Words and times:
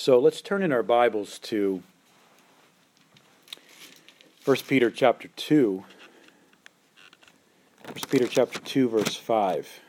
So 0.00 0.20
let's 0.20 0.40
turn 0.40 0.62
in 0.62 0.70
our 0.70 0.84
Bibles 0.84 1.40
to 1.40 1.82
1 4.44 4.56
Peter 4.68 4.92
chapter 4.92 5.26
2. 5.26 5.82
1 7.84 7.94
Peter 8.08 8.28
chapter 8.28 8.60
2 8.60 8.90
verse 8.90 9.16
5. 9.16 9.80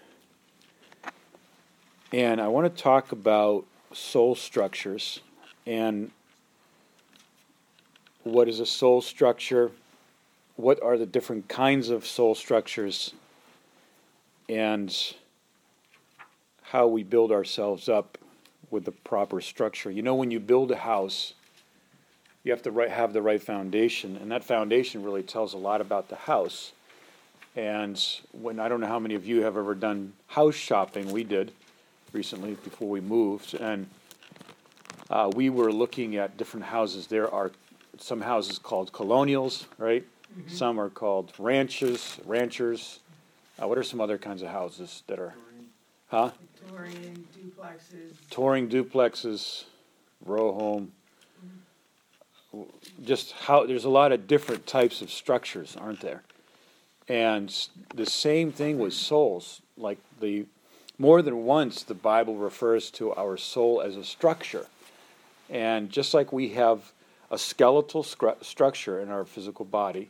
And 2.12 2.42
I 2.42 2.48
want 2.48 2.76
to 2.76 2.82
talk 2.82 3.12
about 3.12 3.66
soul 3.94 4.34
structures 4.34 5.20
and 5.68 6.10
what 8.24 8.50
is 8.50 8.60
a 8.60 8.66
soul 8.66 9.02
structure? 9.02 9.70
What 10.56 10.82
are 10.82 10.98
the 10.98 11.06
different 11.06 11.48
kinds 11.50 11.92
of 11.92 12.08
soul 12.08 12.34
structures? 12.34 13.14
And 14.50 14.92
how 16.64 16.88
we 16.88 17.04
build 17.04 17.32
ourselves 17.32 17.88
up 17.88 18.18
with 18.72 18.86
the 18.86 18.92
proper 18.92 19.42
structure. 19.42 19.90
You 19.90 20.02
know, 20.02 20.16
when 20.16 20.32
you 20.32 20.40
build 20.40 20.72
a 20.72 20.78
house, 20.78 21.34
you 22.44 22.52
have 22.52 22.62
to 22.64 22.72
right, 22.72 22.90
have 22.90 23.14
the 23.14 23.22
right 23.22 23.42
foundation, 23.42 24.18
and 24.18 24.32
that 24.32 24.44
foundation 24.44 25.04
really 25.04 25.24
tells 25.24 25.54
a 25.54 25.58
lot 25.58 25.82
about 25.82 26.10
the 26.10 26.16
house. 26.16 26.72
And 27.56 28.02
when 28.32 28.60
I 28.60 28.70
don't 28.70 28.80
know 28.80 28.88
how 28.88 29.00
many 29.00 29.16
of 29.16 29.26
you 29.26 29.42
have 29.44 29.58
ever 29.58 29.76
done 29.76 30.14
house 30.28 30.56
shopping, 30.56 31.12
we 31.12 31.24
did 31.24 31.52
recently 32.14 32.54
before 32.56 32.90
we 32.90 33.02
moved, 33.02 33.56
and 33.56 33.88
uh, 35.10 35.30
we 35.36 35.50
were 35.50 35.72
looking 35.72 36.16
at 36.16 36.38
different 36.38 36.68
houses. 36.68 37.08
There 37.08 37.32
are 37.34 37.52
some 37.98 38.22
houses 38.22 38.60
called 38.60 38.94
colonials, 38.94 39.66
right? 39.78 40.06
Mm-hmm. 40.38 40.50
Some 40.50 40.80
are 40.80 40.90
called 40.90 41.34
ranches, 41.38 42.20
ranchers. 42.26 43.00
Uh, 43.62 43.68
what 43.68 43.78
are 43.78 43.84
some 43.84 44.00
other 44.00 44.18
kinds 44.18 44.42
of 44.42 44.50
houses 44.50 45.04
that 45.08 45.20
are? 45.20 45.34
Huh? 46.08 46.32
Touring 46.70 47.28
duplexes. 47.36 48.30
Touring 48.30 48.70
duplexes, 48.70 49.64
row 50.26 50.54
home. 50.54 50.92
Just 53.04 53.32
how 53.34 53.66
there's 53.66 53.86
a 53.86 53.90
lot 53.90 54.12
of 54.12 54.28
different 54.28 54.68
types 54.68 55.02
of 55.02 55.12
structures, 55.12 55.76
aren't 55.80 56.02
there? 56.02 56.24
And 57.08 57.54
the 57.96 58.06
same 58.06 58.52
thing 58.52 58.78
with 58.78 58.94
souls. 58.94 59.62
Like 59.78 59.98
the 60.20 60.46
more 60.98 61.22
than 61.22 61.46
once, 61.46 61.84
the 61.84 61.94
Bible 61.94 62.36
refers 62.36 62.92
to 62.92 63.14
our 63.14 63.38
soul 63.38 63.82
as 63.82 63.96
a 63.96 64.04
structure. 64.04 64.68
And 65.50 65.90
just 65.90 66.14
like 66.14 66.32
we 66.32 66.50
have 66.50 66.92
a 67.32 67.38
skeletal 67.38 68.04
scru- 68.04 68.44
structure 68.44 69.00
in 69.00 69.10
our 69.10 69.26
physical 69.26 69.66
body, 69.66 70.10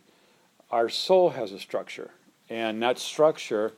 our 0.71 0.89
soul 0.89 1.29
has 1.31 1.51
a 1.51 1.59
structure. 1.59 2.11
And 2.49 2.81
that 2.81 2.99
structure 2.99 3.73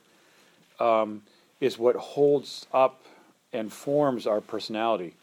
um, 0.80 1.22
is 1.62 1.78
what 1.78 1.94
holds 1.94 2.66
up 2.72 3.04
and 3.52 3.72
forms 3.72 4.26
our 4.26 4.40
personality. 4.40 5.14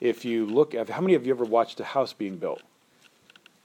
If 0.00 0.24
you 0.24 0.44
look 0.44 0.74
at 0.74 0.88
how 0.88 1.00
many 1.00 1.14
of 1.14 1.24
you 1.24 1.32
ever 1.32 1.44
watched 1.44 1.78
a 1.78 1.84
house 1.84 2.12
being 2.12 2.36
built? 2.36 2.62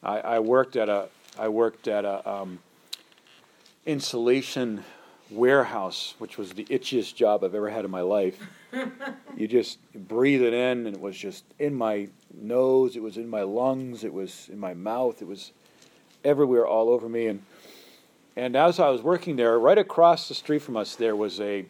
I, 0.04 0.20
I 0.20 0.40
worked 0.40 0.76
at 0.76 0.90
a 0.90 1.10
I 1.40 1.48
worked 1.48 1.88
at 1.88 2.06
a 2.06 2.30
um, 2.30 2.60
insulation 3.86 4.84
warehouse, 5.32 6.14
which 6.20 6.38
was 6.38 6.52
the 6.54 6.66
itchiest 6.66 7.16
job 7.16 7.44
I've 7.44 7.56
ever 7.56 7.70
had 7.70 7.84
in 7.84 7.92
my 7.92 8.02
life. 8.02 8.40
you 9.36 9.48
just 9.48 9.80
breathe 9.94 10.44
it 10.44 10.54
in, 10.54 10.86
and 10.86 10.96
it 10.96 11.02
was 11.02 11.18
just 11.18 11.46
in 11.58 11.74
my 11.74 12.10
nose, 12.32 12.96
it 12.96 13.02
was 13.02 13.18
in 13.18 13.28
my 13.28 13.42
lungs, 13.42 14.04
it 14.04 14.14
was 14.14 14.50
in 14.52 14.60
my 14.60 14.76
mouth, 14.76 15.22
it 15.24 15.28
was 15.28 15.52
everywhere, 16.24 16.68
all 16.68 16.90
over 16.90 17.10
me. 17.10 17.26
And 17.26 17.42
and 18.36 18.56
as 18.56 18.80
I 18.80 18.90
was 18.90 19.02
working 19.02 19.36
there, 19.36 19.58
right 19.58 19.80
across 19.80 20.28
the 20.28 20.36
street 20.36 20.62
from 20.62 20.78
us, 20.78 20.96
there 20.96 21.16
was 21.16 21.40
a 21.40 21.66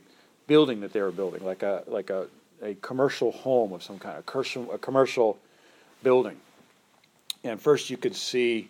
building 0.50 0.82
that 0.82 0.92
they 0.92 1.02
were 1.02 1.12
building, 1.12 1.46
like 1.46 1.64
a 1.64 1.84
like 1.88 2.10
a, 2.10 2.28
a 2.62 2.74
commercial 2.82 3.32
home 3.32 3.72
of 3.72 3.82
some 3.82 4.00
kind, 4.00 4.18
a 4.18 4.24
commercial 4.24 4.70
a 4.74 4.78
commercial 4.78 5.38
building. 6.04 6.36
And 7.46 7.62
first, 7.62 7.90
you 7.90 7.96
could 7.96 8.16
see 8.16 8.68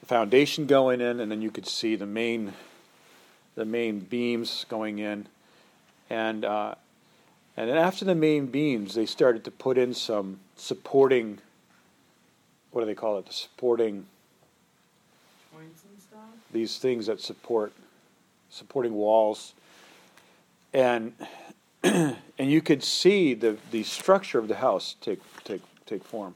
the 0.00 0.06
foundation 0.06 0.64
going 0.64 1.02
in, 1.02 1.20
and 1.20 1.30
then 1.30 1.42
you 1.42 1.50
could 1.50 1.66
see 1.66 1.96
the 1.96 2.06
main 2.06 2.54
the 3.56 3.66
main 3.66 3.98
beams 3.98 4.64
going 4.70 5.00
in, 5.00 5.26
and 6.08 6.44
uh, 6.44 6.76
and 7.56 7.68
then 7.68 7.76
after 7.76 8.04
the 8.06 8.14
main 8.14 8.46
beams, 8.46 8.94
they 8.94 9.04
started 9.04 9.44
to 9.44 9.50
put 9.50 9.76
in 9.76 9.92
some 9.92 10.38
supporting. 10.56 11.40
What 12.70 12.82
do 12.82 12.86
they 12.86 12.94
call 12.94 13.18
it? 13.18 13.26
The 13.26 13.32
supporting. 13.32 14.06
Points 15.52 15.82
and 15.90 16.00
stuff. 16.00 16.20
These 16.52 16.78
things 16.78 17.06
that 17.06 17.20
support, 17.20 17.72
supporting 18.48 18.94
walls, 18.94 19.54
and 20.72 21.12
and 21.82 22.16
you 22.38 22.60
could 22.60 22.82
see 22.82 23.34
the 23.34 23.56
the 23.70 23.82
structure 23.82 24.38
of 24.38 24.48
the 24.48 24.56
house 24.56 24.96
take 25.00 25.20
take 25.44 25.62
take 25.86 26.04
form. 26.04 26.34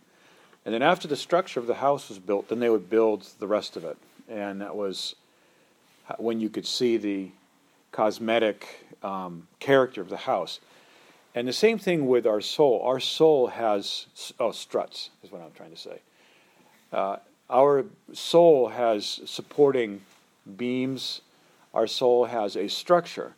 And 0.65 0.73
then 0.73 0.83
after 0.83 1.07
the 1.07 1.17
structure 1.17 1.61
of 1.61 1.67
the 1.67 1.75
house 1.75 2.09
was 2.09 2.19
built, 2.19 2.49
then 2.49 2.59
they 2.59 2.71
would 2.71 2.89
build 2.89 3.29
the 3.39 3.47
rest 3.47 3.77
of 3.77 3.85
it, 3.85 3.99
and 4.29 4.61
that 4.61 4.75
was 4.75 5.15
when 6.19 6.41
you 6.41 6.49
could 6.49 6.67
see 6.67 6.97
the 6.97 7.31
cosmetic 7.93 8.87
um, 9.03 9.47
character 9.61 10.01
of 10.01 10.09
the 10.09 10.17
house. 10.17 10.61
And 11.35 11.49
the 11.49 11.53
same 11.53 11.79
thing 11.79 12.07
with 12.07 12.27
our 12.27 12.41
soul. 12.41 12.81
Our 12.85 13.01
soul 13.01 13.49
has 13.49 14.07
oh 14.39 14.53
struts 14.53 15.11
is 15.23 15.33
what 15.33 15.43
I'm 15.43 15.53
trying 15.53 15.73
to 15.73 15.77
say. 15.77 16.01
Uh, 16.93 17.17
our 17.51 17.85
soul 18.13 18.69
has 18.69 19.21
supporting 19.27 20.01
beams. 20.57 21.21
Our 21.73 21.87
soul 21.87 22.27
has 22.27 22.57
a 22.57 22.69
structure, 22.69 23.35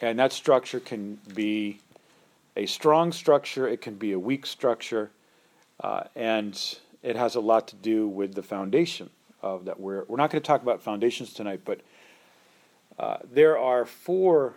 and 0.00 0.18
that 0.18 0.32
structure 0.32 0.80
can 0.80 1.18
be 1.34 1.80
a 2.56 2.66
strong 2.66 3.12
structure. 3.12 3.66
It 3.68 3.80
can 3.80 3.94
be 3.94 4.12
a 4.12 4.18
weak 4.18 4.46
structure, 4.46 5.10
uh, 5.80 6.04
and 6.14 6.60
it 7.02 7.16
has 7.16 7.34
a 7.34 7.40
lot 7.40 7.68
to 7.68 7.76
do 7.76 8.08
with 8.08 8.34
the 8.34 8.42
foundation 8.42 9.10
of 9.42 9.64
that. 9.66 9.78
We're 9.78 10.04
we're 10.04 10.16
not 10.16 10.30
going 10.30 10.42
to 10.42 10.46
talk 10.46 10.62
about 10.62 10.82
foundations 10.82 11.32
tonight, 11.32 11.60
but 11.64 11.80
uh, 12.98 13.18
there 13.30 13.58
are 13.58 13.84
four 13.84 14.54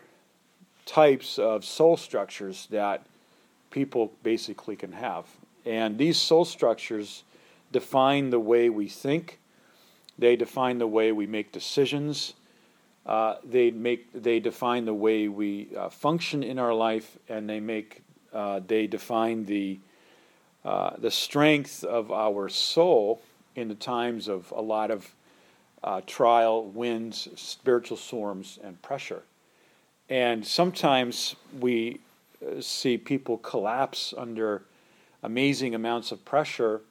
types 0.85 1.37
of 1.37 1.65
soul 1.65 1.97
structures 1.97 2.67
that 2.71 3.05
people 3.71 4.13
basically 4.23 4.75
can 4.75 4.93
have. 4.93 5.25
And 5.65 5.97
these 5.97 6.17
soul 6.17 6.45
structures 6.45 7.23
define 7.71 8.29
the 8.29 8.39
way 8.39 8.69
we 8.69 8.87
think, 8.87 9.39
they 10.17 10.35
define 10.35 10.77
the 10.77 10.87
way 10.87 11.11
we 11.11 11.27
make 11.27 11.51
decisions. 11.51 12.33
Uh, 13.07 13.37
they 13.49 13.71
make 13.71 14.11
they 14.11 14.39
define 14.39 14.83
the 14.83 14.93
way 14.93 15.29
we 15.29 15.69
uh, 15.77 15.89
function 15.89 16.43
in 16.43 16.59
our 16.59 16.73
life, 16.73 17.17
and 17.29 17.49
they 17.49 17.59
make 17.59 18.01
uh, 18.33 18.59
they 18.67 18.85
define 18.85 19.45
the 19.45 19.79
uh, 20.65 20.91
the 20.97 21.09
strength 21.09 21.85
of 21.85 22.11
our 22.11 22.49
soul 22.49 23.21
in 23.55 23.69
the 23.69 23.75
times 23.75 24.27
of 24.27 24.51
a 24.51 24.61
lot 24.61 24.91
of 24.91 25.09
uh, 25.85 26.01
trial, 26.05 26.65
winds, 26.65 27.29
spiritual 27.35 27.95
storms, 27.95 28.59
and 28.61 28.81
pressure. 28.81 29.23
And 30.09 30.45
sometimes 30.45 31.37
we 31.61 32.01
uh, 32.45 32.59
see 32.59 32.97
people 32.97 33.37
collapse 33.37 34.13
under 34.17 34.63
amazing 35.23 35.75
amounts 35.75 36.11
of 36.11 36.25
pressure 36.25 36.81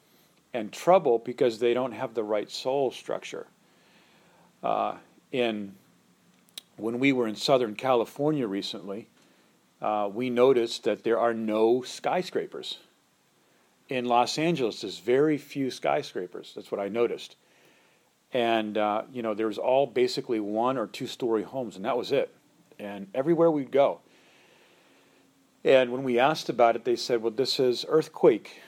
and 0.54 0.72
trouble 0.72 1.18
because 1.18 1.58
they 1.58 1.74
don't 1.74 1.92
have 1.92 2.14
the 2.14 2.24
right 2.24 2.50
soul 2.50 2.90
structure. 2.90 3.46
In 5.32 5.74
when 6.76 6.98
we 6.98 7.12
were 7.12 7.26
in 7.26 7.36
Southern 7.36 7.74
California 7.74 8.46
recently, 8.46 9.08
uh, 9.80 10.08
we 10.12 10.30
noticed 10.30 10.84
that 10.84 11.04
there 11.04 11.18
are 11.18 11.34
no 11.34 11.82
skyscrapers. 11.82 12.78
In 13.88 14.06
Los 14.06 14.38
Angeles, 14.38 14.80
there's 14.80 14.98
very 14.98 15.38
few 15.38 15.70
skyscrapers. 15.70 16.52
That's 16.54 16.72
what 16.72 16.80
I 16.80 16.88
noticed. 16.88 17.36
And, 18.32 18.76
uh, 18.76 19.02
you 19.12 19.22
know, 19.22 19.34
there 19.34 19.46
was 19.46 19.58
all 19.58 19.86
basically 19.86 20.40
one 20.40 20.76
or 20.76 20.86
two 20.86 21.06
story 21.06 21.42
homes, 21.42 21.76
and 21.76 21.84
that 21.84 21.96
was 21.96 22.12
it 22.12 22.32
and 22.78 23.08
everywhere 23.14 23.50
we'd 23.50 23.70
go. 23.70 24.00
And 25.64 25.90
when 25.90 26.04
we 26.04 26.18
asked 26.18 26.48
about 26.48 26.76
it, 26.76 26.84
they 26.84 26.96
said, 26.96 27.22
well, 27.22 27.32
this 27.32 27.58
is 27.58 27.84
earthquake 27.88 28.60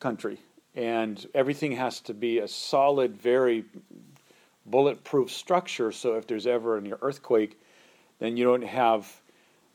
country, 0.00 0.40
and 0.74 1.24
everything 1.34 1.72
has 1.72 2.00
to 2.00 2.14
be 2.14 2.38
a 2.38 2.48
solid, 2.48 3.16
very 3.20 3.64
bulletproof 4.66 5.30
structure. 5.30 5.92
So 5.92 6.14
if 6.14 6.26
there's 6.26 6.46
ever 6.46 6.76
an 6.76 6.92
earthquake, 7.02 7.60
then 8.18 8.36
you 8.36 8.44
don't 8.44 8.64
have 8.64 9.20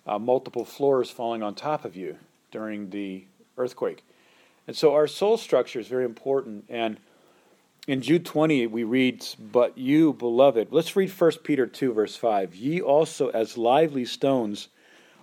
uh, 0.06 0.18
multiple 0.18 0.66
floors 0.66 1.10
falling 1.10 1.44
on 1.44 1.54
top 1.54 1.86
of 1.86 1.96
you 1.96 2.18
during 2.52 2.90
the 2.90 3.26
earthquake. 3.58 4.04
And 4.68 4.76
so 4.76 4.94
our 4.94 5.08
soul 5.08 5.38
structure 5.38 5.80
is 5.80 5.88
very 5.88 6.06
important. 6.06 6.66
And 6.70 6.98
in 7.88 8.02
Jude 8.02 8.26
20, 8.26 8.68
we 8.68 8.84
read, 8.84 9.26
But 9.40 9.78
you, 9.78 10.14
beloved, 10.14 10.70
let's 10.72 10.96
read 10.96 11.10
1 11.10 11.32
Peter 11.44 11.66
2, 11.66 11.94
verse 11.94 12.16
5. 12.16 12.56
Ye 12.56 12.82
also, 12.82 13.30
as 13.30 13.58
lively 13.58 14.06
stones, 14.06 14.68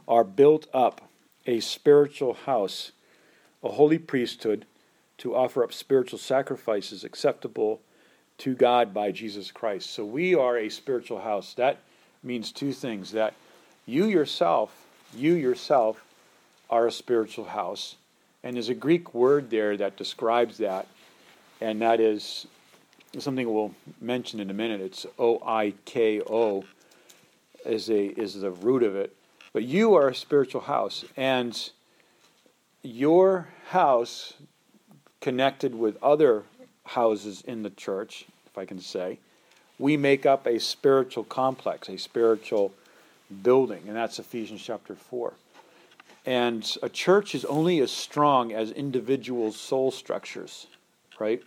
are 0.08 0.24
built 0.24 0.66
up 0.72 1.10
a 1.46 1.60
spiritual 1.60 2.34
house, 2.34 2.92
a 3.62 3.68
holy 3.70 3.98
priesthood, 3.98 4.66
to 5.18 5.34
offer 5.34 5.62
up 5.62 5.72
spiritual 5.72 6.18
sacrifices 6.18 7.04
acceptable 7.04 7.80
to 8.38 8.54
God 8.54 8.92
by 8.92 9.12
Jesus 9.12 9.50
Christ. 9.50 9.90
So 9.90 10.04
we 10.04 10.34
are 10.34 10.58
a 10.58 10.68
spiritual 10.68 11.20
house. 11.20 11.54
That 11.54 11.78
means 12.22 12.52
two 12.52 12.72
things 12.72 13.12
that 13.12 13.34
you 13.86 14.06
yourself, 14.06 14.74
you 15.14 15.34
yourself 15.34 16.04
are 16.70 16.86
a 16.86 16.92
spiritual 16.92 17.44
house, 17.44 17.96
And 18.44 18.56
there's 18.56 18.68
a 18.68 18.74
Greek 18.74 19.14
word 19.14 19.48
there 19.48 19.74
that 19.78 19.96
describes 19.96 20.58
that, 20.58 20.86
and 21.62 21.80
that 21.80 21.98
is 21.98 22.46
something 23.18 23.50
we'll 23.52 23.74
mention 24.02 24.38
in 24.38 24.50
a 24.50 24.54
minute. 24.54 24.82
It's 24.82 25.06
O 25.18 25.40
I 25.44 25.72
K 25.86 26.20
O 26.20 26.64
is 27.64 27.88
a 27.88 28.20
is 28.20 28.34
the 28.38 28.50
root 28.50 28.82
of 28.82 28.96
it. 28.96 29.16
But 29.54 29.62
you 29.62 29.94
are 29.94 30.08
a 30.08 30.14
spiritual 30.14 30.60
house, 30.60 31.06
and 31.16 31.70
your 32.82 33.48
house 33.70 34.34
connected 35.22 35.74
with 35.74 35.96
other 36.02 36.42
houses 36.84 37.42
in 37.46 37.62
the 37.62 37.70
church, 37.70 38.26
if 38.46 38.58
I 38.58 38.64
can 38.64 38.80
say, 38.80 39.18
we 39.78 39.96
make 39.96 40.24
up 40.24 40.46
a 40.46 40.60
spiritual 40.60 41.24
complex, 41.24 41.88
a 41.88 41.96
spiritual 41.96 42.72
building, 43.42 43.82
and 43.86 43.96
that's 43.96 44.18
Ephesians 44.18 44.62
chapter 44.62 44.94
4. 44.94 45.32
And 46.26 46.76
a 46.82 46.88
church 46.88 47.34
is 47.34 47.44
only 47.44 47.80
as 47.80 47.90
strong 47.90 48.52
as 48.52 48.70
individual 48.70 49.52
soul 49.52 49.90
structures, 49.90 50.66
right? 51.18 51.42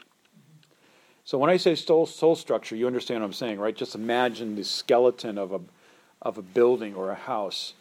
So 1.24 1.38
when 1.38 1.50
I 1.50 1.58
say 1.58 1.76
soul, 1.76 2.06
soul 2.06 2.36
structure, 2.36 2.76
you 2.76 2.86
understand 2.88 3.22
what 3.22 3.26
I'm 3.26 3.34
saying, 3.34 3.60
right? 3.60 3.76
Just 3.76 3.96
imagine 3.96 4.56
the 4.56 4.64
skeleton 4.64 5.38
of 5.38 5.52
a, 5.52 5.60
of 6.22 6.38
a 6.38 6.42
building 6.42 6.96
or 6.96 7.12
a 7.12 7.16
house. 7.16 7.74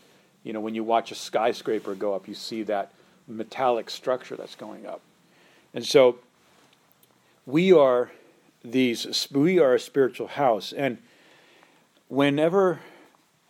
You 0.43 0.52
know, 0.52 0.61
when 0.61 0.75
you 0.75 0.82
watch 0.82 1.12
a 1.12 1.14
skyscraper 1.14 1.94
go 1.94 2.14
up, 2.14 2.29
you 2.29 2.35
see 2.35 2.62
that 2.64 2.93
metallic 3.29 3.91
structure 3.91 4.37
that's 4.37 4.55
going 4.55 4.87
up. 4.87 5.00
And 5.75 5.85
so 5.85 6.19
we 7.46 7.72
are 7.72 8.10
these 8.64 9.28
we 9.31 9.58
are 9.58 9.75
a 9.75 9.81
spiritual 9.81 10.26
house 10.26 10.72
and 10.72 10.98
whenever 12.08 12.81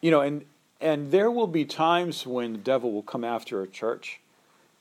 you 0.01 0.11
know 0.11 0.21
and 0.21 0.45
and 0.81 1.11
there 1.11 1.31
will 1.31 1.47
be 1.47 1.65
times 1.65 2.27
when 2.27 2.53
the 2.53 2.59
devil 2.59 2.93
will 2.93 3.03
come 3.03 3.25
after 3.25 3.63
a 3.63 3.67
church 3.67 4.21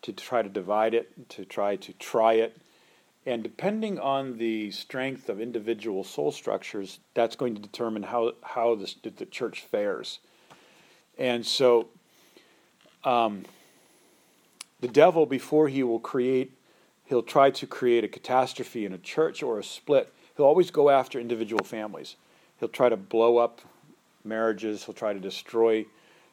to 0.02 0.14
try 0.14 0.42
to 0.42 0.50
divide 0.50 0.94
it, 0.94 1.30
to 1.30 1.46
try 1.46 1.76
to 1.78 1.94
try 1.94 2.34
it. 2.34 2.56
And 3.26 3.42
depending 3.42 3.98
on 3.98 4.38
the 4.38 4.70
strength 4.70 5.30
of 5.30 5.42
individual 5.42 6.04
soul 6.04 6.32
structures, 6.32 7.00
that's 7.16 7.36
going 7.36 7.56
to 7.56 7.62
determine 7.62 8.04
how, 8.04 8.34
how 8.44 8.76
the, 8.76 8.94
the 9.10 9.26
church 9.26 9.62
fares. 9.62 10.20
And 11.18 11.44
so, 11.44 11.88
um, 13.04 13.46
the 14.82 14.88
devil, 14.88 15.26
before 15.26 15.70
he 15.70 15.82
will 15.82 16.00
create, 16.00 16.52
he'll 17.06 17.24
try 17.24 17.52
to 17.52 17.68
create 17.68 18.04
a 18.04 18.08
catastrophe 18.08 18.86
in 18.86 18.94
a 18.94 18.98
church 18.98 19.44
or 19.44 19.60
a 19.60 19.64
split, 19.64 20.14
he'll 20.36 20.46
always 20.46 20.72
go 20.72 20.90
after 20.90 21.20
individual 21.20 21.64
families. 21.64 22.16
He'll 22.60 22.70
try 22.70 22.90
to 22.90 22.98
blow 22.98 23.38
up 23.38 23.62
marriages. 24.24 24.84
He'll 24.86 24.96
try 24.96 25.14
to 25.14 25.20
destroy 25.20 25.86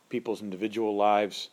people's 0.08 0.42
individual 0.42 0.96
lives. 0.96 1.50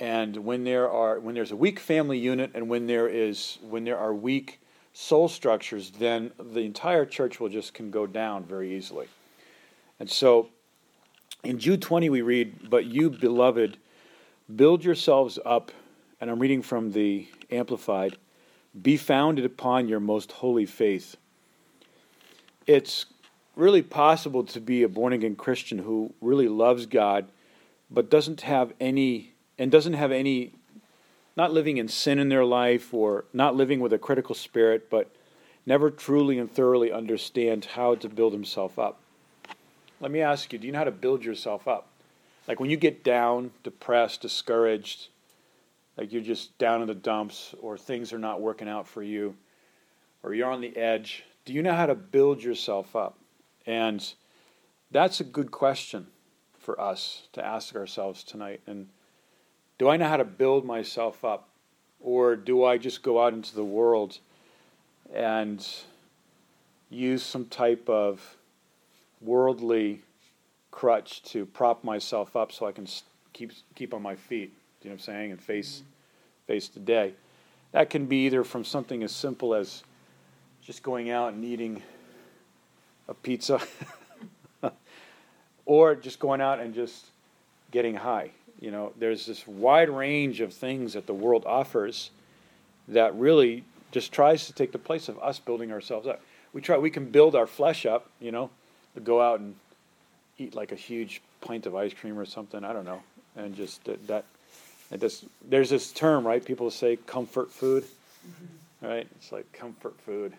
And 0.00 0.36
when 0.38 0.64
there 0.64 0.90
are 0.90 1.20
when 1.20 1.34
there's 1.34 1.52
a 1.52 1.56
weak 1.56 1.78
family 1.78 2.18
unit 2.18 2.50
and 2.54 2.68
when 2.68 2.86
there 2.86 3.08
is 3.08 3.58
when 3.62 3.84
there 3.84 3.98
are 3.98 4.12
weak 4.12 4.60
soul 4.92 5.28
structures, 5.28 5.90
then 5.90 6.32
the 6.38 6.60
entire 6.60 7.04
church 7.04 7.40
will 7.40 7.48
just 7.48 7.74
can 7.74 7.90
go 7.90 8.06
down 8.06 8.44
very 8.44 8.76
easily. 8.76 9.06
And 10.00 10.10
so 10.10 10.48
in 11.44 11.58
Jude 11.58 11.82
20 11.82 12.10
we 12.10 12.22
read, 12.22 12.68
"But 12.68 12.86
you 12.86 13.10
beloved, 13.10 13.78
build 14.54 14.84
yourselves 14.84 15.38
up," 15.44 15.70
and 16.20 16.30
I'm 16.30 16.40
reading 16.40 16.62
from 16.62 16.92
the 16.92 17.28
amplified, 17.50 18.16
"be 18.80 18.96
founded 18.96 19.44
upon 19.44 19.88
your 19.88 20.00
most 20.00 20.32
holy 20.32 20.66
faith." 20.66 21.16
It's 22.66 23.06
really 23.56 23.82
possible 23.82 24.44
to 24.44 24.60
be 24.60 24.82
a 24.82 24.88
born 24.88 25.12
again 25.12 25.36
Christian 25.36 25.78
who 25.78 26.12
really 26.20 26.48
loves 26.48 26.86
God, 26.86 27.26
but 27.90 28.10
doesn't 28.10 28.40
have 28.40 28.72
any 28.80 29.32
and 29.58 29.70
doesn't 29.70 29.92
have 29.92 30.10
any 30.10 30.52
not 31.36 31.52
living 31.52 31.76
in 31.76 31.88
sin 31.88 32.18
in 32.18 32.28
their 32.28 32.44
life 32.44 32.92
or 32.94 33.24
not 33.32 33.56
living 33.56 33.80
with 33.80 33.92
a 33.92 33.98
critical 33.98 34.34
spirit, 34.34 34.88
but 34.88 35.10
never 35.66 35.90
truly 35.90 36.38
and 36.38 36.50
thoroughly 36.50 36.92
understand 36.92 37.64
how 37.64 37.94
to 37.96 38.08
build 38.08 38.32
himself 38.32 38.78
up. 38.78 39.00
Let 40.00 40.10
me 40.10 40.20
ask 40.20 40.52
you, 40.52 40.58
do 40.58 40.66
you 40.66 40.72
know 40.72 40.78
how 40.78 40.84
to 40.84 40.90
build 40.90 41.24
yourself 41.24 41.66
up? 41.66 41.88
Like 42.46 42.60
when 42.60 42.70
you 42.70 42.76
get 42.76 43.02
down, 43.02 43.52
depressed, 43.62 44.20
discouraged, 44.20 45.08
like 45.96 46.12
you're 46.12 46.22
just 46.22 46.56
down 46.58 46.82
in 46.82 46.88
the 46.88 46.94
dumps, 46.94 47.54
or 47.60 47.78
things 47.78 48.12
are 48.12 48.18
not 48.18 48.40
working 48.40 48.68
out 48.68 48.88
for 48.88 49.02
you, 49.02 49.36
or 50.22 50.34
you're 50.34 50.50
on 50.50 50.60
the 50.60 50.76
edge, 50.76 51.24
do 51.44 51.52
you 51.52 51.62
know 51.62 51.74
how 51.74 51.86
to 51.86 51.94
build 51.94 52.42
yourself 52.42 52.96
up? 52.96 53.18
And 53.66 54.04
that's 54.90 55.20
a 55.20 55.24
good 55.24 55.50
question 55.50 56.06
for 56.58 56.80
us 56.80 57.28
to 57.32 57.44
ask 57.44 57.76
ourselves 57.76 58.24
tonight. 58.24 58.60
And 58.66 58.88
do 59.78 59.88
I 59.88 59.96
know 59.96 60.08
how 60.08 60.16
to 60.16 60.24
build 60.24 60.64
myself 60.64 61.24
up? 61.24 61.48
Or 62.00 62.36
do 62.36 62.64
I 62.64 62.78
just 62.78 63.02
go 63.02 63.22
out 63.22 63.32
into 63.32 63.54
the 63.54 63.64
world 63.64 64.18
and 65.12 65.66
use 66.90 67.22
some 67.22 67.46
type 67.46 67.88
of 67.88 68.36
worldly 69.20 70.02
crutch 70.70 71.22
to 71.22 71.46
prop 71.46 71.82
myself 71.84 72.36
up 72.36 72.52
so 72.52 72.66
I 72.66 72.72
can 72.72 72.86
keep 73.32 73.52
keep 73.74 73.94
on 73.94 74.02
my 74.02 74.16
feet? 74.16 74.52
You 74.84 74.90
know 74.90 74.94
what 74.94 75.00
I'm 75.00 75.04
saying? 75.04 75.30
And 75.32 75.42
face 75.42 75.76
mm-hmm. 75.78 76.52
face 76.52 76.68
the 76.68 76.80
day. 76.80 77.14
That 77.72 77.90
can 77.90 78.06
be 78.06 78.26
either 78.26 78.44
from 78.44 78.64
something 78.64 79.02
as 79.02 79.10
simple 79.10 79.54
as 79.54 79.82
just 80.62 80.82
going 80.82 81.10
out 81.10 81.32
and 81.32 81.44
eating 81.44 81.82
a 83.08 83.14
pizza, 83.14 83.60
or 85.66 85.94
just 85.94 86.18
going 86.18 86.40
out 86.40 86.60
and 86.60 86.74
just 86.74 87.06
getting 87.70 87.94
high. 87.96 88.30
You 88.60 88.70
know, 88.70 88.92
there's 88.98 89.26
this 89.26 89.46
wide 89.46 89.90
range 89.90 90.40
of 90.40 90.52
things 90.54 90.92
that 90.94 91.06
the 91.06 91.12
world 91.12 91.44
offers 91.46 92.10
that 92.88 93.14
really 93.16 93.64
just 93.90 94.12
tries 94.12 94.46
to 94.46 94.52
take 94.52 94.72
the 94.72 94.78
place 94.78 95.08
of 95.08 95.18
us 95.18 95.38
building 95.38 95.72
ourselves 95.72 96.06
up. 96.06 96.22
We 96.52 96.60
try, 96.60 96.78
we 96.78 96.90
can 96.90 97.10
build 97.10 97.34
our 97.34 97.46
flesh 97.46 97.84
up, 97.84 98.08
you 98.20 98.32
know, 98.32 98.50
to 98.94 99.00
go 99.00 99.20
out 99.20 99.40
and 99.40 99.54
eat 100.38 100.54
like 100.54 100.72
a 100.72 100.76
huge 100.76 101.20
pint 101.40 101.66
of 101.66 101.74
ice 101.74 101.92
cream 101.92 102.18
or 102.18 102.24
something. 102.24 102.64
I 102.64 102.72
don't 102.72 102.84
know, 102.84 103.02
and 103.36 103.54
just 103.54 103.84
that, 103.84 104.06
that 104.06 104.24
it 104.94 105.00
just 105.00 105.24
there's 105.46 105.70
this 105.70 105.90
term, 105.90 106.24
right? 106.24 106.42
People 106.42 106.70
say 106.70 106.96
comfort 106.96 107.50
food, 107.50 107.84
right? 108.80 109.06
It's 109.16 109.32
like 109.32 109.52
comfort 109.52 110.00
food. 110.06 110.32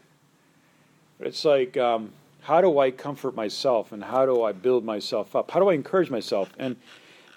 It's 1.19 1.43
like 1.43 1.75
um, 1.75 2.13
how 2.41 2.61
do 2.61 2.79
I 2.79 2.91
comfort 2.91 3.35
myself 3.35 3.91
and 3.91 4.01
how 4.01 4.25
do 4.25 4.43
I 4.43 4.53
build 4.53 4.85
myself 4.85 5.35
up? 5.35 5.51
How 5.51 5.59
do 5.59 5.69
I 5.69 5.73
encourage 5.73 6.09
myself? 6.09 6.53
And 6.57 6.77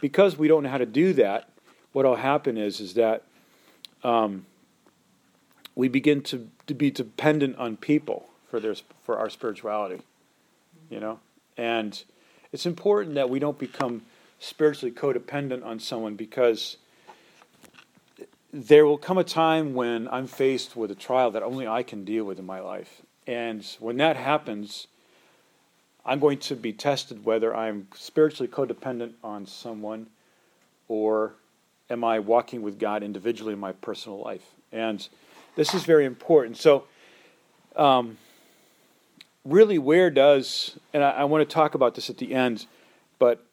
because 0.01 0.39
we 0.39 0.47
don't 0.47 0.63
know 0.63 0.69
how 0.69 0.79
to 0.79 0.87
do 0.87 1.13
that, 1.15 1.49
what 1.93 2.05
will 2.05 2.15
happen 2.15 2.57
is 2.57 2.79
is 2.79 2.95
that 2.95 3.25
um, 4.05 4.47
we 5.75 5.89
begin 5.89 6.23
to, 6.23 6.49
to 6.69 6.75
be 6.75 6.93
dependent 6.93 7.57
on 7.59 7.77
people 7.77 8.29
for 8.49 8.61
their 8.61 8.77
for 9.03 9.19
our 9.19 9.29
spirituality, 9.29 10.03
you 10.89 11.01
know, 11.01 11.19
and 11.57 12.05
it's 12.53 12.65
important 12.65 13.17
that 13.17 13.29
we 13.29 13.41
don't 13.41 13.59
become 13.59 14.03
spiritually 14.39 14.95
codependent 14.95 15.67
on 15.67 15.81
someone 15.81 16.15
because 16.15 16.77
there 18.67 18.85
will 18.85 18.99
come 18.99 19.19
a 19.19 19.25
time 19.25 19.73
when 19.73 20.09
I'm 20.09 20.27
faced 20.27 20.75
with 20.75 20.91
a 20.91 20.95
trial 20.97 21.31
that 21.31 21.45
only 21.45 21.69
I 21.69 21.85
can 21.85 22.05
deal 22.05 22.25
with 22.25 22.41
in 22.41 22.47
my 22.47 22.59
life. 22.59 23.03
And 23.25 23.65
when 23.79 23.99
that 23.99 24.17
happens, 24.17 24.89
I'm 26.05 26.19
going 26.19 26.39
to 26.39 26.57
be 26.57 26.73
tested 26.73 27.25
whether 27.25 27.55
I'm 27.55 27.87
spiritually 27.95 28.49
codependent 28.49 29.13
on 29.23 29.47
someone 29.47 30.09
or 30.89 31.35
am 31.89 32.03
I 32.03 32.19
walking 32.19 32.63
with 32.63 32.81
God 32.81 33.05
individually 33.05 33.53
in 33.53 33.61
my 33.61 33.73
personal 33.73 34.19
life. 34.19 34.45
And 34.73 35.07
this 35.55 35.73
is 35.73 35.85
very 35.85 36.05
important. 36.05 36.57
So, 36.57 36.85
um, 37.77 38.19
really, 39.45 39.79
where 39.79 40.11
does, 40.11 40.77
and 40.93 41.05
I, 41.05 41.11
I, 41.11 41.25
want 41.25 41.49
to 41.49 41.55
talk 41.55 41.77
about 41.77 41.95
this 41.95 42.11
at 42.11 42.19
the 42.19 42.35
end, 42.35 42.67
but 43.21 43.45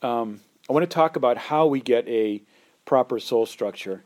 um, 0.00 0.40
I 0.70 0.72
want 0.72 0.88
to 0.88 0.94
talk 0.94 1.16
about 1.16 1.36
how 1.36 1.66
we 1.66 1.80
get 1.80 2.08
a 2.08 2.40
proper 2.86 3.20
soul 3.20 3.44
structure. 3.44 4.02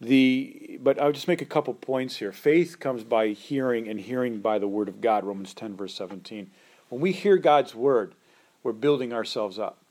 The, 0.00 0.78
but 0.80 1.00
I'll 1.00 1.12
just 1.12 1.26
make 1.26 1.42
a 1.42 1.46
couple 1.46 1.74
points 1.74 2.16
here. 2.16 2.30
Faith 2.30 2.78
comes 2.78 3.02
by 3.02 3.28
hearing, 3.28 3.88
and 3.88 3.98
hearing 3.98 4.40
by 4.40 4.58
the 4.58 4.68
word 4.68 4.88
of 4.88 5.00
God, 5.00 5.24
Romans 5.24 5.54
10, 5.54 5.76
verse 5.76 5.94
17. 5.94 6.50
When 6.88 7.00
we 7.00 7.12
hear 7.12 7.36
God's 7.36 7.74
word, 7.74 8.14
we're 8.62 8.72
building 8.72 9.12
ourselves 9.12 9.58
up. 9.58 9.82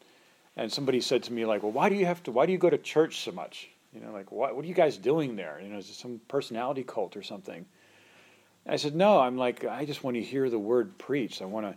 And 0.55 0.71
somebody 0.71 1.01
said 1.01 1.23
to 1.23 1.33
me, 1.33 1.45
like, 1.45 1.61
well, 1.61 1.71
why 1.71 1.89
do 1.89 1.95
you 1.95 2.05
have 2.05 2.23
to, 2.23 2.31
why 2.31 2.45
do 2.45 2.51
you 2.51 2.57
go 2.57 2.69
to 2.69 2.77
church 2.77 3.19
so 3.19 3.31
much? 3.31 3.69
You 3.93 3.99
know, 3.99 4.11
like, 4.11 4.31
what, 4.31 4.55
what 4.55 4.63
are 4.63 4.67
you 4.67 4.73
guys 4.73 4.97
doing 4.97 5.35
there? 5.35 5.59
You 5.61 5.69
know, 5.69 5.77
is 5.77 5.89
it 5.89 5.95
some 5.95 6.21
personality 6.27 6.83
cult 6.83 7.17
or 7.17 7.23
something? 7.23 7.65
And 8.65 8.73
I 8.73 8.77
said, 8.77 8.95
no, 8.95 9.19
I'm 9.19 9.37
like, 9.37 9.65
I 9.65 9.85
just 9.85 10.03
want 10.03 10.15
to 10.15 10.23
hear 10.23 10.49
the 10.49 10.57
word 10.57 10.97
preached. 10.97 11.41
I 11.41 11.45
want 11.45 11.65
to 11.65 11.75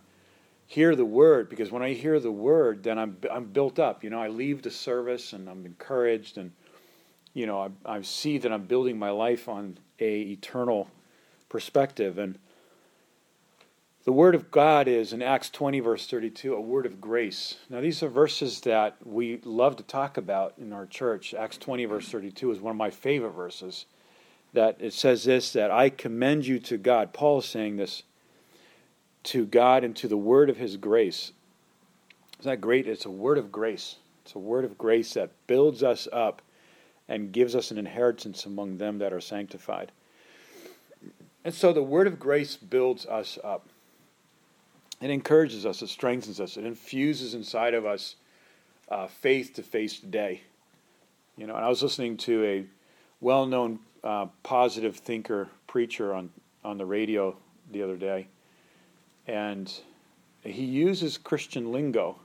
hear 0.67 0.95
the 0.95 1.05
word 1.05 1.49
because 1.49 1.69
when 1.69 1.83
I 1.83 1.93
hear 1.93 2.19
the 2.19 2.31
word, 2.31 2.83
then 2.83 2.97
I'm, 2.97 3.17
I'm 3.29 3.45
built 3.45 3.77
up. 3.77 4.03
You 4.03 4.09
know, 4.09 4.21
I 4.21 4.29
leave 4.29 4.61
the 4.61 4.71
service 4.71 5.33
and 5.33 5.49
I'm 5.49 5.65
encouraged 5.65 6.37
and, 6.37 6.51
you 7.33 7.45
know, 7.45 7.71
I, 7.85 7.97
I 7.97 8.01
see 8.01 8.37
that 8.39 8.51
I'm 8.51 8.63
building 8.63 8.99
my 8.99 9.09
life 9.09 9.47
on 9.47 9.77
a 9.99 10.21
eternal 10.21 10.89
perspective. 11.49 12.17
And 12.17 12.37
The 14.03 14.11
Word 14.11 14.35
of 14.35 14.51
God 14.51 14.87
is, 14.87 15.13
in 15.13 15.21
Acts 15.21 15.49
20, 15.49 15.79
verse 15.79 16.07
32, 16.07 16.53
a 16.53 16.61
word 16.61 16.85
of 16.85 16.99
grace. 16.99 17.57
Now, 17.69 17.81
these 17.81 18.01
are 18.03 18.09
verses 18.09 18.61
that 18.61 18.97
we 19.05 19.39
love 19.43 19.75
to 19.77 19.83
talk 19.83 20.17
about 20.17 20.53
in 20.57 20.73
our 20.73 20.85
church. 20.85 21.33
Acts 21.33 21.57
20, 21.57 21.85
verse 21.85 22.09
32 22.09 22.51
is 22.51 22.59
one 22.59 22.71
of 22.71 22.77
my 22.77 22.89
favorite 22.89 23.31
verses. 23.31 23.85
That 24.53 24.77
it 24.79 24.93
says 24.93 25.23
this 25.23 25.53
that 25.53 25.71
I 25.71 25.89
commend 25.89 26.45
you 26.45 26.59
to 26.59 26.77
God. 26.77 27.13
Paul 27.13 27.39
is 27.39 27.45
saying 27.45 27.77
this 27.77 28.03
to 29.23 29.45
God 29.45 29.83
and 29.83 29.95
to 29.97 30.07
the 30.07 30.17
word 30.17 30.49
of 30.49 30.57
his 30.57 30.75
grace. 30.77 31.31
Isn't 32.39 32.49
that 32.49 32.59
great? 32.59 32.87
It's 32.87 33.05
a 33.05 33.11
word 33.11 33.37
of 33.37 33.51
grace. 33.51 33.95
It's 34.25 34.35
a 34.35 34.39
word 34.39 34.65
of 34.65 34.77
grace 34.77 35.13
that 35.13 35.29
builds 35.47 35.83
us 35.83 36.07
up 36.11 36.41
and 37.11 37.33
gives 37.33 37.57
us 37.57 37.71
an 37.71 37.77
inheritance 37.77 38.45
among 38.45 38.77
them 38.77 38.99
that 38.99 39.11
are 39.11 39.19
sanctified. 39.19 39.91
And 41.43 41.53
so 41.53 41.73
the 41.73 41.83
word 41.83 42.07
of 42.07 42.17
grace 42.17 42.55
builds 42.55 43.05
us 43.05 43.37
up. 43.43 43.67
It 45.01 45.09
encourages 45.09 45.65
us, 45.65 45.81
it 45.81 45.89
strengthens 45.89 46.39
us, 46.39 46.55
it 46.55 46.63
infuses 46.63 47.33
inside 47.33 47.73
of 47.73 47.85
us 47.85 48.15
uh, 48.87 49.07
faith 49.07 49.53
to 49.55 49.61
face 49.61 49.99
the 49.99 50.07
day. 50.07 50.43
You 51.35 51.47
know, 51.47 51.55
and 51.55 51.65
I 51.65 51.67
was 51.67 51.83
listening 51.83 52.15
to 52.17 52.45
a 52.45 52.65
well-known 53.19 53.79
uh, 54.05 54.27
positive 54.43 54.95
thinker 54.95 55.49
preacher 55.67 56.13
on 56.13 56.29
on 56.63 56.77
the 56.77 56.85
radio 56.85 57.35
the 57.71 57.81
other 57.81 57.97
day, 57.97 58.27
and 59.27 59.69
he 60.43 60.63
uses 60.63 61.17
Christian 61.17 61.73
lingo, 61.73 62.15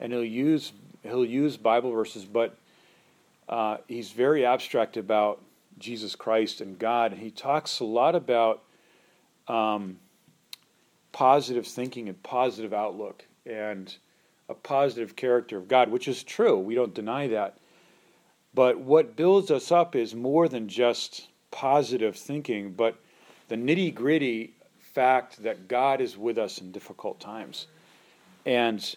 and 0.00 0.10
he'll 0.10 0.24
use 0.24 0.72
he'll 1.02 1.24
use 1.24 1.58
Bible 1.58 1.90
verses, 1.90 2.24
but 2.24 2.56
uh, 3.48 3.78
he's 3.86 4.10
very 4.10 4.44
abstract 4.44 4.96
about 4.96 5.42
Jesus 5.78 6.16
Christ 6.16 6.60
and 6.60 6.78
God, 6.78 7.12
and 7.12 7.20
he 7.20 7.30
talks 7.30 7.80
a 7.80 7.84
lot 7.84 8.14
about 8.14 8.62
um, 9.48 9.98
positive 11.12 11.66
thinking 11.66 12.08
and 12.08 12.22
positive 12.22 12.72
outlook 12.72 13.24
and 13.44 13.94
a 14.48 14.54
positive 14.54 15.16
character 15.16 15.56
of 15.56 15.68
God, 15.68 15.90
which 15.90 16.08
is 16.08 16.22
true. 16.22 16.58
We 16.58 16.74
don't 16.74 16.94
deny 16.94 17.28
that. 17.28 17.58
But 18.54 18.80
what 18.80 19.16
builds 19.16 19.50
us 19.50 19.70
up 19.70 19.94
is 19.94 20.14
more 20.14 20.48
than 20.48 20.68
just 20.68 21.28
positive 21.50 22.16
thinking, 22.16 22.72
but 22.72 22.96
the 23.48 23.56
nitty 23.56 23.94
gritty 23.94 24.54
fact 24.78 25.42
that 25.42 25.68
God 25.68 26.00
is 26.00 26.16
with 26.16 26.38
us 26.38 26.58
in 26.58 26.72
difficult 26.72 27.20
times. 27.20 27.66
And 28.46 28.96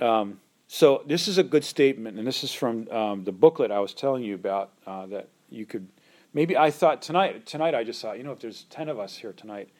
um, 0.00 0.40
so 0.68 1.02
this 1.06 1.26
is 1.28 1.38
a 1.38 1.42
good 1.42 1.64
statement, 1.64 2.18
and 2.18 2.26
this 2.26 2.44
is 2.44 2.52
from 2.52 2.88
um, 2.90 3.24
the 3.24 3.32
booklet 3.32 3.70
I 3.70 3.80
was 3.80 3.94
telling 3.94 4.22
you 4.22 4.34
about 4.34 4.70
uh, 4.86 5.06
that 5.06 5.28
you 5.50 5.64
could 5.64 5.88
maybe 6.34 6.56
I 6.56 6.70
thought 6.70 7.00
tonight 7.00 7.46
tonight 7.46 7.74
I 7.74 7.84
just 7.84 8.02
thought 8.02 8.18
you 8.18 8.24
know 8.24 8.32
if 8.32 8.40
there's 8.40 8.64
ten 8.64 8.88
of 8.88 8.98
us 8.98 9.16
here 9.16 9.32
tonight 9.32 9.70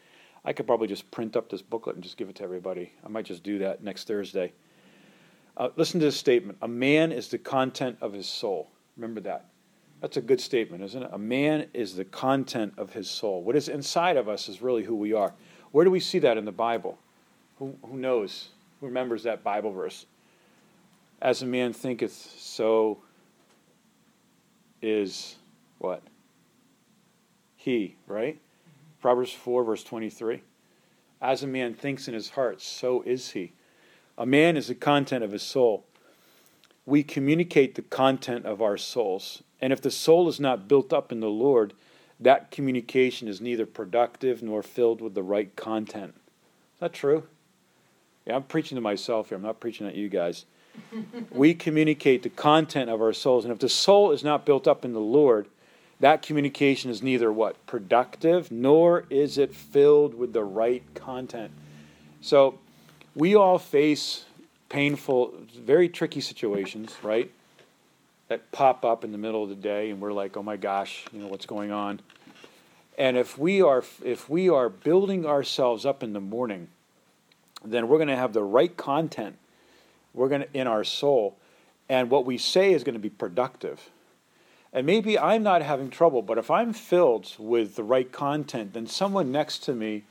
I 0.45 0.55
could 0.55 0.67
probably 0.67 0.89
just 0.89 1.11
print 1.11 1.37
up 1.37 1.51
this 1.51 1.61
booklet 1.61 1.97
and 1.97 2.03
just 2.03 2.17
give 2.17 2.31
it 2.31 2.37
to 2.37 2.43
everybody. 2.43 2.95
I 3.05 3.09
might 3.09 3.27
just 3.27 3.43
do 3.43 3.59
that 3.59 3.85
next 3.85 4.07
Thursday. 4.07 4.55
Uh, 5.59 5.69
listen 5.77 6.01
to 6.01 6.07
this 6.07 6.17
statement 6.17 6.57
A 6.63 6.69
man 6.69 7.13
is 7.13 7.29
the 7.29 7.39
content 7.39 7.99
of 8.01 8.15
his 8.15 8.27
soul. 8.27 8.71
Remember 8.97 9.21
that. 9.21 9.45
That's 10.01 10.17
a 10.17 10.23
good 10.23 10.41
statement, 10.41 10.83
isn't 10.85 11.03
it? 11.03 11.11
A 11.13 11.19
man 11.19 11.67
is 11.75 11.97
the 11.97 12.05
content 12.05 12.73
of 12.79 12.95
his 12.95 13.11
soul. 13.11 13.43
What 13.43 13.57
is 13.57 13.69
inside 13.69 14.17
of 14.17 14.29
us 14.29 14.49
is 14.49 14.63
really 14.63 14.85
who 14.85 14.95
we 14.95 15.13
are. 15.13 15.35
Where 15.73 15.85
do 15.85 15.91
we 15.91 16.01
see 16.01 16.21
that 16.21 16.39
in 16.39 16.47
the 16.47 16.53
Bible? 16.53 16.99
Who, 17.59 17.77
who 17.85 17.99
knows? 17.99 18.51
Who 18.81 18.87
remembers 18.87 19.25
that 19.25 19.43
Bible 19.43 19.73
verse? 19.73 20.07
As 21.21 21.43
a 21.43 21.47
man 21.47 21.73
thinketh, 21.73 22.35
so 22.39 22.99
is 24.81 25.37
what? 25.79 26.03
He, 27.57 27.97
right? 28.07 28.39
Proverbs 29.01 29.33
4, 29.33 29.65
verse 29.65 29.83
23. 29.83 30.43
As 31.21 31.43
a 31.43 31.47
man 31.49 31.75
thinks 31.75 32.07
in 32.07 32.15
his 32.15 32.31
heart, 32.31 32.63
so 32.63 33.03
is 33.03 33.31
he. 33.33 33.53
A 34.17 34.27
man 34.27 34.57
is 34.57 34.69
the 34.69 34.75
content 34.75 35.25
of 35.25 35.33
his 35.33 35.43
soul. 35.43 35.85
We 36.87 37.03
communicate 37.03 37.75
the 37.75 37.83
content 37.83 38.47
of 38.47 38.63
our 38.63 38.77
souls. 38.77 39.43
And 39.61 39.73
if 39.73 39.81
the 39.81 39.91
soul 39.91 40.29
is 40.29 40.39
not 40.39 40.69
built 40.69 40.93
up 40.93 41.11
in 41.11 41.21
the 41.21 41.29
Lord, 41.29 41.75
that 42.21 42.51
communication 42.51 43.29
is 43.29 43.41
neither 43.41 43.67
productive 43.67 44.43
nor 44.43 44.63
filled 44.63 45.01
with 45.01 45.15
the 45.15 45.23
right 45.23 45.55
content. 45.57 46.15
Is 46.75 46.81
that 46.81 46.93
true? 46.93 47.25
Yeah, 48.27 48.37
I'm 48.37 48.45
preaching 48.45 48.77
to 48.77 48.83
myself 48.83 49.29
here. 49.29 49.37
I'm 49.37 49.43
not 49.43 49.61
preaching 49.61 49.87
at 49.87 49.95
you 49.95 50.09
guys. 50.09 50.45
We 51.31 51.55
communicate 51.55 52.23
the 52.23 52.29
content 52.29 52.91
of 52.91 53.01
our 53.01 53.13
souls. 53.13 53.45
And 53.45 53.53
if 53.53 53.59
the 53.59 53.69
soul 53.69 54.13
is 54.13 54.25
not 54.25 54.45
built 54.45 54.67
up 54.67 54.85
in 54.85 54.93
the 54.93 55.01
Lord, 55.01 55.47
that 56.01 56.23
communication 56.23 56.91
is 56.91 57.03
neither 57.03 57.33
what 57.33 57.65
productive 57.67 58.51
nor 58.51 59.05
is 59.11 59.39
it 59.39 59.55
filled 59.55 60.15
with 60.15 60.33
the 60.33 60.45
right 60.45 60.83
content 60.95 61.51
so 62.21 62.59
we 63.15 63.35
all 63.35 63.59
face 63.59 64.25
painful 64.69 65.33
very 65.57 65.89
tricky 65.89 66.21
situations 66.21 66.95
right 67.03 67.31
that 68.29 68.51
pop 68.53 68.85
up 68.85 69.05
in 69.05 69.13
the 69.13 69.19
middle 69.19 69.43
of 69.43 69.49
the 69.49 69.55
day 69.55 69.91
and 69.91 70.01
we're 70.01 70.13
like 70.13 70.37
oh 70.37 70.43
my 70.43 70.57
gosh 70.57 71.05
you 71.13 71.21
know 71.21 71.27
what's 71.27 71.47
going 71.47 71.73
on 71.73 72.01
and 72.97 73.17
if 73.17 73.39
we 73.39 73.63
are 73.63 73.85
if 74.05 74.29
we 74.29 74.49
are 74.49 74.69
building 74.69 75.27
ourselves 75.27 75.85
up 75.85 76.03
in 76.03 76.13
the 76.13 76.21
morning 76.21 76.69
then 77.65 77.89
we're 77.89 77.99
going 77.99 78.09
to 78.09 78.17
have 78.17 78.33
the 78.33 78.43
right 78.43 78.77
content 78.77 79.37
we're 80.19 80.29
going 80.29 80.43
to 80.43 80.49
in 80.53 80.67
our 80.67 80.85
soul 80.85 81.37
and 81.89 82.11
what 82.11 82.27
we 82.27 82.37
say 82.37 82.73
is 82.73 82.85
going 82.85 82.95
to 82.95 83.01
be 83.01 83.09
productive 83.09 83.91
and 84.73 84.87
maybe 84.87 85.19
I'm 85.19 85.43
not 85.43 85.63
having 85.63 85.91
trouble, 85.91 86.23
but 86.23 86.39
if 86.39 86.51
I'm 86.51 86.73
filled 86.73 87.35
with 87.39 87.77
the 87.77 87.83
right 87.83 88.11
content, 88.11 88.75
then 88.75 88.87
someone 88.87 89.33
next 89.33 89.61
to 89.65 89.73
me, 89.73 90.05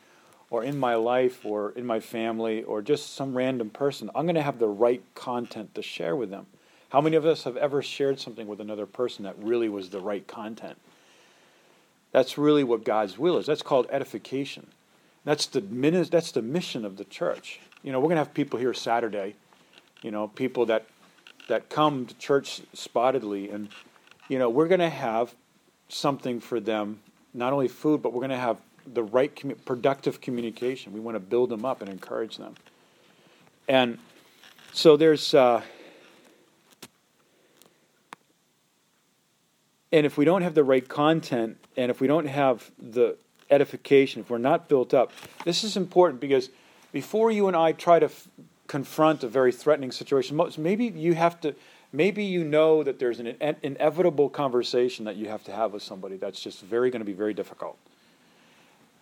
or 0.49 0.63
in 0.63 0.79
my 0.79 0.95
life, 0.95 1.45
or 1.45 1.71
in 1.71 1.85
my 1.85 1.99
family, 1.99 2.63
or 2.63 2.81
just 2.81 3.13
some 3.13 3.37
random 3.37 3.69
person, 3.69 4.09
I'm 4.15 4.25
going 4.25 4.35
to 4.35 4.41
have 4.41 4.59
the 4.59 4.67
right 4.67 5.03
content 5.13 5.75
to 5.75 5.81
share 5.81 6.15
with 6.15 6.29
them. 6.29 6.47
How 6.89 7.01
many 7.01 7.17
of 7.17 7.25
us 7.25 7.43
have 7.43 7.57
ever 7.57 7.81
shared 7.83 8.19
something 8.19 8.47
with 8.47 8.61
another 8.61 8.85
person 8.85 9.25
that 9.25 9.37
really 9.37 9.67
was 9.67 9.89
the 9.89 9.99
right 9.99 10.25
content? 10.25 10.77
That's 12.13 12.37
really 12.37 12.63
what 12.63 12.85
God's 12.85 13.19
will 13.19 13.37
is. 13.37 13.45
That's 13.45 13.61
called 13.61 13.87
edification. 13.91 14.67
That's 15.25 15.45
the 15.47 15.59
that's 16.09 16.31
the 16.31 16.41
mission 16.41 16.85
of 16.85 16.95
the 16.95 17.03
church. 17.03 17.59
You 17.83 17.91
know, 17.91 17.99
we're 17.99 18.05
going 18.05 18.15
to 18.15 18.23
have 18.23 18.33
people 18.33 18.57
here 18.57 18.73
Saturday. 18.73 19.35
You 20.01 20.12
know, 20.12 20.27
people 20.27 20.66
that 20.68 20.86
that 21.48 21.70
come 21.70 22.06
to 22.06 22.13
church 22.16 22.62
spottedly 22.75 23.54
and 23.54 23.70
you 24.30 24.39
know, 24.39 24.50
we're 24.50 24.68
going 24.68 24.82
to 24.82 24.89
have 24.89 25.34
something 25.89 26.39
for 26.39 26.60
them, 26.60 27.00
not 27.34 27.54
only 27.54 27.68
food, 27.68 28.01
but 28.01 28.13
we're 28.13 28.20
going 28.20 28.30
to 28.32 28.38
have 28.38 28.58
the 28.86 29.04
right 29.04 29.34
commu- 29.36 29.58
productive 29.66 30.22
communication. 30.22 30.94
We 30.94 31.00
want 31.00 31.16
to 31.16 31.20
build 31.20 31.50
them 31.50 31.66
up 31.66 31.82
and 31.82 31.89
encourage 31.89 32.38
them. 32.38 32.56
And 33.68 34.00
so 34.74 34.98
there's, 34.98 35.34
uh, 35.34 35.62
and 39.92 40.06
if 40.06 40.18
we 40.18 40.25
don't 40.25 40.42
have 40.42 40.56
the 40.56 40.63
right 40.63 40.88
content, 40.88 41.58
and 41.75 41.89
if 41.89 42.01
we 42.01 42.08
don't 42.08 42.27
have 42.27 42.70
the 42.80 43.18
edification, 43.50 44.22
if 44.22 44.30
we're 44.30 44.38
not 44.38 44.68
built 44.68 44.94
up, 44.94 45.12
this 45.46 45.63
is 45.63 45.77
important 45.77 46.20
because 46.20 46.50
before 46.92 47.32
you 47.32 47.48
and 47.48 47.56
I 47.56 47.72
try 47.72 48.00
to 48.00 48.06
f- 48.06 48.27
confront 48.67 49.24
a 49.24 49.27
very 49.27 49.51
threatening 49.51 49.91
situation, 49.91 50.39
maybe 50.57 50.88
you 50.88 51.13
have 51.15 51.39
to 51.41 51.55
maybe 51.93 52.24
you 52.24 52.43
know 52.43 52.83
that 52.83 53.00
there's 53.00 53.19
an 53.19 53.36
inevitable 53.63 54.29
conversation 54.29 55.05
that 55.05 55.15
you 55.15 55.29
have 55.29 55.43
to 55.45 55.51
have 55.51 55.71
with 55.71 55.81
somebody 55.81 56.17
that's 56.17 56.39
just 56.39 56.62
very 56.62 56.89
going 56.89 57.00
to 57.00 57.05
be 57.05 57.13
very 57.13 57.33
difficult. 57.33 57.77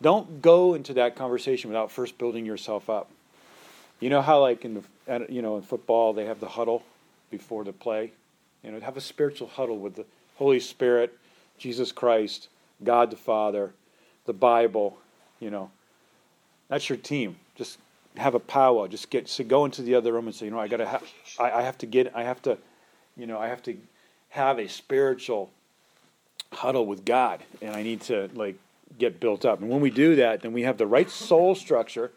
Don't 0.01 0.41
go 0.41 0.75
into 0.75 0.93
that 0.93 1.15
conversation 1.15 1.69
without 1.69 1.91
first 1.91 2.17
building 2.17 2.45
yourself 2.45 2.89
up. 2.89 3.09
You 3.99 4.09
know 4.09 4.21
how, 4.21 4.41
like 4.41 4.65
in 4.65 4.75
the, 5.07 5.25
you 5.29 5.41
know 5.41 5.55
in 5.55 5.63
football, 5.63 6.13
they 6.13 6.25
have 6.25 6.39
the 6.39 6.49
huddle 6.49 6.83
before 7.31 7.63
the 7.63 7.73
play. 7.73 8.11
You 8.63 8.71
know, 8.71 8.79
have 8.79 8.97
a 8.97 9.01
spiritual 9.01 9.47
huddle 9.47 9.77
with 9.77 9.95
the 9.95 10.05
Holy 10.35 10.59
Spirit, 10.59 11.17
Jesus 11.57 11.91
Christ, 11.91 12.49
God 12.83 13.09
the 13.09 13.17
Father, 13.17 13.73
the 14.25 14.33
Bible. 14.33 14.97
You 15.39 15.49
know, 15.49 15.71
that's 16.67 16.89
your 16.89 16.97
team. 16.97 17.37
Just 17.55 17.77
have 18.17 18.35
a 18.35 18.39
power. 18.39 18.87
Just 18.87 19.09
get 19.09 19.27
so 19.27 19.43
go 19.43 19.65
into 19.65 19.81
the 19.81 19.95
other 19.95 20.13
room 20.13 20.27
and 20.27 20.35
say, 20.35 20.45
you 20.45 20.51
know, 20.51 20.59
I 20.59 20.67
gotta 20.67 20.85
have, 20.85 21.03
I, 21.39 21.51
I 21.51 21.61
have 21.61 21.77
to 21.79 21.85
get, 21.85 22.15
I 22.15 22.23
have 22.23 22.41
to 22.43 22.57
you 23.17 23.25
know, 23.25 23.39
I 23.39 23.47
have 23.47 23.63
to 23.63 23.77
have 24.29 24.59
a 24.59 24.67
spiritual 24.67 25.51
huddle 26.51 26.85
with 26.85 27.05
God, 27.05 27.43
and 27.61 27.75
I 27.75 27.83
need 27.83 28.01
to 28.01 28.29
like 28.33 28.57
get 28.97 29.19
built 29.19 29.45
up. 29.45 29.61
And 29.61 29.69
when 29.69 29.81
we 29.81 29.89
do 29.89 30.17
that, 30.17 30.41
then 30.41 30.53
we 30.53 30.63
have 30.63 30.77
the 30.77 30.87
right 30.87 31.09
soul 31.09 31.55
structure, 31.55 32.11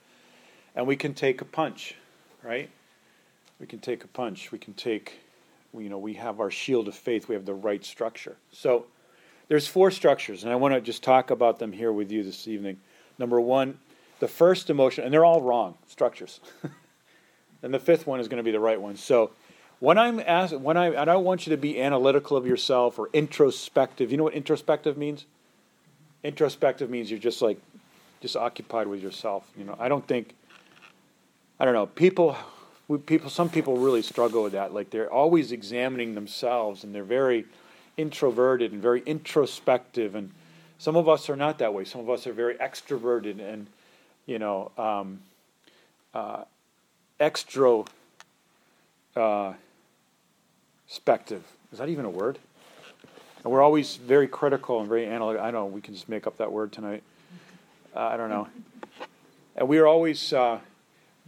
and 0.75 0.87
we 0.87 0.97
can 0.97 1.15
take 1.15 1.41
a 1.41 1.45
punch, 1.45 1.95
right? 2.43 2.69
We 3.61 3.67
can 3.67 3.79
take 3.79 4.05
a 4.05 4.09
punch. 4.09 4.53
We 4.53 4.59
can 4.59 4.75
take, 4.75 5.21
you 5.77 5.89
know, 5.89 5.99
we 5.99 6.15
have 6.15 6.41
our 6.41 6.51
shield 6.51 6.89
of 6.89 6.95
faith. 6.95 7.29
We 7.29 7.35
have 7.35 7.47
the 7.47 7.55
right 7.55 7.85
structure. 7.85 8.37
So 8.53 8.87
there's 9.49 9.67
four 9.67 9.91
structures, 9.91 10.45
and 10.45 10.53
I 10.53 10.57
want 10.57 10.75
to 10.75 10.81
just 10.81 11.03
talk 11.03 11.31
about 11.31 11.59
them 11.59 11.73
here 11.73 11.93
with 11.93 12.11
you 12.11 12.23
this 12.23 12.47
evening. 12.47 12.79
Number 13.19 13.41
one, 13.41 13.79
the 14.21 14.29
first 14.29 14.71
emotion, 14.71 15.05
and 15.05 15.13
they're 15.13 15.25
all 15.25 15.43
wrong 15.43 15.77
structures. 15.87 16.41
and 17.63 17.73
the 17.73 17.79
fifth 17.79 18.07
one 18.07 18.21
is 18.21 18.29
going 18.29 18.39
to 18.39 18.43
be 18.43 18.51
the 18.51 18.61
right 18.61 18.81
one. 18.81 18.97
So 18.97 19.31
when 19.81 19.97
I'm 19.99 20.21
asked, 20.21 20.55
when 20.55 20.77
I, 20.77 21.03
I 21.03 21.05
don't 21.05 21.25
want 21.25 21.47
you 21.47 21.51
to 21.51 21.57
be 21.57 21.81
analytical 21.81 22.37
of 22.37 22.47
yourself 22.47 22.99
or 22.99 23.09
introspective. 23.13 24.11
You 24.11 24.17
know 24.17 24.25
what 24.25 24.35
introspective 24.35 24.97
means? 24.97 25.25
Introspective 26.25 26.91
means 26.91 27.11
you're 27.11 27.21
just 27.21 27.41
like 27.41 27.61
just 28.21 28.37
occupied 28.37 28.89
with 28.89 29.01
yourself. 29.03 29.49
You 29.57 29.65
know, 29.65 29.77
I 29.79 29.89
don't 29.89 30.07
think, 30.07 30.35
I 31.61 31.65
don't 31.65 31.75
know, 31.75 31.87
people, 31.87 32.37
we, 32.89 32.99
people, 32.99 33.31
some 33.31 33.49
people 33.49 33.77
really 33.77 34.03
struggle 34.03 34.43
with 34.43 34.53
that. 34.53 34.75
Like 34.75 34.91
they're 34.91 35.13
always 35.13 35.53
examining 35.53 36.15
themselves, 36.15 36.83
and 36.83 36.93
they're 36.93 37.05
very 37.05 37.45
introverted 37.97 38.73
and 38.73 38.83
very 38.83 39.03
introspective. 39.07 40.17
And 40.17 40.33
some 40.79 40.97
of 40.97 41.09
us 41.09 41.31
are 41.31 41.37
not 41.37 41.59
that 41.59 41.73
way. 41.73 41.85
Some 41.85 42.01
of 42.01 42.11
us 42.11 42.27
are 42.27 42.33
very 42.33 42.55
extroverted 42.57 43.41
and, 43.41 43.69
you 44.29 44.39
know, 44.39 44.71
um, 44.79 45.19
uh, 46.15 46.45
extra. 47.19 47.83
Uh, 49.17 49.55
spective. 50.91 51.43
Is 51.73 51.79
that 51.79 51.89
even 51.89 52.05
a 52.05 52.11
word? 52.11 52.39
And 53.45 53.53
we're 53.53 53.63
always 53.63 53.97
very 53.97 54.27
critical 54.27 54.81
and 54.81 54.89
very 54.89 55.07
analytical. 55.07 55.47
I 55.47 55.51
don't 55.51 55.61
know 55.61 55.67
we 55.67 55.81
can 55.81 55.95
just 55.95 56.09
make 56.09 56.27
up 56.27 56.39
that 56.39 56.51
word 56.51 56.73
tonight. 56.73 57.03
Uh, 57.95 58.01
I 58.01 58.17
don't 58.17 58.31
know. 58.31 58.49
And 59.57 59.69
we 59.69 59.79
are 59.79 59.87
always, 59.87 60.33
uh, 60.33 60.61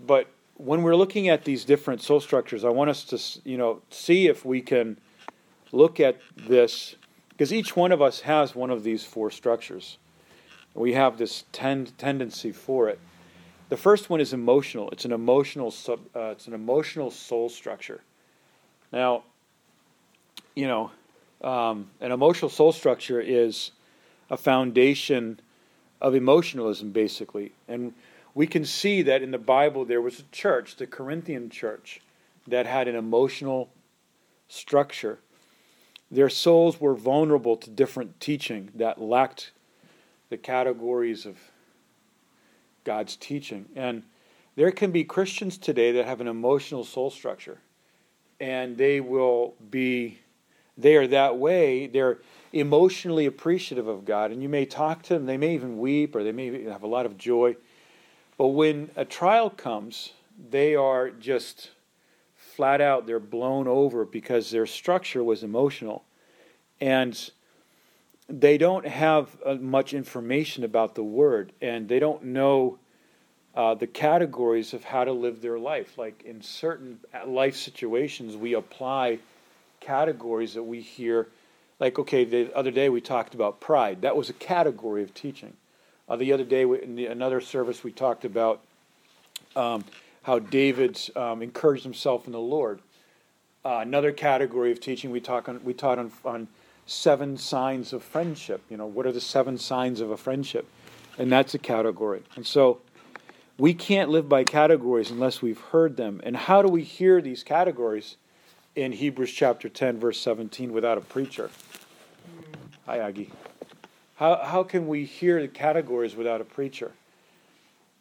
but 0.07 0.29
when 0.57 0.83
we're 0.83 0.97
looking 0.97 1.29
at 1.29 1.45
these 1.45 1.65
different 1.65 2.03
soul 2.03 2.21
structures, 2.21 2.65
I 2.65 2.71
want 2.71 2.91
us 2.91 3.05
to, 3.05 3.49
you 3.49 3.59
know, 3.59 3.83
see 3.91 4.29
if 4.29 4.45
we 4.45 4.61
can 4.61 4.97
look 5.73 6.01
at 6.01 6.19
this 6.37 6.97
because 7.31 7.53
each 7.53 7.77
one 7.77 7.93
of 7.93 8.03
us 8.03 8.21
has 8.21 8.55
one 8.55 8.71
of 8.71 8.83
these 8.83 9.05
four 9.05 9.31
structures. 9.31 9.97
We 10.81 10.95
have 10.95 11.19
this 11.19 11.45
tend, 11.53 11.97
tendency 11.99 12.53
for 12.53 12.89
it. 12.89 12.99
The 13.69 13.77
first 13.77 14.09
one 14.09 14.19
is 14.21 14.33
emotional. 14.33 14.91
It's 14.91 15.05
an 15.05 15.13
emotional 15.13 15.71
sub, 15.71 16.01
uh, 16.17 16.31
it's 16.31 16.47
an 16.47 16.55
emotional 16.55 17.11
soul 17.11 17.51
structure. 17.51 18.01
Now, 18.91 19.25
you 20.55 20.67
know, 20.67 20.91
um, 21.43 21.91
an 22.01 22.13
emotional 22.13 22.49
soul 22.49 22.73
structure 22.73 23.21
is 23.21 23.73
a 24.31 24.39
foundation 24.39 25.39
of 26.01 26.15
emotionalism, 26.15 26.93
basically. 26.93 27.53
And 27.69 27.93
we 28.35 28.47
can 28.47 28.65
see 28.65 29.03
that 29.03 29.23
in 29.23 29.33
the 29.33 29.39
Bible 29.39 29.85
there 29.85 30.01
was 30.01 30.19
a 30.19 30.25
church, 30.33 30.77
the 30.77 30.87
Corinthian 30.87 31.51
church, 31.51 32.01
that 32.49 32.65
had 32.65 32.89
an 32.89 32.97
emotional 32.97 33.69
structure. 34.49 35.19
Their 36.11 36.31
souls 36.31 36.81
were 36.81 36.95
vulnerable 36.95 37.57
to 37.59 37.69
different 37.69 38.19
teaching 38.19 38.71
that 38.75 39.01
lacked 39.01 39.53
the 40.31 40.39
categories 40.39 41.27
of 41.27 41.37
God's 42.85 43.17
teaching. 43.17 43.67
And 43.77 44.03
there 44.57 44.71
can 44.73 44.91
be 44.91 45.05
Christians 45.05 45.59
today 45.59 45.93
that 45.93 46.07
have 46.07 46.21
an 46.21 46.29
emotional 46.29 46.85
soul 46.85 47.11
structure, 47.11 47.59
and 48.41 48.77
they 48.79 49.01
will 49.01 49.55
be 49.71 50.19
they 50.79 50.97
are 50.97 51.07
that 51.09 51.37
way. 51.37 51.87
They're 51.87 52.19
emotionally 52.53 53.27
appreciative 53.27 53.87
of 53.87 54.05
God, 54.05 54.31
and 54.31 54.43
you 54.43 54.49
may 54.49 54.65
talk 54.65 55.03
to 55.05 55.15
them. 55.15 55.27
They 55.27 55.37
may 55.37 55.55
even 55.55 55.79
weep, 55.79 56.17
or 56.17 56.25
they 56.25 56.33
may 56.33 56.65
have 56.65 56.83
a 56.83 56.87
lot 56.87 57.07
of 57.07 57.19
joy. 57.19 57.57
But 58.39 58.49
when 58.49 58.91
a 58.97 59.05
trial 59.05 59.51
comes, 59.51 60.15
they 60.51 60.75
are 60.75 61.11
just 61.11 61.71
flat 62.37 62.81
out. 62.81 63.07
They're 63.07 63.21
blown 63.21 63.69
over 63.69 64.07
because 64.07 64.51
their 64.51 64.67
structure 64.67 65.23
was 65.23 65.43
emotional, 65.43 66.05
and 66.81 67.31
they 68.31 68.59
don't 68.59 68.87
have 68.87 69.29
uh, 69.45 69.55
much 69.55 69.93
information 69.93 70.65
about 70.65 70.95
the 70.95 71.03
Word, 71.03 71.53
and 71.61 71.89
they 71.89 71.99
don't 71.99 72.25
know. 72.25 72.79
Uh, 73.53 73.75
the 73.75 73.87
categories 73.87 74.73
of 74.75 74.85
how 74.85 75.03
to 75.03 75.11
live 75.11 75.43
their 75.43 75.59
life. 75.59 75.99
Like 75.99 76.23
in 76.25 76.41
certain 76.41 77.01
life 77.27 77.57
situations, 77.57 78.37
we 78.37 78.55
apply 78.55 79.19
categories 79.81 80.55
that 80.55 80.63
we 80.63 80.81
hear. 80.81 81.27
Like, 81.81 81.99
okay, 81.99 82.25
the 82.25 82.57
other 82.57 82.71
day 82.71 82.89
we 82.89 83.01
talked 83.01 83.35
about 83.35 83.61
pride. 83.61 84.03
That 84.03 84.17
was 84.17 84.31
a 84.31 84.35
category 84.35 85.03
of 85.03 85.13
teaching. 85.15 85.55
Uh, 86.09 86.17
the 86.17 86.33
other 86.33 86.45
day, 86.45 86.63
in 86.63 86.95
the, 86.95 87.07
another 87.07 87.41
service, 87.41 87.83
we 87.83 87.91
talked 87.91 88.25
about 88.25 88.61
um, 89.57 89.85
how 90.23 90.39
David 90.39 91.01
um, 91.17 91.43
encouraged 91.43 91.85
himself 91.85 92.27
in 92.27 92.33
the 92.33 92.41
Lord. 92.41 92.81
Uh, 93.65 93.79
another 93.79 94.13
category 94.13 94.73
of 94.73 94.81
teaching 94.81 95.11
we 95.11 95.21
talk 95.21 95.49
on, 95.49 95.63
we 95.65 95.75
taught 95.75 95.99
on, 95.99 96.13
on 96.25 96.49
seven 96.91 97.37
signs 97.37 97.93
of 97.93 98.03
friendship. 98.03 98.63
You 98.69 98.77
know, 98.77 98.87
what 98.87 99.07
are 99.07 99.13
the 99.13 99.21
seven 99.21 99.59
signs 99.59 100.01
of 100.01 100.11
a 100.11 100.17
friendship? 100.17 100.67
And 101.19 101.31
that's 101.31 101.55
a 101.55 101.59
category. 101.59 102.23
And 102.37 102.47
so 102.47 102.81
we 103.59 103.75
can't 103.75 104.11
live 104.11 104.29
by 104.29 104.45
categories 104.45 105.11
unless 105.11 105.43
we've 105.43 105.61
heard 105.61 105.97
them. 105.97 106.21
And 106.25 106.37
how 106.37 106.63
do 106.63 106.69
we 106.69 106.83
hear 106.83 107.21
these 107.21 107.43
categories? 107.43 108.17
in 108.77 108.93
Hebrews 108.93 109.33
chapter 109.33 109.69
10, 109.69 109.99
verse 109.99 110.21
17, 110.21 110.73
without 110.73 110.99
a 110.99 111.01
preacher. 111.01 111.51
Hi, 112.87 112.99
Aggie. 112.99 113.31
How, 114.17 114.37
how 114.37 114.63
can 114.63 114.87
we 114.87 115.05
hear 115.05 115.41
the 115.41 115.49
categories 115.49 116.15
without 116.15 116.41
a 116.41 116.45
preacher? 116.45 116.93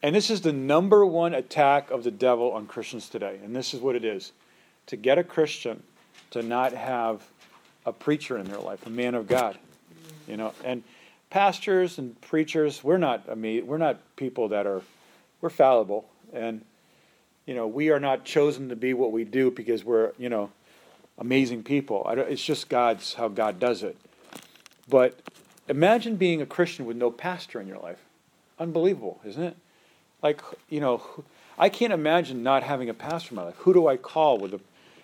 And 0.02 0.16
this 0.16 0.30
is 0.30 0.42
the 0.42 0.54
number 0.54 1.06
one 1.06 1.34
attack 1.34 1.92
of 1.92 2.04
the 2.04 2.12
devil 2.12 2.52
on 2.52 2.68
Christians 2.68 3.10
today. 3.10 3.40
And 3.44 3.56
this 3.56 3.74
is 3.74 3.82
what 3.82 3.96
it 3.96 4.06
is 4.06 4.32
to 4.88 4.96
get 4.96 5.18
a 5.18 5.24
Christian 5.24 5.84
to 6.32 6.42
not 6.42 6.74
have 6.74 7.24
a 7.90 7.94
preacher 7.94 8.38
in 8.38 8.46
their 8.46 8.60
life, 8.60 8.86
a 8.86 8.90
man 8.90 9.16
of 9.16 9.28
God. 9.28 9.58
You 10.28 10.38
know, 10.38 10.54
and 10.64 10.84
pastors 11.30 11.98
and 11.98 12.20
preachers, 12.22 12.84
we're 12.84 12.98
not 12.98 13.24
I 13.30 13.36
mean, 13.36 13.68
we're 13.68 13.78
not 13.78 14.00
people 14.16 14.50
that 14.50 14.66
are 14.66 14.82
we're 15.42 15.50
fallible 15.50 16.08
and 16.32 16.62
you 17.46 17.56
know, 17.56 17.66
we 17.66 17.90
are 17.90 18.00
not 18.00 18.26
chosen 18.26 18.70
to 18.70 18.76
be 18.76 18.94
what 18.94 19.12
we 19.12 19.24
do 19.24 19.50
because 19.50 19.84
we're, 19.84 20.12
you 20.20 20.30
know, 20.30 20.52
amazing 21.18 21.64
people. 21.64 22.06
it's 22.08 22.44
just 22.44 22.70
God's 22.70 23.16
how 23.16 23.28
God 23.28 23.60
does 23.60 23.82
it. 23.82 23.98
But 24.88 25.20
imagine 25.68 26.16
being 26.16 26.44
a 26.44 26.46
Christian 26.46 26.86
with 26.86 26.96
no 26.96 27.10
pastor 27.10 27.60
in 27.60 27.68
your 27.68 27.80
life. 27.80 27.98
Unbelievable, 28.60 29.20
isn't 29.26 29.42
it? 29.42 29.58
Like, 30.22 30.42
you 30.70 30.80
know, 30.80 31.02
I 31.58 31.70
can't 31.70 31.92
imagine 31.92 32.44
not 32.44 32.62
having 32.62 32.88
a 32.88 32.94
pastor 32.94 33.32
in 33.32 33.38
my 33.38 33.44
life. 33.46 33.56
Who 33.58 33.74
do 33.74 33.88
I 33.88 33.98
call 33.98 34.38
with 34.38 34.54
a 34.54 34.60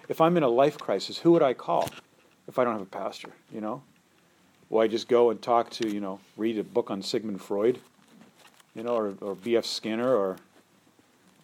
if 0.07 0.21
I'm 0.21 0.37
in 0.37 0.43
a 0.43 0.47
life 0.47 0.77
crisis, 0.77 1.17
who 1.17 1.31
would 1.31 1.41
I 1.41 1.53
call 1.53 1.89
if 2.47 2.59
I 2.59 2.63
don't 2.63 2.73
have 2.73 2.81
a 2.81 2.85
pastor, 2.85 3.29
you 3.51 3.61
know? 3.61 3.81
Will 4.69 4.81
I 4.81 4.87
just 4.87 5.07
go 5.07 5.29
and 5.29 5.41
talk 5.41 5.69
to, 5.71 5.87
you 5.87 5.99
know, 5.99 6.19
read 6.37 6.57
a 6.57 6.63
book 6.63 6.89
on 6.89 7.01
Sigmund 7.01 7.41
Freud, 7.41 7.79
you 8.73 8.83
know, 8.83 8.95
or, 8.95 9.13
or 9.21 9.35
B.F. 9.35 9.65
Skinner, 9.65 10.15
or, 10.15 10.37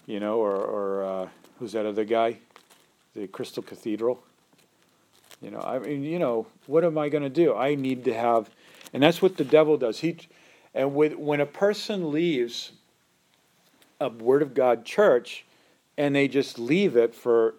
you 0.07 0.19
know, 0.19 0.37
or, 0.37 0.55
or 0.55 1.03
uh, 1.05 1.27
who's 1.59 1.71
that 1.73 1.85
other 1.85 2.03
guy? 2.03 2.37
The 3.13 3.27
Crystal 3.27 3.61
Cathedral. 3.61 4.23
You 5.41 5.51
know, 5.51 5.59
I 5.59 5.79
mean, 5.79 6.03
you 6.03 6.19
know, 6.19 6.47
what 6.67 6.83
am 6.83 6.97
I 6.97 7.09
going 7.09 7.23
to 7.23 7.29
do? 7.29 7.55
I 7.55 7.75
need 7.75 8.03
to 8.05 8.13
have, 8.13 8.49
and 8.93 9.01
that's 9.01 9.21
what 9.21 9.37
the 9.37 9.43
devil 9.43 9.77
does. 9.77 9.99
He, 9.99 10.17
and 10.73 10.93
with, 10.93 11.15
when 11.15 11.41
a 11.41 11.45
person 11.45 12.11
leaves 12.11 12.71
a 13.99 14.09
Word 14.09 14.41
of 14.41 14.53
God 14.53 14.85
church, 14.85 15.45
and 15.97 16.15
they 16.15 16.27
just 16.27 16.57
leave 16.57 16.95
it 16.95 17.13
for, 17.13 17.55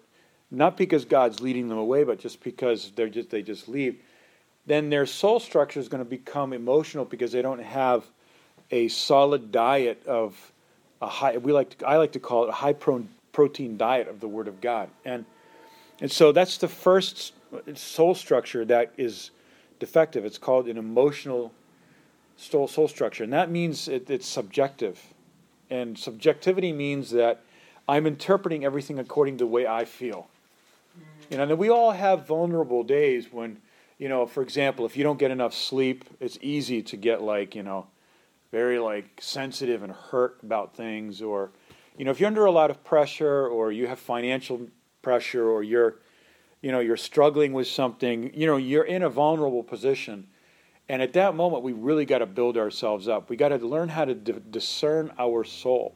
not 0.53 0.77
because 0.77 1.05
God's 1.05 1.41
leading 1.41 1.67
them 1.67 1.77
away, 1.77 2.03
but 2.03 2.19
just 2.19 2.43
because 2.43 2.91
they're 2.95 3.09
just 3.09 3.29
they 3.29 3.41
just 3.41 3.67
leave, 3.67 3.97
then 4.65 4.89
their 4.89 5.05
soul 5.05 5.39
structure 5.39 5.79
is 5.79 5.89
going 5.89 6.03
to 6.03 6.09
become 6.09 6.53
emotional 6.53 7.05
because 7.05 7.31
they 7.31 7.41
don't 7.41 7.61
have 7.61 8.05
a 8.71 8.87
solid 8.87 9.51
diet 9.51 10.05
of 10.07 10.51
a 11.01 11.07
high. 11.07 11.37
We 11.37 11.51
like 11.51 11.77
to, 11.77 11.87
I 11.87 11.97
like 11.97 12.13
to 12.13 12.19
call 12.19 12.43
it 12.43 12.49
a 12.49 12.53
high 12.53 12.73
pro, 12.73 13.05
protein 13.31 13.77
diet 13.77 14.07
of 14.07 14.19
the 14.19 14.27
Word 14.27 14.47
of 14.47 14.61
God, 14.61 14.89
and 15.03 15.25
and 15.99 16.11
so 16.11 16.31
that's 16.31 16.57
the 16.57 16.67
first 16.67 17.33
soul 17.75 18.15
structure 18.15 18.65
that 18.65 18.93
is 18.97 19.31
defective. 19.79 20.25
It's 20.25 20.37
called 20.37 20.67
an 20.67 20.77
emotional 20.77 21.53
soul, 22.37 22.67
soul 22.67 22.87
structure. 22.87 23.23
And 23.23 23.33
that 23.33 23.49
means 23.49 23.87
it, 23.87 24.09
it's 24.09 24.27
subjective. 24.27 24.99
And 25.69 25.97
subjectivity 25.97 26.73
means 26.73 27.11
that 27.11 27.41
I'm 27.87 28.05
interpreting 28.05 28.65
everything 28.65 28.99
according 28.99 29.37
to 29.37 29.43
the 29.43 29.47
way 29.47 29.67
I 29.67 29.85
feel. 29.85 30.27
You 31.29 31.37
know, 31.37 31.43
and 31.43 31.57
we 31.57 31.69
all 31.69 31.91
have 31.91 32.27
vulnerable 32.27 32.83
days 32.83 33.31
when, 33.31 33.59
you 33.97 34.09
know, 34.09 34.25
for 34.25 34.43
example, 34.43 34.85
if 34.85 34.97
you 34.97 35.03
don't 35.03 35.19
get 35.19 35.31
enough 35.31 35.53
sleep, 35.53 36.05
it's 36.19 36.37
easy 36.41 36.81
to 36.83 36.97
get 36.97 37.21
like, 37.21 37.55
you 37.55 37.63
know, 37.63 37.87
very 38.51 38.77
like 38.77 39.19
sensitive 39.19 39.83
and 39.83 39.91
hurt 39.91 40.39
about 40.43 40.75
things 40.75 41.21
or 41.21 41.51
you 41.97 42.05
know, 42.05 42.11
if 42.11 42.19
you're 42.19 42.27
under 42.27 42.45
a 42.45 42.51
lot 42.51 42.71
of 42.71 42.83
pressure 42.83 43.47
or 43.47 43.71
you 43.71 43.85
have 43.87 43.99
financial 43.99 44.67
pressure 45.03 45.47
or 45.47 45.61
you're 45.61 45.95
you 46.61 46.71
know 46.71 46.79
you're 46.79 46.97
struggling 46.97 47.51
with 47.51 47.67
something 47.67 48.31
you 48.33 48.47
know 48.47 48.57
you're 48.57 48.85
in 48.85 49.03
a 49.03 49.09
vulnerable 49.09 49.63
position. 49.63 50.27
And 50.89 51.01
at 51.01 51.13
that 51.13 51.35
moment 51.35 51.63
we 51.63 51.73
really 51.73 52.05
got 52.05 52.19
to 52.19 52.25
build 52.25 52.57
ourselves 52.57 53.07
up. 53.07 53.29
We 53.29 53.35
got 53.35 53.49
to 53.49 53.57
learn 53.57 53.89
how 53.89 54.05
to 54.05 54.13
d- 54.13 54.35
discern 54.49 55.11
our 55.17 55.43
soul. 55.43 55.95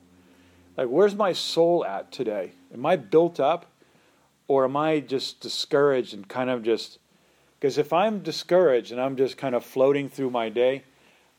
Like 0.76 0.88
where's 0.88 1.16
my 1.16 1.34
soul 1.34 1.84
at 1.86 2.12
today? 2.12 2.52
Am 2.74 2.86
i 2.86 2.96
built 2.96 3.40
up 3.40 3.66
or 4.48 4.66
am 4.66 4.76
i 4.78 5.00
just 5.00 5.40
discouraged 5.40 6.14
and 6.14 6.28
kind 6.28 6.50
of 6.50 6.64
just 6.64 7.00
because 7.60 7.78
if 7.78 7.94
i'm 7.94 8.20
discouraged 8.20 8.92
and 8.92 9.02
i'm 9.02 9.16
just 9.16 9.38
kind 9.38 9.56
of 9.56 9.64
floating 9.64 10.10
through 10.10 10.30
my 10.30 10.50
day 10.50 10.84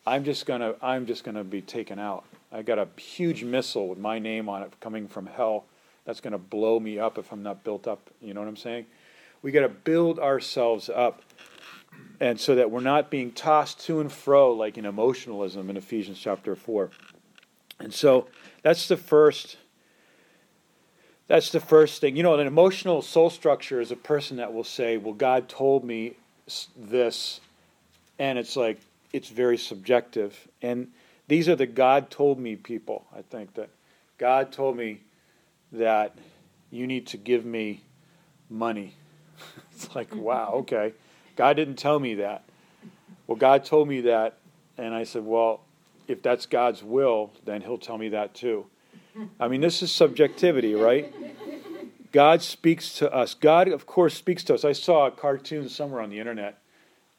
i'm 0.07 0.25
just 0.25 0.47
to 0.61 0.77
i'm 0.83 1.07
just 1.07 1.25
to 1.37 1.44
be 1.44 1.61
taken 1.61 1.99
out 1.99 2.25
i 2.53 2.62
got 2.62 2.79
a 2.79 2.88
huge 3.01 3.44
missile 3.44 3.88
with 3.88 3.99
my 3.99 4.18
name 4.18 4.49
on 4.49 4.62
it 4.62 4.73
coming 4.81 5.07
from 5.09 5.27
hell 5.27 5.64
that's 6.05 6.21
to 6.33 6.38
blow 6.38 6.79
me 6.81 6.99
up 6.99 7.18
if 7.18 7.33
i'm 7.33 7.42
not 7.42 7.64
built 7.64 7.87
up 7.87 8.11
you 8.21 8.35
know 8.35 8.40
what 8.40 8.49
i'm 8.49 8.57
saying 8.57 8.87
we 9.42 9.53
got 9.53 9.61
to 9.61 9.68
build 9.68 10.18
ourselves 10.18 10.88
up 10.88 11.23
and 12.21 12.38
so 12.38 12.55
that 12.57 12.71
we're 12.71 12.81
not 12.81 13.11
being 13.11 13.33
tossed 13.33 13.81
to 13.81 14.01
and 14.01 14.11
fro 14.11 14.53
like 14.53 14.77
in 14.77 14.85
emotionalism 14.85 15.71
in 15.71 15.77
Ephesians 15.77 16.18
chapter 16.18 16.57
4. 16.57 16.90
And 17.81 17.94
so 17.94 18.27
that's 18.62 18.88
the 18.88 18.97
first 18.97 19.57
that's 21.29 21.51
the 21.51 21.61
first 21.61 22.01
thing. 22.01 22.17
You 22.17 22.23
know, 22.23 22.35
an 22.35 22.47
emotional 22.47 23.03
soul 23.03 23.31
structure 23.31 23.81
is 23.81 23.93
a 23.93 23.97
person 23.97 24.38
that 24.38 24.53
will 24.53 24.64
say, 24.64 24.97
"Well, 24.97 25.14
God 25.14 25.49
told 25.49 25.85
me 25.85 26.14
this," 26.77 27.41
and 28.19 28.38
it's 28.38 28.57
like 28.57 28.81
it's 29.12 29.29
very 29.29 29.59
subjective. 29.59 30.49
And 30.62 30.88
these 31.29 31.49
are 31.49 31.57
the 31.57 31.67
God 31.67 32.11
told 32.11 32.38
me 32.38 32.57
people. 32.57 33.05
I 33.14 33.23
think 33.23 33.55
that 33.55 33.69
God 34.19 34.53
told 34.53 34.77
me 34.77 35.01
that 35.73 36.17
you 36.71 36.87
need 36.87 37.07
to 37.09 37.17
give 37.17 37.45
me 37.45 37.83
money. 38.51 38.95
it's 39.73 39.95
like, 39.95 40.11
mm-hmm. 40.11 40.21
wow, 40.21 40.51
okay. 40.55 40.93
God 41.37 41.55
didn't 41.55 41.77
tell 41.77 41.99
me 41.99 42.14
that. 42.17 42.43
Well, 43.27 43.37
God 43.37 43.64
told 43.64 43.88
me 43.88 44.03
that, 44.03 44.38
and 44.77 44.95
I 44.95 45.05
said, 45.05 45.25
well, 45.25 45.61
if 46.09 46.23
that's 46.23 46.47
God's 46.47 46.83
will, 46.83 47.31
then 47.45 47.61
He'll 47.61 47.79
tell 47.79 47.99
me 47.99 48.09
that 48.11 48.35
too. 48.35 48.67
I 49.40 49.48
mean, 49.48 49.61
this 49.61 49.83
is 49.83 49.90
subjectivity, 49.90 50.74
right? 50.74 51.12
God 52.12 52.42
speaks 52.42 52.94
to 52.98 53.12
us. 53.12 53.35
God, 53.35 53.68
of 53.68 53.87
course, 53.87 54.14
speaks 54.14 54.42
to 54.44 54.54
us. 54.54 54.64
I 54.64 54.72
saw 54.72 55.07
a 55.07 55.11
cartoon 55.11 55.68
somewhere 55.68 56.00
on 56.00 56.11
the 56.11 56.18
internet. 56.18 56.59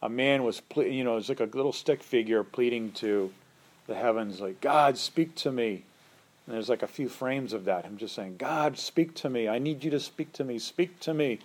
A 0.02 0.10
man 0.10 0.44
was, 0.44 0.62
you 0.76 1.04
know, 1.04 1.18
it's 1.18 1.30
like 1.30 1.40
a 1.40 1.46
little 1.46 1.74
stick 1.74 2.02
figure 2.02 2.44
pleading 2.44 2.94
to 2.94 3.32
the 3.88 3.96
heavens, 3.96 4.40
like, 4.40 4.62
God, 4.62 4.98
speak 4.98 5.36
to 5.36 5.52
me. 5.52 5.84
And 6.46 6.56
there's 6.56 6.70
like 6.70 6.84
a 6.84 6.88
few 6.88 7.10
frames 7.10 7.54
of 7.54 7.66
that. 7.66 7.86
I'm 7.86 7.98
just 7.98 8.16
saying, 8.16 8.38
God, 8.38 8.78
speak 8.78 9.14
to 9.16 9.30
me. 9.30 9.48
I 9.48 9.60
need 9.60 9.84
you 9.84 9.92
to 9.92 10.00
speak 10.00 10.34
to 10.34 10.44
me. 10.44 10.58
Speak 10.58 11.00
to 11.02 11.14
me. 11.14 11.40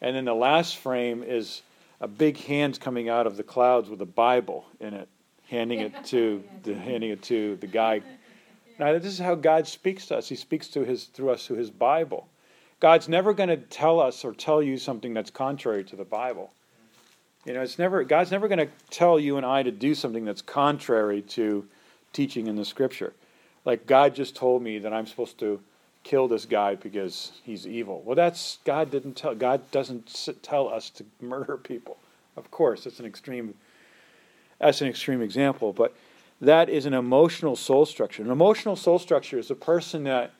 And 0.00 0.14
then 0.14 0.24
the 0.24 0.34
last 0.34 0.76
frame 0.76 1.22
is 1.22 1.62
a 2.00 2.08
big 2.08 2.36
hand 2.36 2.78
coming 2.80 3.08
out 3.08 3.26
of 3.26 3.36
the 3.36 3.42
clouds 3.42 3.88
with 3.88 4.00
a 4.02 4.06
Bible 4.06 4.66
in 4.80 4.94
it, 4.94 5.08
handing 5.48 5.80
it 5.80 6.04
to 6.06 6.42
the 6.62 6.74
handing 6.74 7.10
it 7.10 7.22
to 7.22 7.56
the 7.56 7.66
guy 7.66 8.02
now, 8.78 8.92
this 8.92 9.06
is 9.06 9.18
how 9.18 9.34
God 9.34 9.66
speaks 9.66 10.06
to 10.06 10.16
us. 10.16 10.28
He 10.28 10.36
speaks 10.36 10.68
to 10.68 10.84
his, 10.84 11.04
through 11.04 11.30
us 11.30 11.46
through 11.46 11.58
His 11.58 11.70
Bible. 11.70 12.28
God's 12.80 13.08
never 13.08 13.32
going 13.32 13.48
to 13.48 13.56
tell 13.56 14.00
us 14.00 14.24
or 14.24 14.32
tell 14.32 14.62
you 14.62 14.76
something 14.76 15.14
that's 15.14 15.30
contrary 15.30 15.84
to 15.84 15.96
the 15.96 16.04
Bible. 16.04 16.52
You 17.44 17.54
know, 17.54 17.60
it's 17.60 17.78
never 17.78 18.02
God's 18.04 18.30
never 18.30 18.48
going 18.48 18.58
to 18.58 18.68
tell 18.90 19.18
you 19.18 19.36
and 19.36 19.46
I 19.46 19.62
to 19.62 19.70
do 19.70 19.94
something 19.94 20.24
that's 20.24 20.42
contrary 20.42 21.22
to 21.22 21.66
teaching 22.12 22.46
in 22.46 22.56
the 22.56 22.64
Scripture. 22.64 23.14
Like 23.64 23.86
God 23.86 24.14
just 24.14 24.34
told 24.36 24.62
me 24.62 24.78
that 24.78 24.92
I'm 24.92 25.06
supposed 25.06 25.38
to 25.40 25.60
kill 26.04 26.28
this 26.28 26.44
guy 26.44 26.74
because 26.74 27.32
he's 27.44 27.66
evil. 27.66 28.02
Well, 28.04 28.16
that's 28.16 28.58
God 28.64 28.90
didn't 28.90 29.14
tell. 29.14 29.34
God 29.34 29.70
doesn't 29.70 30.28
tell 30.42 30.68
us 30.68 30.90
to 30.90 31.04
murder 31.20 31.56
people. 31.56 31.98
Of 32.36 32.50
course, 32.50 32.84
that's 32.84 33.00
an 33.00 33.06
extreme. 33.06 33.54
That's 34.58 34.80
an 34.80 34.88
extreme 34.88 35.22
example, 35.22 35.72
but 35.72 35.94
that 36.42 36.68
is 36.68 36.86
an 36.86 36.92
emotional 36.92 37.54
soul 37.54 37.86
structure. 37.86 38.22
An 38.22 38.30
emotional 38.30 38.74
soul 38.74 38.98
structure 38.98 39.38
is 39.38 39.50
a 39.50 39.54
person 39.54 40.04
that 40.04 40.32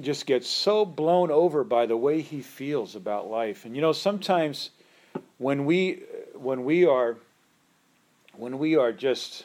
just 0.00 0.26
gets 0.26 0.48
so 0.48 0.84
blown 0.84 1.30
over 1.30 1.62
by 1.62 1.86
the 1.86 1.96
way 1.96 2.20
he 2.20 2.40
feels 2.40 2.96
about 2.96 3.30
life. 3.30 3.64
And 3.64 3.76
you 3.76 3.80
know, 3.80 3.92
sometimes 3.92 4.70
when 5.38 5.64
we 5.64 6.02
when 6.34 6.64
we 6.64 6.86
are 6.86 7.16
when 8.36 8.58
we 8.58 8.76
are 8.76 8.92
just 8.92 9.44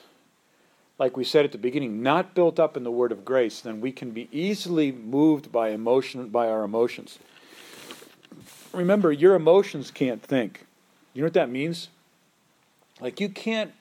like 0.97 1.15
we 1.15 1.23
said 1.23 1.45
at 1.45 1.51
the 1.51 1.59
beginning, 1.59 2.01
not 2.01 2.33
built 2.33 2.59
up 2.59 2.75
in 2.75 2.83
the 2.83 2.89
word 2.89 3.11
of 3.11 3.23
grace, 3.23 3.61
then 3.61 3.79
we 3.79 3.91
can 3.91 4.09
be 4.09 4.27
easily 4.31 4.91
moved 4.91 5.51
by 5.51 5.69
emotion 5.69 6.29
by 6.29 6.47
our 6.47 6.63
emotions. 6.63 7.19
Remember, 8.73 9.11
your 9.11 9.35
emotions 9.35 9.91
can't 9.91 10.23
think. 10.23 10.65
You 11.13 11.21
know 11.21 11.27
what 11.27 11.33
that 11.33 11.51
means? 11.51 11.89
Like 12.99 13.19
you 13.19 13.29
can't 13.29 13.73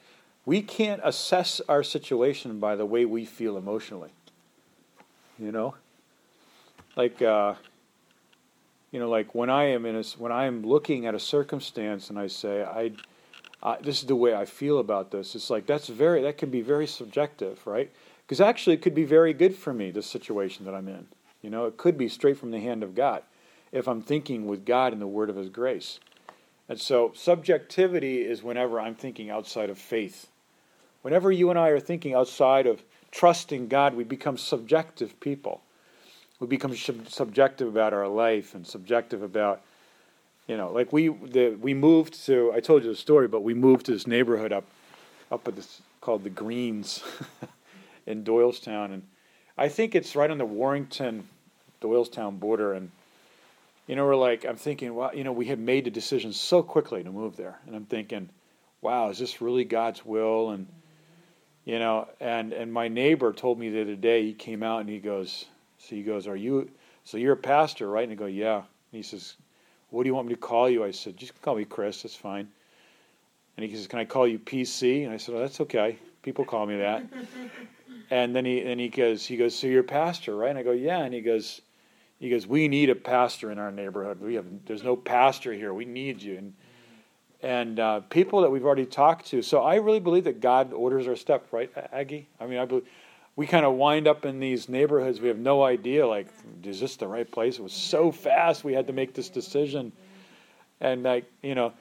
we 0.46 0.62
can't 0.62 1.00
assess 1.04 1.60
our 1.68 1.82
situation 1.82 2.60
by 2.60 2.76
the 2.76 2.86
way 2.86 3.04
we 3.04 3.24
feel 3.24 3.58
emotionally. 3.58 4.10
You 5.38 5.52
know, 5.52 5.74
like 6.94 7.20
uh, 7.20 7.56
you 8.90 9.00
know, 9.00 9.10
like 9.10 9.34
when 9.34 9.50
I 9.50 9.64
am 9.64 9.84
in 9.84 9.96
a, 9.96 10.02
when 10.16 10.32
I 10.32 10.46
am 10.46 10.62
looking 10.62 11.04
at 11.04 11.14
a 11.14 11.20
circumstance 11.20 12.08
and 12.08 12.18
I 12.18 12.28
say, 12.28 12.62
I, 12.62 12.92
this 13.82 14.00
is 14.00 14.06
the 14.06 14.16
way 14.16 14.34
I 14.34 14.46
feel 14.46 14.78
about 14.78 15.10
this. 15.10 15.34
It's 15.34 15.50
like 15.50 15.66
that's 15.66 15.88
very 15.88 16.22
that 16.22 16.38
can 16.38 16.48
be 16.48 16.62
very 16.62 16.86
subjective, 16.86 17.66
right? 17.66 17.90
Because 18.24 18.40
actually, 18.40 18.74
it 18.74 18.82
could 18.82 18.94
be 18.94 19.04
very 19.04 19.34
good 19.34 19.54
for 19.54 19.74
me. 19.74 19.90
This 19.90 20.06
situation 20.06 20.64
that 20.64 20.74
I'm 20.74 20.88
in, 20.88 21.08
you 21.42 21.50
know, 21.50 21.66
it 21.66 21.76
could 21.76 21.98
be 21.98 22.08
straight 22.08 22.38
from 22.38 22.52
the 22.52 22.60
hand 22.60 22.82
of 22.82 22.94
God 22.94 23.22
if 23.72 23.88
I'm 23.88 24.00
thinking 24.00 24.46
with 24.46 24.64
God 24.64 24.92
in 24.92 25.00
the 25.00 25.06
Word 25.06 25.28
of 25.28 25.36
His 25.36 25.50
grace. 25.50 26.00
And 26.68 26.80
so, 26.80 27.12
subjectivity 27.14 28.22
is 28.22 28.42
whenever 28.42 28.80
I'm 28.80 28.94
thinking 28.94 29.28
outside 29.28 29.68
of 29.68 29.78
faith 29.78 30.28
Whenever 31.06 31.30
you 31.30 31.50
and 31.50 31.56
I 31.56 31.68
are 31.68 31.78
thinking 31.78 32.14
outside 32.14 32.66
of 32.66 32.82
trusting 33.12 33.68
God, 33.68 33.94
we 33.94 34.02
become 34.02 34.36
subjective 34.36 35.20
people. 35.20 35.62
We 36.40 36.48
become 36.48 36.74
subjective 36.74 37.68
about 37.68 37.92
our 37.92 38.08
life 38.08 38.56
and 38.56 38.66
subjective 38.66 39.22
about, 39.22 39.60
you 40.48 40.56
know, 40.56 40.72
like 40.72 40.92
we 40.92 41.06
the, 41.06 41.56
we 41.60 41.74
moved 41.74 42.26
to. 42.26 42.50
I 42.52 42.58
told 42.58 42.82
you 42.82 42.88
the 42.88 42.96
story, 42.96 43.28
but 43.28 43.44
we 43.44 43.54
moved 43.54 43.86
to 43.86 43.92
this 43.92 44.08
neighborhood 44.08 44.52
up 44.52 44.64
up 45.30 45.46
at 45.46 45.54
this 45.54 45.80
called 46.00 46.24
the 46.24 46.30
Greens 46.30 47.04
in 48.06 48.24
Doylestown, 48.24 48.86
and 48.86 49.04
I 49.56 49.68
think 49.68 49.94
it's 49.94 50.16
right 50.16 50.28
on 50.28 50.38
the 50.38 50.44
Warrington 50.44 51.28
Doylestown 51.80 52.40
border. 52.40 52.72
And 52.72 52.90
you 53.86 53.94
know, 53.94 54.04
we're 54.04 54.16
like, 54.16 54.44
I'm 54.44 54.56
thinking, 54.56 54.92
well, 54.92 55.14
you 55.14 55.22
know, 55.22 55.30
we 55.30 55.46
had 55.46 55.60
made 55.60 55.84
the 55.84 55.90
decision 55.92 56.32
so 56.32 56.64
quickly 56.64 57.04
to 57.04 57.12
move 57.12 57.36
there, 57.36 57.60
and 57.64 57.76
I'm 57.76 57.86
thinking, 57.86 58.28
wow, 58.80 59.08
is 59.10 59.20
this 59.20 59.40
really 59.40 59.62
God's 59.62 60.04
will? 60.04 60.50
And 60.50 60.66
you 61.66 61.78
know 61.78 62.08
and 62.20 62.54
and 62.54 62.72
my 62.72 62.88
neighbor 62.88 63.34
told 63.34 63.58
me 63.58 63.68
the 63.68 63.82
other 63.82 63.96
day 63.96 64.22
he 64.22 64.32
came 64.32 64.62
out 64.62 64.80
and 64.80 64.88
he 64.88 64.98
goes 64.98 65.44
so 65.76 65.94
he 65.94 66.02
goes 66.02 66.26
are 66.26 66.36
you 66.36 66.70
so 67.04 67.18
you're 67.18 67.34
a 67.34 67.36
pastor 67.36 67.90
right? 67.90 68.04
And 68.08 68.12
i 68.12 68.14
go 68.14 68.24
yeah. 68.24 68.56
And 68.56 68.64
he 68.92 69.02
says 69.02 69.34
what 69.90 70.02
do 70.02 70.08
you 70.08 70.14
want 70.14 70.26
me 70.26 70.34
to 70.34 70.40
call 70.40 70.70
you? 70.70 70.82
I 70.82 70.92
said 70.92 71.18
just 71.18 71.40
call 71.42 71.56
me 71.56 71.66
chris 71.66 72.02
that's 72.02 72.16
fine. 72.16 72.48
And 73.56 73.68
he 73.68 73.76
says 73.76 73.86
can 73.86 73.98
i 73.98 74.06
call 74.06 74.26
you 74.26 74.38
pc 74.38 75.04
and 75.04 75.12
i 75.12 75.18
said 75.18 75.34
oh 75.34 75.40
that's 75.40 75.60
okay. 75.60 75.98
People 76.22 76.46
call 76.46 76.64
me 76.64 76.78
that. 76.78 77.04
And 78.08 78.36
then 78.36 78.44
he 78.44 78.62
and 78.62 78.78
he 78.78 78.88
goes 78.88 79.26
he 79.26 79.36
goes 79.36 79.56
so 79.56 79.66
you're 79.66 79.80
a 79.80 79.84
pastor 79.84 80.36
right? 80.36 80.50
And 80.50 80.58
i 80.58 80.62
go 80.62 80.70
yeah. 80.70 81.00
And 81.00 81.12
he 81.12 81.20
goes 81.20 81.60
he 82.20 82.30
goes 82.30 82.46
we 82.46 82.68
need 82.68 82.88
a 82.88 82.94
pastor 82.94 83.50
in 83.50 83.58
our 83.58 83.72
neighborhood. 83.72 84.20
We 84.20 84.34
have 84.34 84.46
there's 84.64 84.84
no 84.84 84.94
pastor 84.94 85.52
here. 85.52 85.74
We 85.74 85.86
need 85.86 86.22
you. 86.22 86.38
And 86.38 86.54
and 87.46 87.78
uh, 87.78 88.00
people 88.00 88.40
that 88.40 88.50
we've 88.50 88.64
already 88.64 88.86
talked 88.86 89.26
to. 89.26 89.40
So 89.40 89.62
I 89.62 89.76
really 89.76 90.00
believe 90.00 90.24
that 90.24 90.40
God 90.40 90.72
orders 90.72 91.06
our 91.06 91.14
step, 91.14 91.46
right, 91.52 91.70
Aggie? 91.92 92.26
I 92.40 92.46
mean, 92.46 92.58
I 92.58 92.64
believe 92.64 92.86
we 93.36 93.46
kind 93.46 93.64
of 93.64 93.74
wind 93.74 94.08
up 94.08 94.24
in 94.24 94.40
these 94.40 94.68
neighborhoods. 94.68 95.20
We 95.20 95.28
have 95.28 95.38
no 95.38 95.62
idea, 95.62 96.08
like, 96.08 96.26
is 96.64 96.80
this 96.80 96.96
the 96.96 97.06
right 97.06 97.30
place? 97.30 97.58
It 97.58 97.62
was 97.62 97.72
so 97.72 98.10
fast. 98.10 98.64
We 98.64 98.72
had 98.72 98.88
to 98.88 98.92
make 98.92 99.14
this 99.14 99.28
decision, 99.28 99.92
and 100.80 101.04
like, 101.04 101.30
you 101.40 101.54
know. 101.54 101.72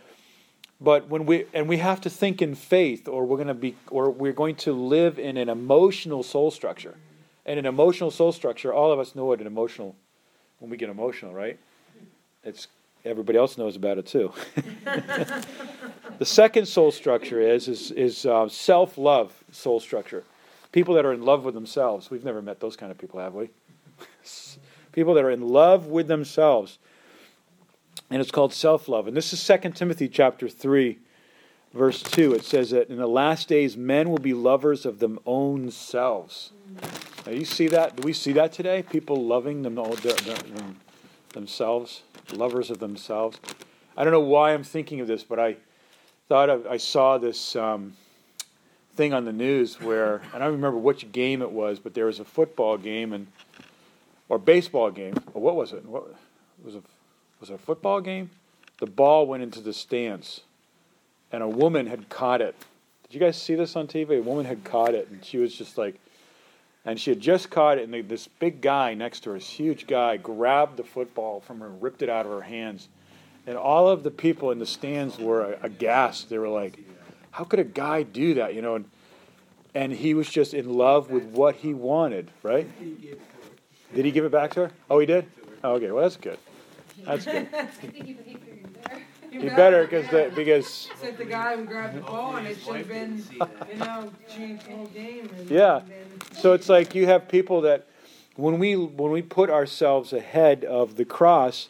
But 0.79 1.09
when 1.09 1.25
we 1.25 1.45
and 1.51 1.67
we 1.67 1.77
have 1.77 2.01
to 2.01 2.11
think 2.11 2.43
in 2.43 2.53
faith, 2.53 3.07
or 3.07 3.25
we're 3.25 3.37
going 3.37 3.47
to 3.47 3.53
be, 3.55 3.75
or 3.89 4.11
we're 4.11 4.33
going 4.33 4.57
to 4.57 4.73
live 4.73 5.17
in 5.17 5.35
an 5.37 5.49
emotional 5.49 6.21
soul 6.21 6.51
structure, 6.51 6.95
and 7.43 7.57
an 7.57 7.65
emotional 7.65 8.11
soul 8.11 8.31
structure. 8.31 8.71
All 8.71 8.91
of 8.91 8.99
us 8.99 9.15
know 9.15 9.25
what 9.25 9.41
an 9.41 9.47
emotional, 9.47 9.95
when 10.59 10.69
we 10.69 10.77
get 10.77 10.89
emotional, 10.89 11.33
right? 11.33 11.57
It's 12.43 12.67
everybody 13.05 13.37
else 13.37 13.57
knows 13.57 13.75
about 13.75 13.97
it 13.97 14.07
too. 14.07 14.33
the 16.17 16.25
second 16.25 16.65
soul 16.65 16.91
structure 16.91 17.39
is 17.39 17.67
is, 17.67 17.91
is 17.91 18.25
uh, 18.25 18.49
self 18.49 18.97
love 18.97 19.43
soul 19.51 19.79
structure. 19.79 20.23
People 20.71 20.95
that 20.95 21.05
are 21.05 21.13
in 21.13 21.21
love 21.21 21.45
with 21.45 21.53
themselves. 21.53 22.09
We've 22.09 22.25
never 22.25 22.41
met 22.41 22.59
those 22.59 22.75
kind 22.75 22.91
of 22.91 22.97
people, 22.97 23.19
have 23.19 23.33
we? 23.33 23.49
people 24.91 25.13
that 25.13 25.23
are 25.23 25.31
in 25.31 25.47
love 25.47 25.87
with 25.87 26.07
themselves, 26.07 26.79
and 28.09 28.21
it's 28.21 28.31
called 28.31 28.53
self 28.53 28.89
love. 28.89 29.07
And 29.07 29.15
this 29.15 29.31
is 29.31 29.39
Second 29.39 29.73
Timothy 29.73 30.09
chapter 30.09 30.49
three, 30.49 30.99
verse 31.73 32.01
two. 32.01 32.33
It 32.33 32.43
says 32.43 32.71
that 32.71 32.89
in 32.89 32.97
the 32.97 33.07
last 33.07 33.47
days 33.47 33.77
men 33.77 34.09
will 34.09 34.17
be 34.17 34.33
lovers 34.33 34.85
of 34.85 34.99
their 34.99 35.15
own 35.25 35.71
selves. 35.71 36.51
Now 37.25 37.31
you 37.31 37.45
see 37.45 37.67
that? 37.67 37.95
Do 37.95 38.03
we 38.03 38.13
see 38.13 38.33
that 38.33 38.51
today? 38.51 38.83
People 38.83 39.23
loving 39.23 39.61
them, 39.61 39.75
themselves 41.33 42.01
lovers 42.33 42.69
of 42.69 42.79
themselves. 42.79 43.39
I 43.97 44.03
don't 44.03 44.13
know 44.13 44.19
why 44.19 44.53
I'm 44.53 44.63
thinking 44.63 44.99
of 44.99 45.07
this, 45.07 45.23
but 45.23 45.39
I 45.39 45.57
thought 46.27 46.49
of, 46.49 46.67
I 46.67 46.77
saw 46.77 47.17
this 47.17 47.55
um, 47.55 47.93
thing 48.95 49.13
on 49.13 49.25
the 49.25 49.33
news 49.33 49.79
where 49.81 50.17
and 50.33 50.35
I 50.35 50.39
don't 50.39 50.53
remember 50.53 50.77
which 50.77 51.11
game 51.11 51.41
it 51.41 51.51
was, 51.51 51.79
but 51.79 51.93
there 51.93 52.05
was 52.05 52.19
a 52.19 52.25
football 52.25 52.77
game 52.77 53.13
and 53.13 53.27
or 54.29 54.39
baseball 54.39 54.91
game. 54.91 55.15
Or 55.33 55.41
what 55.41 55.55
was 55.55 55.73
it? 55.73 55.85
What 55.85 56.07
was 56.63 56.75
it? 56.75 56.83
Was 57.39 57.49
it 57.49 57.53
a 57.53 57.57
football 57.57 58.01
game? 58.01 58.29
The 58.79 58.85
ball 58.85 59.27
went 59.27 59.43
into 59.43 59.61
the 59.61 59.73
stands, 59.73 60.41
and 61.31 61.43
a 61.43 61.47
woman 61.47 61.87
had 61.87 62.09
caught 62.09 62.41
it. 62.41 62.55
Did 63.03 63.13
you 63.13 63.19
guys 63.19 63.41
see 63.41 63.55
this 63.55 63.75
on 63.75 63.87
TV? 63.87 64.19
A 64.19 64.21
woman 64.21 64.45
had 64.45 64.63
caught 64.63 64.93
it, 64.93 65.09
and 65.09 65.23
she 65.23 65.37
was 65.37 65.53
just 65.55 65.77
like 65.77 65.99
and 66.85 66.99
she 66.99 67.09
had 67.09 67.19
just 67.19 67.49
caught 67.49 67.79
it, 67.79 67.89
and 67.89 68.07
this 68.07 68.27
big 68.27 68.61
guy 68.61 68.93
next 68.93 69.21
to 69.21 69.31
her, 69.31 69.37
this 69.37 69.49
huge 69.49 69.87
guy, 69.87 70.17
grabbed 70.17 70.77
the 70.77 70.83
football 70.83 71.41
from 71.41 71.59
her, 71.59 71.67
and 71.67 71.81
ripped 71.81 72.01
it 72.01 72.09
out 72.09 72.25
of 72.25 72.31
her 72.31 72.41
hands. 72.41 72.87
And 73.47 73.57
all 73.57 73.89
of 73.89 74.03
the 74.03 74.11
people 74.11 74.51
in 74.51 74.59
the 74.59 74.65
stands 74.65 75.17
were 75.17 75.57
aghast. 75.61 76.29
They 76.29 76.37
were 76.37 76.49
like, 76.49 76.79
"How 77.31 77.43
could 77.43 77.59
a 77.59 77.63
guy 77.63 78.03
do 78.03 78.35
that?" 78.35 78.53
You 78.53 78.61
know. 78.61 78.75
And, 78.75 78.85
and 79.73 79.91
he 79.91 80.13
was 80.13 80.29
just 80.29 80.53
in 80.53 80.73
love 80.73 81.11
with 81.11 81.25
what 81.25 81.55
he 81.55 81.73
wanted, 81.73 82.31
right? 82.43 82.67
Did 83.93 84.05
he 84.05 84.11
give 84.11 84.23
it 84.23 84.31
back 84.31 84.53
to 84.53 84.61
her? 84.61 84.71
Oh, 84.89 84.99
he 84.99 85.05
did. 85.05 85.25
Oh, 85.63 85.73
okay, 85.73 85.91
well 85.91 86.03
that's 86.03 86.15
good. 86.15 86.39
That's 87.03 87.25
good. 87.25 87.49
You 89.41 89.49
better 89.49 89.83
because 89.83 90.07
the, 90.09 90.31
because 90.35 90.89
Said 91.01 91.17
the 91.17 91.25
guy 91.25 91.57
who 91.57 91.65
grabbed 91.65 91.97
the 91.97 92.01
ball 92.01 92.37
and 92.37 92.47
it 92.47 92.57
should 92.59 92.75
have 92.77 92.87
been, 92.87 93.23
you 93.31 93.77
know, 93.77 94.11
changed 94.33 94.67
whole 94.67 94.87
game. 94.87 95.29
Yeah. 95.49 95.81
so 96.31 96.53
it's 96.53 96.69
like 96.69 96.95
you 96.95 97.05
have 97.07 97.27
people 97.27 97.61
that 97.61 97.87
when 98.35 98.59
we 98.59 98.75
when 98.75 99.11
we 99.11 99.21
put 99.21 99.49
ourselves 99.49 100.13
ahead 100.13 100.63
of 100.63 100.95
the 100.95 101.05
cross, 101.05 101.67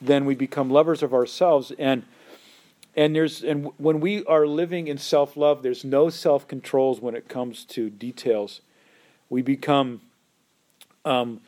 then 0.00 0.24
we 0.24 0.34
become 0.34 0.70
lovers 0.70 1.02
of 1.02 1.12
ourselves 1.12 1.72
and 1.78 2.04
and 2.94 3.14
there's 3.14 3.42
and 3.42 3.70
when 3.78 4.00
we 4.00 4.24
are 4.26 4.46
living 4.46 4.86
in 4.86 4.98
self-love, 4.98 5.62
there's 5.62 5.84
no 5.84 6.10
self-controls 6.10 7.00
when 7.00 7.14
it 7.14 7.28
comes 7.28 7.64
to 7.66 7.88
details. 7.88 8.60
We 9.30 9.40
become 9.42 10.02
um, 11.04 11.40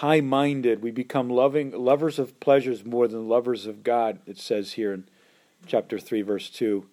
high-minded. 0.00 0.80
We 0.80 0.90
become 0.90 1.28
loving 1.28 1.72
lovers 1.72 2.18
of 2.18 2.40
pleasures 2.40 2.86
more 2.86 3.06
than 3.06 3.28
lovers 3.28 3.66
of 3.66 3.84
God. 3.84 4.18
It 4.26 4.38
says 4.38 4.72
here 4.72 4.94
in 4.94 5.04
chapter 5.66 5.98
three, 5.98 6.22
verse 6.22 6.48
two. 6.48 6.86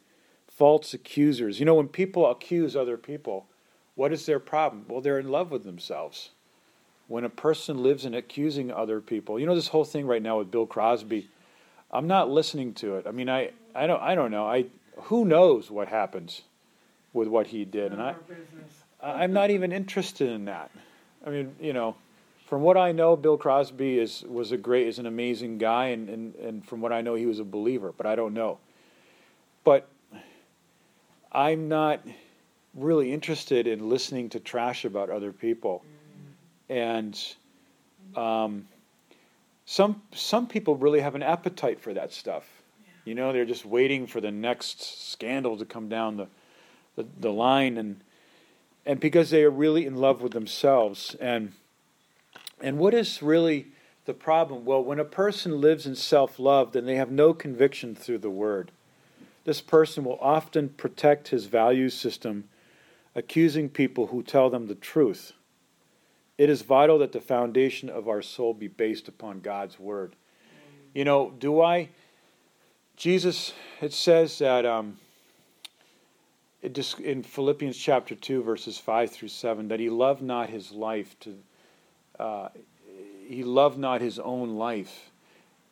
False 0.50 0.93
accusers. 0.93 1.60
You 1.60 1.65
know, 1.65 1.76
when 1.76 1.88
people 1.88 2.30
accuse 2.30 2.76
other 2.76 2.98
people, 2.98 3.46
what 3.96 4.12
is 4.12 4.26
their 4.26 4.39
problem? 4.39 4.86
Well, 4.89 5.00
they're 5.00 5.20
in 5.20 5.30
love 5.30 5.52
with 5.52 5.63
themselves. 5.63 6.32
When 7.08 7.24
a 7.24 7.30
person 7.30 7.82
lives 7.82 8.04
in 8.04 8.13
accusing 8.13 8.72
other 8.72 9.00
people, 9.00 9.39
you 9.39 9.46
know 9.46 9.56
this 9.56 9.70
whole 9.70 9.86
thing 9.86 10.06
right 10.06 10.22
now 10.22 10.39
with 10.39 10.52
Bill 10.52 10.67
Cosby. 10.67 11.30
I'm 11.89 12.08
not 12.08 12.30
listening 12.30 12.74
to 12.76 12.96
it. 12.96 13.08
I 13.08 13.12
mean, 13.12 13.30
I, 13.30 13.52
I 13.74 13.88
don't 13.88 14.02
I 14.02 14.15
don't 14.15 14.32
know. 14.32 14.46
I 14.46 14.65
who 15.04 15.24
knows 15.24 15.72
what 15.72 15.88
happens 15.88 16.41
with 17.13 17.30
what 17.30 17.48
he 17.48 17.63
did, 17.63 17.93
and 17.93 18.02
I 18.02 18.10
of 18.10 18.15
our 18.15 18.22
business. 18.36 18.72
I'm 19.02 19.32
not 19.32 19.50
even 19.52 19.72
interested 19.72 20.30
in 20.30 20.46
that. 20.46 20.72
I 21.26 21.30
mean, 21.30 21.56
you 21.62 21.72
know, 21.72 21.96
from 22.48 22.62
what 22.62 22.78
I 22.78 22.94
know, 22.94 23.18
Bill 23.18 23.38
Cosby 23.38 24.00
is 24.00 24.24
was 24.24 24.54
a 24.54 24.58
great, 24.58 24.88
is 24.88 25.00
an 25.00 25.06
amazing 25.06 25.58
guy, 25.58 25.88
and, 25.88 26.10
and, 26.10 26.36
and 26.36 26.66
from 26.66 26.80
what 26.80 26.94
I 26.94 27.02
know, 27.02 27.14
he 27.16 27.26
was 27.26 27.40
a 27.40 27.44
believer. 27.44 27.94
But 27.96 28.06
I 28.06 28.16
don't 28.16 28.34
know. 28.34 28.58
But 29.66 29.88
I'm 31.30 31.68
not 31.68 32.02
really 32.74 33.12
interested 33.12 33.68
in 33.68 33.90
listening 33.90 34.30
to 34.30 34.40
trash 34.40 34.86
about 34.86 35.10
other 35.10 35.34
people, 35.34 35.84
and 36.70 37.22
um, 38.16 38.70
some 39.66 40.02
some 40.14 40.48
people 40.48 40.78
really 40.78 41.02
have 41.02 41.16
an 41.16 41.24
appetite 41.24 41.82
for 41.82 41.94
that 41.96 42.14
stuff. 42.14 42.46
You 43.04 43.14
know, 43.14 43.34
they're 43.34 43.46
just 43.46 43.66
waiting 43.66 44.08
for 44.08 44.22
the 44.22 44.32
next 44.32 45.12
scandal 45.12 45.58
to 45.58 45.66
come 45.66 45.90
down 45.90 46.16
the 46.16 46.28
the, 46.96 47.06
the 47.20 47.32
line 47.32 47.78
and 47.78 48.00
and 48.86 49.02
because 49.02 49.32
they 49.32 49.44
are 49.44 49.52
really 49.52 49.86
in 49.86 49.98
love 49.98 50.22
with 50.22 50.32
themselves 50.32 51.14
and 51.20 51.52
and 52.62 52.78
what 52.78 52.93
is 52.93 53.22
really 53.22 53.67
the 54.06 54.13
problem? 54.13 54.65
Well 54.65 54.84
when 54.84 55.00
a 55.00 55.06
person 55.06 55.62
lives 55.62 55.86
in 55.86 55.96
self-love 55.96 56.72
then 56.72 56.86
they 56.86 56.96
have 56.96 57.12
no 57.12 57.34
conviction 57.34 57.96
through 57.96 58.20
the 58.20 58.30
word. 58.30 58.72
This 59.43 59.62
person 59.62 60.04
will 60.04 60.20
often 60.20 60.70
protect 60.70 61.30
his 61.30 61.46
value 61.46 61.89
system 61.89 62.50
accusing 63.15 63.70
people 63.70 64.08
who 64.08 64.22
tell 64.22 64.50
them 64.50 64.67
the 64.67 64.76
truth. 64.76 65.34
It 66.38 66.50
is 66.50 66.62
vital 66.62 67.00
that 67.00 67.13
the 67.13 67.22
foundation 67.22 67.89
of 67.89 68.08
our 68.08 68.22
soul 68.22 68.54
be 68.54 68.67
based 68.67 69.08
upon 69.08 69.39
god's 69.39 69.80
word. 69.80 70.15
You 70.93 71.06
know 71.06 71.34
do 71.38 71.62
i? 71.62 71.89
Jesus 72.96 73.54
it 73.82 73.93
says 73.93 74.39
that 74.39 74.65
um, 74.65 74.98
in 76.62 77.24
Philippians 77.24 77.78
chapter 77.78 78.15
2 78.15 78.41
verses 78.43 78.78
5 78.78 79.12
through 79.12 79.28
7 79.30 79.67
that 79.67 79.80
he 79.80 79.89
loved 79.89 80.22
not 80.22 80.50
his 80.50 80.72
life 80.72 81.17
to 81.22 81.38
uh, 82.19 82.49
he 83.27 83.43
loved 83.43 83.77
not 83.77 84.01
his 84.01 84.19
own 84.19 84.56
life. 84.58 85.12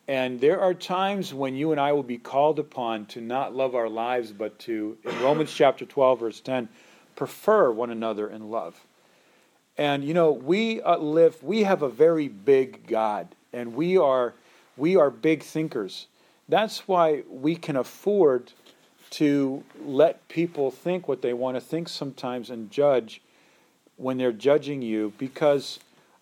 And 0.07 0.39
there 0.39 0.59
are 0.59 0.73
times 0.73 1.33
when 1.33 1.55
you 1.55 1.71
and 1.71 1.81
I 1.81 1.91
will 1.93 2.03
be 2.03 2.17
called 2.17 2.59
upon 2.59 3.07
to 3.07 3.21
not 3.21 3.55
love 3.55 3.73
our 3.73 3.89
lives 3.89 4.31
but 4.31 4.59
to 4.59 4.97
in 5.03 5.19
Romans 5.21 5.51
chapter 5.51 5.85
12 5.85 6.19
verse 6.19 6.39
10 6.41 6.69
prefer 7.15 7.71
one 7.71 7.89
another 7.89 8.29
in 8.29 8.51
love. 8.51 8.85
And 9.77 10.03
you 10.03 10.13
know 10.13 10.31
we 10.31 10.81
live 10.81 11.41
we 11.41 11.63
have 11.63 11.81
a 11.81 11.89
very 11.89 12.27
big 12.27 12.85
God 12.87 13.27
and 13.51 13.73
we 13.73 13.97
are 13.97 14.35
we 14.77 14.95
are 14.95 15.09
big 15.09 15.41
thinkers. 15.41 16.07
That's 16.47 16.87
why 16.87 17.23
we 17.27 17.55
can 17.55 17.75
afford 17.75 18.51
to 19.11 19.63
let 19.83 20.27
people 20.27 20.69
think 20.69 21.07
what 21.07 21.21
they 21.21 21.33
want 21.33 21.55
to 21.55 21.61
think 21.61 21.89
sometimes 21.89 22.49
and 22.49 22.69
judge 22.69 23.21
when 23.97 24.17
they're 24.17 24.31
judging 24.31 24.81
you 24.81 25.13
because 25.17 25.79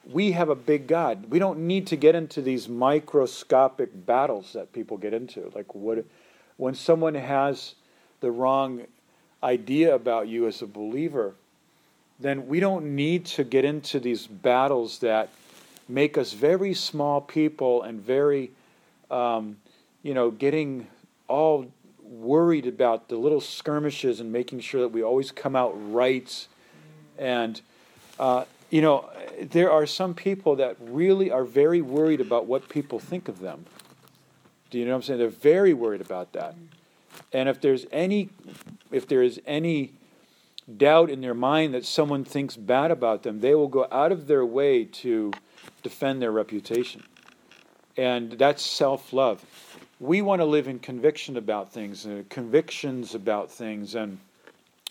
we 0.10 0.34
have 0.34 0.50
a 0.50 0.56
big 0.56 0.88
God. 0.88 1.30
We 1.30 1.40
don't 1.40 1.60
need 1.60 1.88
to 1.88 1.96
get 1.96 2.16
into 2.16 2.42
these 2.42 2.68
microscopic 2.68 4.06
battles 4.06 4.54
that 4.54 4.74
people 4.74 4.98
get 4.98 5.14
into. 5.14 5.52
Like 5.56 5.74
what 5.74 6.06
when 6.58 6.76
someone 6.76 7.16
has 7.16 7.76
the 8.20 8.32
wrong 8.32 8.84
idea 9.42 9.94
about 9.94 10.28
you 10.28 10.48
as 10.48 10.62
a 10.62 10.68
believer, 10.68 11.36
then 12.20 12.48
we 12.48 12.60
don't 12.60 12.96
need 12.96 13.26
to 13.26 13.44
get 13.44 13.66
into 13.66 14.00
these 14.00 14.28
battles 14.28 15.00
that 15.00 15.30
make 15.90 16.18
us 16.18 16.32
very 16.32 16.74
small 16.74 17.20
people 17.20 17.84
and 17.84 18.00
very, 18.00 18.52
um, 19.12 19.58
you 20.02 20.14
know, 20.14 20.32
getting 20.32 20.88
all 21.28 21.70
worried 22.02 22.68
about 22.68 23.10
the 23.10 23.18
little 23.18 23.42
skirmishes 23.42 24.20
and 24.20 24.32
making 24.32 24.60
sure 24.60 24.82
that 24.82 24.90
we 24.90 25.04
always 25.04 25.32
come 25.32 25.56
out 25.56 25.74
right. 25.92 26.48
And, 27.18 27.60
uh, 28.20 28.46
you 28.74 28.82
know, 28.82 29.08
there 29.40 29.72
are 29.72 29.86
some 29.86 30.16
people 30.16 30.56
that 30.56 30.78
really 30.80 31.30
are 31.30 31.44
very 31.44 31.80
worried 31.80 32.20
about 32.20 32.48
what 32.48 32.70
people 32.70 32.98
think 32.98 33.28
of 33.28 33.40
them. 33.40 33.66
Do 34.72 34.80
you 34.80 34.86
know 34.86 34.94
what 34.94 34.96
I'm 34.96 35.02
saying? 35.04 35.20
They're 35.20 35.30
very 35.30 35.76
worried 35.76 36.02
about 36.02 36.34
that. 36.34 36.56
And 37.32 37.48
if 37.48 37.62
there's 37.62 37.86
any, 37.92 38.30
if 38.90 39.08
there 39.08 39.22
is 39.22 39.40
any 39.46 39.94
doubt 40.76 41.12
in 41.12 41.22
their 41.22 41.36
mind 41.36 41.76
that 41.76 41.86
someone 41.86 42.24
thinks 42.24 42.56
bad 42.56 42.90
about 42.90 43.22
them, 43.22 43.42
they 43.42 43.54
will 43.54 43.68
go 43.68 43.86
out 43.92 44.12
of 44.12 44.26
their 44.26 44.44
way 44.44 44.86
to 44.86 45.32
defend 45.84 46.20
their 46.20 46.32
reputation. 46.32 47.04
And 47.96 48.32
that's 48.32 48.64
self 48.64 49.14
love. 49.14 49.46
We 50.00 50.24
want 50.24 50.42
to 50.42 50.46
live 50.46 50.68
in 50.68 50.80
conviction 50.80 51.38
about 51.38 51.72
things, 51.72 52.08
uh, 52.08 52.24
convictions 52.28 53.14
about 53.14 53.52
things, 53.52 53.94
and 53.94 54.18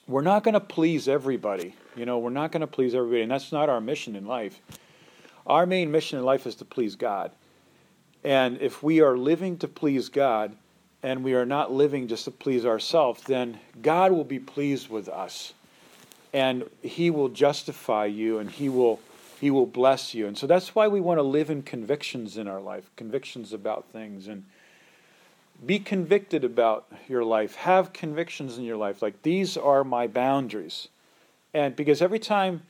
we're 0.06 0.22
not 0.22 0.44
going 0.44 0.54
to 0.54 0.60
please 0.60 1.08
everybody. 1.08 1.74
You 1.96 2.06
know, 2.06 2.18
we're 2.18 2.30
not 2.30 2.52
going 2.52 2.60
to 2.60 2.66
please 2.66 2.94
everybody, 2.94 3.22
and 3.22 3.30
that's 3.30 3.52
not 3.52 3.68
our 3.68 3.80
mission 3.80 4.16
in 4.16 4.26
life. 4.26 4.60
Our 5.46 5.66
main 5.66 5.90
mission 5.90 6.18
in 6.18 6.24
life 6.24 6.46
is 6.46 6.54
to 6.56 6.64
please 6.64 6.96
God. 6.96 7.32
And 8.24 8.60
if 8.60 8.82
we 8.82 9.00
are 9.00 9.16
living 9.16 9.58
to 9.58 9.68
please 9.68 10.08
God 10.08 10.56
and 11.02 11.24
we 11.24 11.34
are 11.34 11.46
not 11.46 11.72
living 11.72 12.06
just 12.06 12.24
to 12.26 12.30
please 12.30 12.64
ourselves, 12.64 13.22
then 13.24 13.58
God 13.80 14.12
will 14.12 14.24
be 14.24 14.38
pleased 14.38 14.88
with 14.88 15.08
us. 15.08 15.52
And 16.32 16.64
he 16.82 17.10
will 17.10 17.28
justify 17.28 18.06
you 18.06 18.38
and 18.38 18.50
he 18.50 18.68
will 18.68 19.00
he 19.40 19.50
will 19.50 19.66
bless 19.66 20.14
you. 20.14 20.28
And 20.28 20.38
so 20.38 20.46
that's 20.46 20.72
why 20.72 20.86
we 20.86 21.00
want 21.00 21.18
to 21.18 21.22
live 21.22 21.50
in 21.50 21.62
convictions 21.62 22.36
in 22.36 22.46
our 22.46 22.60
life, 22.60 22.88
convictions 22.94 23.52
about 23.52 23.86
things 23.86 24.28
and 24.28 24.44
be 25.64 25.78
convicted 25.78 26.44
about 26.44 26.90
your 27.08 27.24
life. 27.24 27.54
Have 27.56 27.92
convictions 27.92 28.58
in 28.58 28.64
your 28.64 28.76
life 28.76 29.02
like 29.02 29.22
these 29.22 29.56
are 29.56 29.84
my 29.84 30.06
boundaries. 30.06 30.88
And 31.54 31.76
because 31.76 32.02
every 32.02 32.18
time 32.18 32.62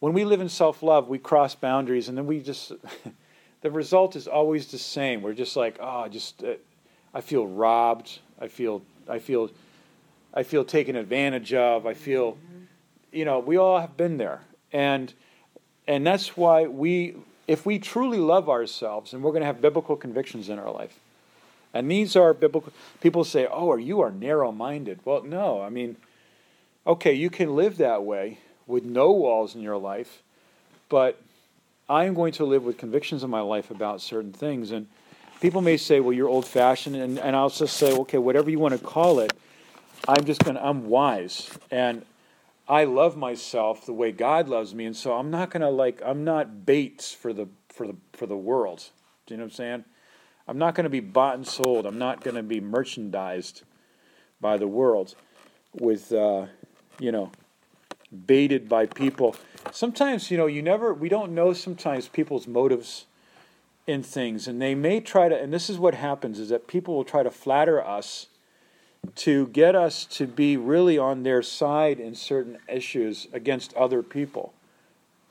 when 0.00 0.12
we 0.12 0.24
live 0.24 0.40
in 0.40 0.48
self-love, 0.48 1.08
we 1.08 1.18
cross 1.18 1.54
boundaries 1.54 2.08
and 2.08 2.16
then 2.16 2.26
we 2.26 2.40
just 2.40 2.72
the 3.60 3.70
result 3.70 4.16
is 4.16 4.26
always 4.26 4.68
the 4.68 4.78
same. 4.78 5.22
We're 5.22 5.34
just 5.34 5.56
like, 5.56 5.76
oh, 5.80 6.08
just 6.08 6.42
uh, 6.42 6.54
I 7.14 7.20
feel 7.20 7.46
robbed. 7.46 8.18
I 8.40 8.48
feel 8.48 8.82
I 9.08 9.18
feel 9.18 9.50
I 10.34 10.42
feel 10.42 10.64
taken 10.64 10.96
advantage 10.96 11.52
of. 11.52 11.86
I 11.86 11.94
feel 11.94 12.38
you 13.12 13.26
know, 13.26 13.38
we 13.38 13.58
all 13.58 13.78
have 13.78 13.96
been 13.96 14.16
there. 14.16 14.40
And 14.72 15.12
and 15.86 16.06
that's 16.06 16.36
why 16.36 16.66
we 16.66 17.16
if 17.46 17.66
we 17.66 17.78
truly 17.78 18.18
love 18.18 18.48
ourselves 18.48 19.12
and 19.12 19.22
we're 19.22 19.32
going 19.32 19.42
to 19.42 19.46
have 19.46 19.60
biblical 19.60 19.96
convictions 19.96 20.48
in 20.48 20.58
our 20.58 20.70
life. 20.70 20.98
And 21.74 21.90
these 21.90 22.16
are 22.16 22.34
biblical 22.34 22.72
people 23.00 23.24
say, 23.24 23.46
"Oh, 23.50 23.70
are 23.70 23.78
you 23.78 24.00
are 24.00 24.10
narrow-minded." 24.10 25.00
Well, 25.04 25.22
no. 25.22 25.62
I 25.62 25.70
mean, 25.70 25.96
okay, 26.86 27.14
you 27.14 27.30
can 27.30 27.56
live 27.56 27.78
that 27.78 28.02
way 28.04 28.38
with 28.66 28.84
no 28.84 29.10
walls 29.12 29.54
in 29.54 29.60
your 29.60 29.78
life, 29.78 30.22
but 30.88 31.20
I'm 31.88 32.14
going 32.14 32.32
to 32.34 32.44
live 32.44 32.64
with 32.64 32.78
convictions 32.78 33.22
in 33.22 33.30
my 33.30 33.40
life 33.40 33.70
about 33.70 34.00
certain 34.00 34.32
things. 34.32 34.70
And 34.70 34.86
people 35.40 35.60
may 35.60 35.76
say, 35.76 36.00
well, 36.00 36.12
you're 36.12 36.28
old 36.28 36.46
fashioned. 36.46 36.96
And, 36.96 37.18
and 37.18 37.36
I'll 37.36 37.50
just 37.50 37.76
say, 37.76 37.92
okay, 37.92 38.18
whatever 38.18 38.48
you 38.48 38.58
want 38.58 38.78
to 38.78 38.84
call 38.84 39.18
it, 39.18 39.32
I'm 40.08 40.24
just 40.24 40.42
going 40.42 40.56
to, 40.56 40.64
I'm 40.64 40.86
wise. 40.88 41.50
And 41.70 42.04
I 42.68 42.84
love 42.84 43.16
myself 43.16 43.84
the 43.84 43.92
way 43.92 44.12
God 44.12 44.48
loves 44.48 44.74
me. 44.74 44.86
And 44.86 44.96
so 44.96 45.14
I'm 45.14 45.30
not 45.30 45.50
going 45.50 45.60
to 45.60 45.68
like, 45.68 46.00
I'm 46.04 46.24
not 46.24 46.64
baits 46.64 47.12
for 47.12 47.32
the, 47.32 47.48
for 47.68 47.86
the, 47.86 47.96
for 48.12 48.26
the 48.26 48.36
world. 48.36 48.88
Do 49.26 49.34
you 49.34 49.38
know 49.38 49.44
what 49.44 49.52
I'm 49.52 49.56
saying? 49.56 49.84
I'm 50.48 50.58
not 50.58 50.74
going 50.74 50.84
to 50.84 50.90
be 50.90 51.00
bought 51.00 51.36
and 51.36 51.46
sold. 51.46 51.86
I'm 51.86 51.98
not 51.98 52.22
going 52.22 52.36
to 52.36 52.42
be 52.42 52.60
merchandised 52.60 53.62
by 54.40 54.56
the 54.56 54.66
world 54.66 55.14
with, 55.74 56.12
uh, 56.12 56.46
you 56.98 57.12
know, 57.12 57.30
baited 58.26 58.68
by 58.68 58.86
people. 58.86 59.36
Sometimes, 59.70 60.30
you 60.30 60.36
know, 60.36 60.46
you 60.46 60.62
never, 60.62 60.92
we 60.92 61.08
don't 61.08 61.34
know 61.34 61.52
sometimes 61.52 62.08
people's 62.08 62.46
motives 62.46 63.06
in 63.86 64.02
things. 64.02 64.48
And 64.48 64.60
they 64.60 64.74
may 64.74 65.00
try 65.00 65.28
to, 65.28 65.40
and 65.40 65.52
this 65.52 65.70
is 65.70 65.78
what 65.78 65.94
happens, 65.94 66.38
is 66.38 66.48
that 66.50 66.66
people 66.66 66.94
will 66.94 67.04
try 67.04 67.22
to 67.22 67.30
flatter 67.30 67.84
us 67.84 68.26
to 69.16 69.48
get 69.48 69.74
us 69.74 70.04
to 70.04 70.26
be 70.26 70.56
really 70.56 70.98
on 70.98 71.22
their 71.22 71.42
side 71.42 71.98
in 71.98 72.14
certain 72.14 72.58
issues 72.68 73.26
against 73.32 73.74
other 73.74 74.02
people. 74.02 74.52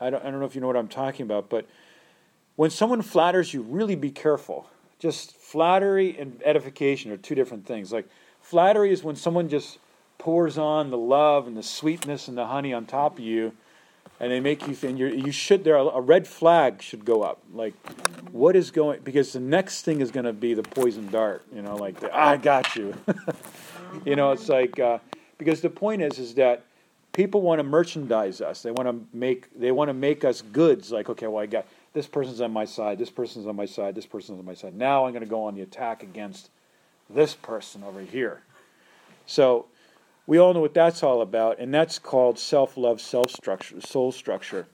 I 0.00 0.10
don't, 0.10 0.24
I 0.24 0.30
don't 0.30 0.40
know 0.40 0.46
if 0.46 0.54
you 0.54 0.60
know 0.60 0.66
what 0.66 0.76
I'm 0.76 0.88
talking 0.88 1.24
about, 1.24 1.48
but 1.48 1.66
when 2.56 2.70
someone 2.70 3.00
flatters 3.02 3.54
you, 3.54 3.62
really 3.62 3.94
be 3.94 4.10
careful. 4.10 4.68
Just 5.02 5.32
flattery 5.32 6.16
and 6.16 6.40
edification 6.44 7.10
are 7.10 7.16
two 7.16 7.34
different 7.34 7.66
things. 7.66 7.92
Like, 7.92 8.08
flattery 8.40 8.92
is 8.92 9.02
when 9.02 9.16
someone 9.16 9.48
just 9.48 9.80
pours 10.18 10.56
on 10.56 10.90
the 10.92 10.96
love 10.96 11.48
and 11.48 11.56
the 11.56 11.62
sweetness 11.64 12.28
and 12.28 12.38
the 12.38 12.46
honey 12.46 12.72
on 12.72 12.86
top 12.86 13.18
of 13.18 13.24
you, 13.24 13.52
and 14.20 14.30
they 14.30 14.38
make 14.38 14.68
you 14.68 14.76
think 14.76 15.00
you 15.00 15.32
should. 15.32 15.64
There, 15.64 15.74
a 15.74 16.00
red 16.00 16.28
flag 16.28 16.80
should 16.80 17.04
go 17.04 17.24
up. 17.24 17.42
Like, 17.52 17.74
what 18.30 18.54
is 18.54 18.70
going? 18.70 19.00
Because 19.02 19.32
the 19.32 19.40
next 19.40 19.82
thing 19.82 20.00
is 20.00 20.12
going 20.12 20.26
to 20.26 20.32
be 20.32 20.54
the 20.54 20.62
poison 20.62 21.10
dart. 21.10 21.44
You 21.52 21.62
know, 21.62 21.74
like 21.74 21.98
the, 21.98 22.16
I 22.16 22.36
got 22.36 22.76
you. 22.76 22.94
you 24.04 24.14
know, 24.14 24.30
it's 24.30 24.48
like 24.48 24.78
uh, 24.78 24.98
because 25.36 25.62
the 25.62 25.70
point 25.70 26.02
is 26.02 26.20
is 26.20 26.34
that 26.36 26.64
people 27.12 27.42
want 27.42 27.58
to 27.58 27.64
merchandise 27.64 28.40
us. 28.40 28.62
They 28.62 28.70
want 28.70 28.88
to 28.88 29.04
make 29.16 29.48
they 29.58 29.72
want 29.72 29.88
to 29.88 29.94
make 29.94 30.24
us 30.24 30.42
goods. 30.42 30.92
Like, 30.92 31.08
okay, 31.08 31.26
well, 31.26 31.42
I 31.42 31.46
got 31.46 31.66
this 31.92 32.06
person's 32.06 32.40
on 32.40 32.52
my 32.52 32.64
side. 32.64 32.98
This 32.98 33.10
person's 33.10 33.46
on 33.46 33.56
my 33.56 33.66
side. 33.66 33.94
This 33.94 34.06
person's 34.06 34.38
on 34.38 34.44
my 34.44 34.54
side. 34.54 34.74
Now 34.74 35.04
I'm 35.04 35.12
going 35.12 35.24
to 35.24 35.28
go 35.28 35.44
on 35.44 35.54
the 35.54 35.62
attack 35.62 36.02
against 36.02 36.50
this 37.10 37.34
person 37.34 37.82
over 37.82 38.00
here. 38.00 38.42
So 39.26 39.66
we 40.26 40.38
all 40.38 40.54
know 40.54 40.60
what 40.60 40.74
that's 40.74 41.02
all 41.02 41.20
about, 41.20 41.58
and 41.58 41.72
that's 41.72 41.98
called 41.98 42.38
self 42.38 42.76
love, 42.76 43.00
self 43.00 43.30
structure, 43.30 43.80
soul 43.80 44.12
structure. 44.12 44.66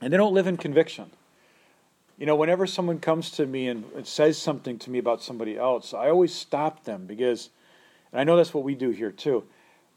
And 0.00 0.12
they 0.12 0.16
don't 0.16 0.34
live 0.34 0.46
in 0.46 0.56
conviction. 0.56 1.10
You 2.18 2.26
know, 2.26 2.36
whenever 2.36 2.66
someone 2.66 2.98
comes 2.98 3.30
to 3.32 3.46
me 3.46 3.68
and 3.68 3.84
says 4.06 4.36
something 4.38 4.78
to 4.80 4.90
me 4.90 4.98
about 4.98 5.22
somebody 5.22 5.56
else, 5.56 5.94
I 5.94 6.08
always 6.08 6.34
stop 6.34 6.84
them 6.84 7.06
because, 7.06 7.50
and 8.12 8.20
I 8.20 8.24
know 8.24 8.36
that's 8.36 8.52
what 8.52 8.64
we 8.64 8.74
do 8.74 8.90
here 8.90 9.10
too, 9.10 9.44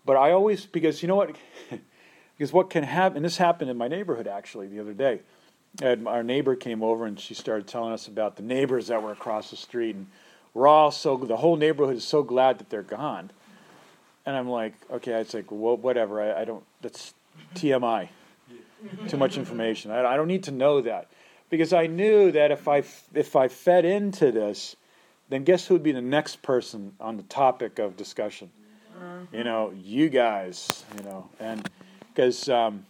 but 0.05 0.15
I 0.15 0.31
always, 0.31 0.65
because 0.65 1.01
you 1.01 1.07
know 1.07 1.15
what? 1.15 1.35
because 2.37 2.53
what 2.53 2.69
can 2.69 2.83
happen, 2.83 3.17
and 3.17 3.25
this 3.25 3.37
happened 3.37 3.69
in 3.69 3.77
my 3.77 3.87
neighborhood 3.87 4.27
actually 4.27 4.67
the 4.67 4.79
other 4.79 4.93
day. 4.93 5.21
Our 5.81 6.23
neighbor 6.23 6.55
came 6.55 6.83
over 6.83 7.05
and 7.05 7.19
she 7.19 7.33
started 7.33 7.67
telling 7.67 7.93
us 7.93 8.07
about 8.07 8.35
the 8.35 8.43
neighbors 8.43 8.87
that 8.87 9.01
were 9.01 9.11
across 9.11 9.49
the 9.49 9.57
street, 9.57 9.95
and 9.95 10.07
we're 10.53 10.67
all 10.67 10.91
so, 10.91 11.17
the 11.17 11.37
whole 11.37 11.57
neighborhood 11.57 11.97
is 11.97 12.03
so 12.03 12.23
glad 12.23 12.59
that 12.59 12.69
they're 12.69 12.81
gone 12.81 13.31
and 14.25 14.35
I'm 14.35 14.49
like, 14.49 14.73
okay, 14.91 15.13
it's 15.13 15.33
like, 15.33 15.45
well, 15.49 15.77
whatever. 15.77 16.21
I, 16.21 16.41
I 16.41 16.45
don't. 16.45 16.63
That's 16.81 17.13
TMI. 17.55 18.09
Too 19.07 19.17
much 19.17 19.37
information. 19.37 19.91
I, 19.91 20.05
I 20.05 20.15
don't 20.17 20.27
need 20.27 20.43
to 20.43 20.51
know 20.51 20.81
that 20.81 21.07
because 21.49 21.73
I 21.73 21.87
knew 21.87 22.31
that 22.31 22.51
if 22.51 22.67
I 22.67 22.83
if 23.13 23.35
I 23.35 23.47
fed 23.47 23.85
into 23.85 24.31
this, 24.31 24.75
then 25.29 25.43
guess 25.43 25.67
who 25.67 25.75
would 25.75 25.83
be 25.83 25.91
the 25.91 26.01
next 26.01 26.41
person 26.41 26.93
on 26.99 27.17
the 27.17 27.23
topic 27.23 27.79
of 27.79 27.97
discussion? 27.97 28.49
You 29.31 29.43
know, 29.43 29.73
you 29.75 30.09
guys. 30.09 30.83
You 30.97 31.03
know, 31.03 31.29
and 31.39 31.69
because 32.13 32.49
um, 32.49 32.85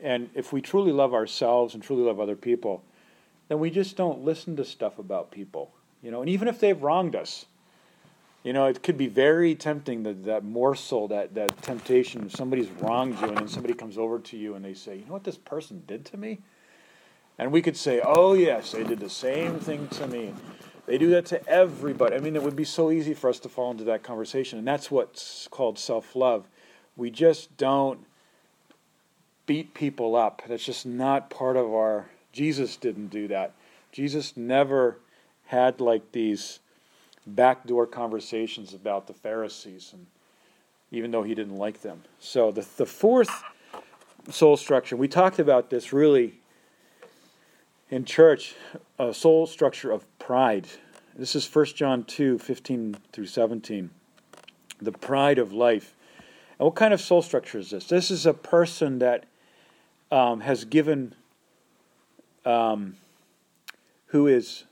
and 0.00 0.30
if 0.34 0.52
we 0.52 0.60
truly 0.60 0.92
love 0.92 1.14
ourselves 1.14 1.74
and 1.74 1.82
truly 1.82 2.02
love 2.02 2.20
other 2.20 2.36
people, 2.36 2.82
then 3.48 3.58
we 3.58 3.70
just 3.70 3.96
don't 3.96 4.24
listen 4.24 4.56
to 4.56 4.64
stuff 4.64 4.98
about 4.98 5.30
people. 5.30 5.72
You 6.02 6.10
know, 6.10 6.20
and 6.20 6.30
even 6.30 6.48
if 6.48 6.60
they've 6.60 6.80
wronged 6.80 7.16
us, 7.16 7.46
you 8.44 8.52
know, 8.52 8.66
it 8.66 8.82
could 8.82 8.96
be 8.96 9.08
very 9.08 9.54
tempting 9.54 10.04
that 10.04 10.24
that 10.24 10.44
morsel, 10.44 11.08
that 11.08 11.34
that 11.34 11.60
temptation. 11.62 12.26
If 12.26 12.36
Somebody's 12.36 12.70
wronged 12.80 13.20
you, 13.20 13.28
and 13.28 13.36
then 13.36 13.48
somebody 13.48 13.74
comes 13.74 13.98
over 13.98 14.18
to 14.20 14.36
you 14.36 14.54
and 14.54 14.64
they 14.64 14.74
say, 14.74 14.96
"You 14.96 15.04
know 15.06 15.12
what 15.12 15.24
this 15.24 15.36
person 15.36 15.82
did 15.86 16.04
to 16.06 16.16
me," 16.16 16.38
and 17.36 17.50
we 17.50 17.62
could 17.62 17.76
say, 17.76 18.00
"Oh 18.04 18.34
yes, 18.34 18.72
they 18.72 18.84
did 18.84 19.00
the 19.00 19.10
same 19.10 19.58
thing 19.58 19.88
to 19.88 20.06
me." 20.06 20.34
They 20.86 20.96
do 20.96 21.10
that 21.10 21.26
to 21.26 21.46
everybody. 21.46 22.14
I 22.14 22.20
mean, 22.20 22.36
it 22.36 22.42
would 22.42 22.56
be 22.56 22.64
so 22.64 22.90
easy 22.90 23.12
for 23.12 23.28
us 23.28 23.38
to 23.40 23.48
fall 23.48 23.70
into 23.70 23.84
that 23.84 24.02
conversation, 24.02 24.58
and 24.58 24.66
that's 24.66 24.90
what's 24.90 25.46
called 25.48 25.78
self-love. 25.78 26.48
We 26.96 27.10
just 27.10 27.54
don't 27.58 28.06
beat 29.48 29.74
people 29.74 30.14
up. 30.14 30.42
That's 30.46 30.64
just 30.64 30.86
not 30.86 31.30
part 31.30 31.56
of 31.56 31.66
our. 31.66 32.06
Jesus 32.32 32.76
didn't 32.76 33.08
do 33.08 33.26
that. 33.28 33.54
Jesus 33.90 34.36
never 34.36 34.98
had 35.46 35.80
like 35.80 36.12
these 36.12 36.60
backdoor 37.26 37.86
conversations 37.86 38.74
about 38.74 39.08
the 39.08 39.14
Pharisees, 39.14 39.90
and 39.92 40.06
even 40.92 41.10
though 41.10 41.22
he 41.24 41.34
didn't 41.34 41.56
like 41.56 41.80
them. 41.80 42.04
So 42.20 42.52
the 42.52 42.64
the 42.76 42.86
fourth 42.86 43.42
soul 44.30 44.56
structure, 44.58 44.96
we 44.96 45.08
talked 45.08 45.38
about 45.38 45.70
this 45.70 45.92
really 45.92 46.34
in 47.90 48.04
church, 48.04 48.54
a 48.98 49.14
soul 49.14 49.46
structure 49.46 49.90
of 49.90 50.04
pride. 50.18 50.68
This 51.16 51.34
is 51.34 51.52
1 51.52 51.64
John 51.74 52.04
2, 52.04 52.38
15 52.38 52.96
through 53.12 53.26
17. 53.26 53.90
The 54.80 54.92
pride 54.92 55.38
of 55.38 55.54
life. 55.54 55.94
And 56.58 56.66
what 56.66 56.74
kind 56.74 56.92
of 56.92 57.00
soul 57.00 57.22
structure 57.22 57.58
is 57.58 57.70
this? 57.70 57.88
This 57.88 58.10
is 58.10 58.26
a 58.26 58.34
person 58.34 58.98
that 58.98 59.24
um, 60.10 60.40
has 60.40 60.64
given, 60.64 61.14
um, 62.44 62.96
who 64.06 64.26
is 64.26 64.64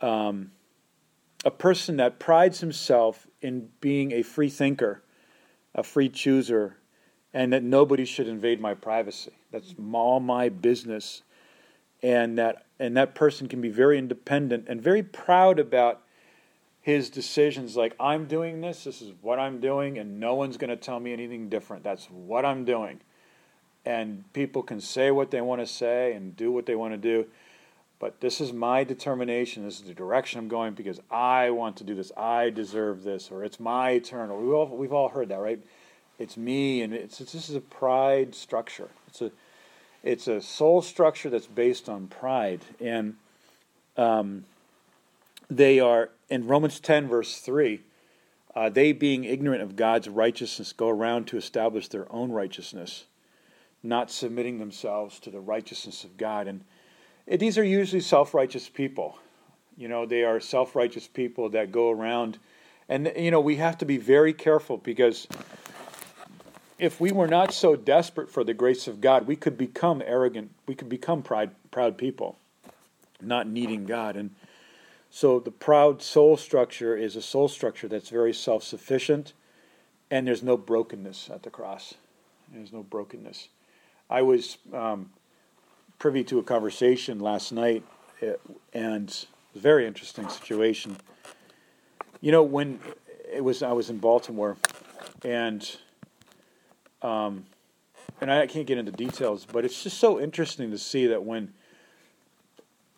um, 0.00 0.50
a 1.44 1.50
person 1.50 1.96
that 1.98 2.18
prides 2.18 2.60
himself 2.60 3.26
in 3.40 3.68
being 3.80 4.12
a 4.12 4.22
free 4.22 4.50
thinker, 4.50 5.02
a 5.74 5.82
free 5.82 6.08
chooser, 6.08 6.76
and 7.32 7.52
that 7.52 7.62
nobody 7.62 8.04
should 8.04 8.26
invade 8.26 8.60
my 8.60 8.74
privacy. 8.74 9.32
That's 9.50 9.74
all 9.92 10.20
my 10.20 10.48
business. 10.48 11.22
And 12.02 12.38
that 12.38 12.64
and 12.78 12.96
that 12.96 13.14
person 13.14 13.46
can 13.46 13.60
be 13.60 13.68
very 13.68 13.98
independent 13.98 14.66
and 14.68 14.80
very 14.82 15.02
proud 15.02 15.58
about 15.58 16.00
his 16.80 17.10
decisions 17.10 17.76
like 17.76 17.94
I'm 18.00 18.26
doing 18.26 18.62
this, 18.62 18.84
this 18.84 19.02
is 19.02 19.12
what 19.20 19.38
I'm 19.38 19.60
doing 19.60 19.98
and 19.98 20.18
no 20.18 20.34
one's 20.34 20.56
going 20.56 20.70
to 20.70 20.76
tell 20.76 20.98
me 20.98 21.12
anything 21.12 21.50
different. 21.50 21.84
That's 21.84 22.06
what 22.06 22.46
I'm 22.46 22.64
doing. 22.64 23.00
And 23.84 24.30
people 24.32 24.62
can 24.62 24.80
say 24.80 25.10
what 25.10 25.30
they 25.30 25.40
want 25.40 25.60
to 25.60 25.66
say 25.66 26.12
and 26.12 26.36
do 26.36 26.52
what 26.52 26.66
they 26.66 26.74
want 26.74 26.92
to 26.92 26.98
do 26.98 27.26
but 28.00 28.18
this 28.22 28.40
is 28.40 28.52
my 28.52 28.82
determination. 28.82 29.62
This 29.62 29.78
is 29.78 29.86
the 29.86 29.94
direction 29.94 30.40
I'm 30.40 30.48
going 30.48 30.72
because 30.72 31.00
I 31.10 31.50
want 31.50 31.76
to 31.76 31.84
do 31.84 31.94
this. 31.94 32.10
I 32.16 32.48
deserve 32.48 33.02
this, 33.02 33.30
or 33.30 33.44
it's 33.44 33.60
my 33.60 33.98
turn. 33.98 34.30
Or 34.30 34.40
we 34.40 34.52
all 34.52 34.66
we've 34.66 34.92
all 34.92 35.10
heard 35.10 35.28
that, 35.28 35.38
right? 35.38 35.60
It's 36.18 36.36
me, 36.36 36.80
and 36.80 36.94
it's, 36.94 37.20
it's 37.20 37.32
this 37.32 37.50
is 37.50 37.56
a 37.56 37.60
pride 37.60 38.34
structure. 38.34 38.88
It's 39.06 39.20
a 39.20 39.30
it's 40.02 40.26
a 40.26 40.40
soul 40.40 40.80
structure 40.80 41.28
that's 41.28 41.46
based 41.46 41.90
on 41.90 42.06
pride, 42.06 42.62
and 42.80 43.16
um, 43.98 44.46
they 45.50 45.78
are 45.78 46.08
in 46.30 46.46
Romans 46.46 46.80
ten 46.80 47.06
verse 47.06 47.38
three. 47.38 47.82
Uh, 48.56 48.70
they, 48.70 48.92
being 48.92 49.24
ignorant 49.24 49.62
of 49.62 49.76
God's 49.76 50.08
righteousness, 50.08 50.72
go 50.72 50.88
around 50.88 51.26
to 51.28 51.36
establish 51.36 51.86
their 51.86 52.10
own 52.10 52.32
righteousness, 52.32 53.04
not 53.82 54.10
submitting 54.10 54.58
themselves 54.58 55.18
to 55.20 55.30
the 55.30 55.40
righteousness 55.40 56.04
of 56.04 56.16
God. 56.16 56.46
And 56.46 56.64
eh, 57.28 57.36
these 57.36 57.58
are 57.58 57.64
usually 57.64 58.00
self 58.00 58.34
righteous 58.34 58.68
people. 58.68 59.18
You 59.76 59.88
know, 59.88 60.06
they 60.06 60.24
are 60.24 60.40
self 60.40 60.76
righteous 60.76 61.06
people 61.06 61.48
that 61.50 61.72
go 61.72 61.90
around. 61.90 62.38
And, 62.88 63.08
eh, 63.08 63.20
you 63.20 63.30
know, 63.30 63.40
we 63.40 63.56
have 63.56 63.78
to 63.78 63.84
be 63.84 63.96
very 63.96 64.32
careful 64.32 64.76
because 64.76 65.26
if 66.78 67.00
we 67.00 67.12
were 67.12 67.28
not 67.28 67.52
so 67.52 67.76
desperate 67.76 68.30
for 68.30 68.42
the 68.42 68.54
grace 68.54 68.88
of 68.88 69.00
God, 69.00 69.26
we 69.26 69.36
could 69.36 69.58
become 69.58 70.02
arrogant. 70.04 70.50
We 70.66 70.74
could 70.74 70.88
become 70.88 71.22
pride, 71.22 71.50
proud 71.70 71.98
people, 71.98 72.38
not 73.20 73.46
needing 73.46 73.84
God. 73.84 74.16
And 74.16 74.30
so 75.10 75.40
the 75.40 75.50
proud 75.50 76.02
soul 76.02 76.36
structure 76.36 76.96
is 76.96 77.16
a 77.16 77.22
soul 77.22 77.48
structure 77.48 77.88
that's 77.88 78.08
very 78.08 78.32
self 78.32 78.62
sufficient, 78.62 79.32
and 80.10 80.26
there's 80.26 80.42
no 80.42 80.56
brokenness 80.56 81.28
at 81.32 81.42
the 81.42 81.50
cross. 81.50 81.94
There's 82.52 82.72
no 82.72 82.82
brokenness. 82.82 83.48
I 84.10 84.22
was 84.22 84.58
um, 84.74 85.10
privy 86.00 86.24
to 86.24 86.40
a 86.40 86.42
conversation 86.42 87.20
last 87.20 87.52
night, 87.52 87.84
uh, 88.20 88.32
and 88.72 89.26
very 89.54 89.86
interesting 89.86 90.28
situation. 90.28 90.96
You 92.20 92.32
know, 92.32 92.42
when 92.42 92.80
it 93.32 93.44
was 93.44 93.62
I 93.62 93.72
was 93.72 93.88
in 93.88 93.98
Baltimore, 93.98 94.56
and 95.24 95.64
um, 97.02 97.44
and 98.20 98.32
I 98.32 98.48
can't 98.48 98.66
get 98.66 98.78
into 98.78 98.90
details, 98.90 99.46
but 99.50 99.64
it's 99.64 99.84
just 99.84 99.98
so 99.98 100.20
interesting 100.20 100.72
to 100.72 100.78
see 100.78 101.06
that 101.06 101.22
when 101.22 101.52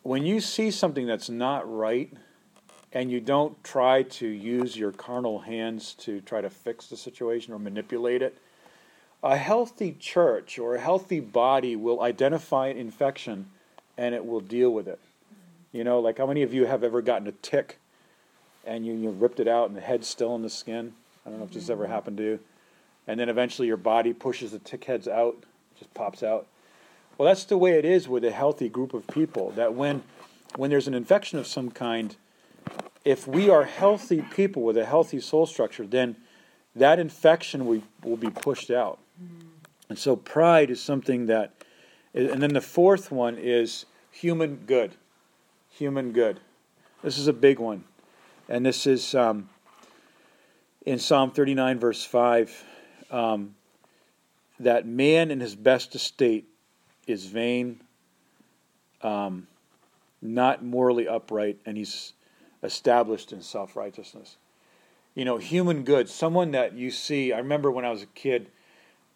when 0.01 0.25
you 0.25 0.41
see 0.41 0.71
something 0.71 1.05
that's 1.05 1.29
not 1.29 1.71
right, 1.71 2.11
and 2.91 3.11
you 3.11 3.21
don't 3.21 3.63
try 3.63 4.01
to 4.01 4.27
use 4.27 4.75
your 4.75 4.91
carnal 4.91 5.39
hands 5.39 5.93
to 5.99 6.21
try 6.21 6.41
to 6.41 6.49
fix 6.49 6.87
the 6.87 6.97
situation 6.97 7.53
or 7.53 7.59
manipulate 7.59 8.23
it, 8.23 8.35
a 9.23 9.37
healthy 9.37 9.95
church 9.99 10.59
or 10.59 10.75
a 10.75 10.79
healthy 10.79 11.21
body 11.21 11.75
will 11.75 12.01
identify 12.01 12.67
an 12.67 12.77
infection 12.77 13.47
and 13.97 14.13
it 14.13 14.25
will 14.25 14.41
deal 14.41 14.69
with 14.69 14.87
it. 14.87 14.99
You 15.71 15.83
know, 15.83 15.99
like 15.99 16.17
how 16.17 16.27
many 16.27 16.43
of 16.43 16.53
you 16.53 16.65
have 16.65 16.83
ever 16.83 17.01
gotten 17.01 17.27
a 17.27 17.31
tick 17.31 17.79
and 18.65 18.85
you, 18.85 18.93
you 18.93 19.09
ripped 19.09 19.39
it 19.39 19.47
out 19.47 19.69
and 19.69 19.77
the 19.77 19.81
head's 19.81 20.07
still 20.07 20.35
in 20.35 20.41
the 20.41 20.49
skin? 20.49 20.93
I 21.25 21.29
don't 21.29 21.39
know 21.39 21.45
if 21.45 21.53
this 21.53 21.69
ever 21.69 21.87
happened 21.87 22.17
to 22.17 22.23
you. 22.23 22.39
and 23.07 23.19
then 23.19 23.29
eventually 23.29 23.67
your 23.67 23.77
body 23.77 24.13
pushes 24.13 24.51
the 24.51 24.59
tick 24.59 24.83
heads 24.83 25.07
out, 25.07 25.37
just 25.79 25.93
pops 25.93 26.21
out. 26.21 26.47
Well, 27.17 27.27
that's 27.27 27.45
the 27.45 27.57
way 27.57 27.77
it 27.77 27.85
is 27.85 28.09
with 28.09 28.25
a 28.25 28.31
healthy 28.31 28.67
group 28.67 28.93
of 28.93 29.07
people. 29.07 29.51
That 29.51 29.73
when 29.73 30.03
when 30.55 30.69
there's 30.69 30.87
an 30.87 30.93
infection 30.93 31.39
of 31.39 31.47
some 31.47 31.71
kind, 31.71 32.15
if 33.05 33.27
we 33.27 33.49
are 33.49 33.63
healthy 33.63 34.21
people 34.21 34.63
with 34.63 34.77
a 34.77 34.85
healthy 34.85 35.19
soul 35.19 35.45
structure, 35.45 35.85
then 35.85 36.15
that 36.75 36.99
infection 36.99 37.65
will, 37.65 37.81
will 38.03 38.17
be 38.17 38.29
pushed 38.29 38.69
out. 38.69 38.99
Mm-hmm. 39.21 39.47
And 39.89 39.99
so 39.99 40.15
pride 40.15 40.69
is 40.69 40.81
something 40.81 41.27
that, 41.27 41.53
and 42.13 42.41
then 42.41 42.53
the 42.53 42.61
fourth 42.61 43.11
one 43.11 43.37
is 43.37 43.85
human 44.11 44.63
good. 44.65 44.95
Human 45.71 46.11
good. 46.11 46.39
This 47.03 47.17
is 47.17 47.27
a 47.27 47.33
big 47.33 47.59
one. 47.59 47.83
And 48.47 48.65
this 48.65 48.87
is 48.87 49.15
um, 49.15 49.49
in 50.85 50.99
Psalm 50.99 51.31
39, 51.31 51.79
verse 51.79 52.03
5, 52.03 52.63
um, 53.11 53.55
that 54.59 54.85
man 54.85 55.31
in 55.31 55.39
his 55.39 55.55
best 55.55 55.95
estate 55.95 56.47
is 57.07 57.25
vain, 57.25 57.81
um, 59.01 59.47
not 60.21 60.63
morally 60.63 61.07
upright, 61.07 61.59
and 61.65 61.77
he's 61.77 62.13
established 62.61 63.33
in 63.33 63.41
self 63.41 63.75
righteousness. 63.75 64.37
You 65.15 65.25
know, 65.25 65.37
human 65.37 65.83
good, 65.83 66.09
someone 66.09 66.51
that 66.51 66.73
you 66.73 66.89
see. 66.91 67.33
I 67.33 67.39
remember 67.39 67.71
when 67.71 67.85
I 67.85 67.91
was 67.91 68.01
a 68.01 68.07
kid, 68.07 68.49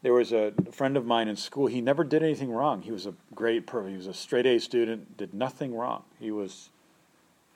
there 0.08 0.14
was 0.14 0.32
a 0.32 0.54
friend 0.72 0.96
of 0.96 1.06
mine 1.06 1.28
in 1.28 1.36
school. 1.36 1.68
He 1.68 1.82
never 1.82 2.06
did 2.06 2.24
anything 2.24 2.50
wrong. 2.50 2.82
He 2.82 2.94
was 2.94 3.06
a 3.06 3.14
great 3.36 3.68
person. 3.68 3.92
He 3.92 3.98
was 3.98 4.08
a 4.08 4.14
straight 4.14 4.46
A 4.46 4.58
student, 4.58 5.18
did 5.18 5.34
nothing 5.34 5.76
wrong. 5.76 6.04
He 6.18 6.32
was, 6.32 6.70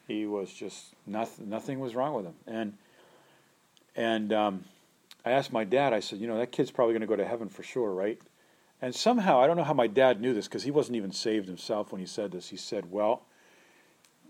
he 0.06 0.26
was 0.26 0.52
just 0.52 0.88
nothing. 1.08 1.50
Nothing 1.50 1.80
was 1.80 1.96
wrong 1.96 2.14
with 2.14 2.26
him. 2.26 2.34
And 2.46 2.74
and 3.96 4.34
um, 4.34 4.66
I 5.24 5.32
asked 5.32 5.54
my 5.54 5.64
dad. 5.64 5.94
I 5.94 6.02
said, 6.02 6.20
you 6.20 6.28
know, 6.28 6.38
that 6.40 6.52
kid's 6.52 6.72
probably 6.72 6.92
going 6.92 7.00
to 7.04 7.08
go 7.08 7.16
to 7.16 7.26
heaven 7.26 7.48
for 7.48 7.64
sure, 7.64 7.90
right? 7.90 8.20
And 8.82 8.94
somehow, 8.94 9.40
I 9.40 9.48
don't 9.48 9.56
know 9.56 9.64
how 9.64 9.74
my 9.74 9.88
dad 9.88 10.20
knew 10.20 10.34
this 10.34 10.50
because 10.50 10.64
he 10.64 10.72
wasn't 10.72 10.98
even 10.98 11.14
saved 11.14 11.48
himself 11.48 11.94
when 11.94 12.02
he 12.02 12.06
said 12.06 12.34
this. 12.34 12.50
He 12.50 12.58
said, 12.58 12.92
well, 12.92 13.22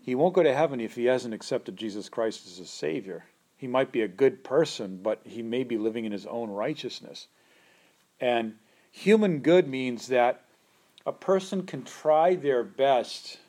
he 0.04 0.14
won't 0.14 0.36
go 0.36 0.44
to 0.44 0.54
heaven 0.54 0.80
if 0.80 0.94
he 0.94 1.06
hasn't 1.06 1.34
accepted 1.34 1.76
Jesus 1.76 2.08
Christ 2.08 2.46
as 2.46 2.58
his 2.58 2.70
Savior. 2.70 3.26
He 3.58 3.66
might 3.66 3.92
be 3.92 4.04
a 4.04 4.08
good 4.08 4.44
person, 4.44 5.00
but 5.02 5.22
he 5.24 5.42
may 5.42 5.64
be 5.64 5.80
living 5.80 6.06
in 6.06 6.12
his 6.12 6.28
own 6.28 6.52
righteousness. 6.52 7.28
And 8.22 8.54
human 8.92 9.40
good 9.40 9.68
means 9.68 10.08
that 10.08 10.46
a 11.06 11.12
person 11.12 11.66
can 11.66 11.84
try 11.84 12.36
their 12.36 12.64
best 12.64 13.40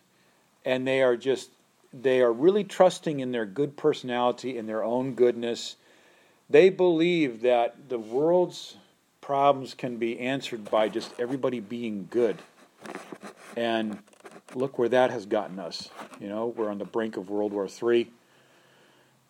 and 0.64 0.86
they 0.86 1.02
are 1.02 1.16
just 1.16 1.50
they 1.92 2.22
are 2.22 2.32
really 2.32 2.64
trusting 2.64 3.20
in 3.20 3.32
their 3.32 3.44
good 3.44 3.76
personality 3.76 4.56
in 4.56 4.66
their 4.66 4.82
own 4.82 5.14
goodness. 5.14 5.76
They 6.48 6.70
believe 6.70 7.42
that 7.42 7.90
the 7.90 7.98
world's 7.98 8.76
problems 9.20 9.74
can 9.74 9.98
be 9.98 10.18
answered 10.18 10.70
by 10.70 10.88
just 10.88 11.12
everybody 11.18 11.60
being 11.60 12.08
good. 12.10 12.38
And 13.56 13.98
look 14.54 14.78
where 14.78 14.88
that 14.88 15.10
has 15.10 15.26
gotten 15.26 15.58
us. 15.58 15.90
You 16.18 16.28
know 16.28 16.46
we're 16.46 16.70
on 16.70 16.78
the 16.78 16.86
brink 16.86 17.18
of 17.18 17.28
world 17.28 17.52
war 17.52 17.68
iii 17.82 18.10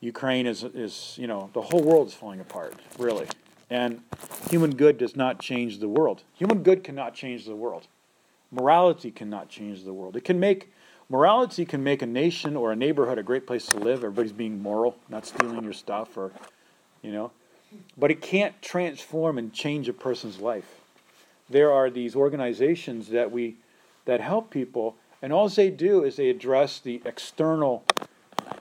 ukraine 0.00 0.46
is 0.46 0.62
is 0.62 1.16
you 1.18 1.26
know 1.26 1.50
the 1.54 1.62
whole 1.62 1.82
world 1.82 2.08
is 2.08 2.14
falling 2.14 2.40
apart 2.40 2.74
really 2.98 3.26
and 3.72 4.02
human 4.50 4.76
good 4.76 4.98
does 4.98 5.16
not 5.16 5.40
change 5.40 5.78
the 5.78 5.88
world. 5.88 6.24
Human 6.34 6.62
good 6.62 6.84
cannot 6.84 7.14
change 7.14 7.46
the 7.46 7.56
world. 7.56 7.86
Morality 8.50 9.10
cannot 9.10 9.48
change 9.48 9.84
the 9.84 9.94
world. 9.94 10.14
It 10.14 10.24
can 10.24 10.38
make 10.38 10.70
morality 11.08 11.64
can 11.64 11.82
make 11.82 12.02
a 12.02 12.06
nation 12.06 12.54
or 12.54 12.70
a 12.70 12.76
neighborhood 12.76 13.16
a 13.16 13.22
great 13.22 13.46
place 13.46 13.64
to 13.68 13.78
live. 13.78 14.00
Everybody's 14.00 14.32
being 14.32 14.60
moral, 14.60 14.96
not 15.08 15.24
stealing 15.24 15.64
your 15.64 15.72
stuff 15.72 16.18
or 16.18 16.32
you 17.00 17.12
know. 17.12 17.30
But 17.96 18.10
it 18.10 18.20
can't 18.20 18.60
transform 18.60 19.38
and 19.38 19.54
change 19.54 19.88
a 19.88 19.94
person's 19.94 20.38
life. 20.38 20.82
There 21.48 21.72
are 21.72 21.88
these 21.88 22.14
organizations 22.14 23.08
that 23.08 23.32
we 23.32 23.56
that 24.04 24.20
help 24.20 24.50
people 24.50 24.96
and 25.22 25.32
all 25.32 25.48
they 25.48 25.70
do 25.70 26.04
is 26.04 26.16
they 26.16 26.28
address 26.28 26.78
the 26.78 27.00
external 27.06 27.84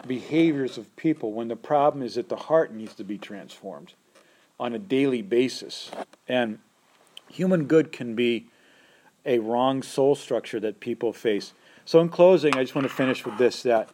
behaviors 0.08 0.78
of 0.78 0.96
people 0.96 1.34
when 1.34 1.50
the 1.50 1.58
problem 1.58 2.02
is 2.02 2.16
that 2.16 2.30
the 2.30 2.38
heart 2.48 2.74
needs 2.74 2.96
to 2.96 3.04
be 3.04 3.18
transformed 3.18 3.94
on 4.62 4.76
a 4.76 4.80
daily 4.80 5.24
basis. 5.24 5.90
And 6.28 6.60
human 7.28 7.66
good 7.66 7.92
can 7.92 8.14
be 8.14 8.48
a 9.26 9.40
wrong 9.40 9.82
soul 9.82 10.14
structure 10.16 10.60
that 10.60 10.80
people 10.80 11.12
face. 11.12 11.54
So, 11.84 12.00
in 12.00 12.10
closing, 12.10 12.56
I 12.56 12.62
just 12.62 12.76
want 12.76 12.88
to 12.88 12.94
finish 12.94 13.26
with 13.26 13.38
this 13.40 13.64
that 13.64 13.90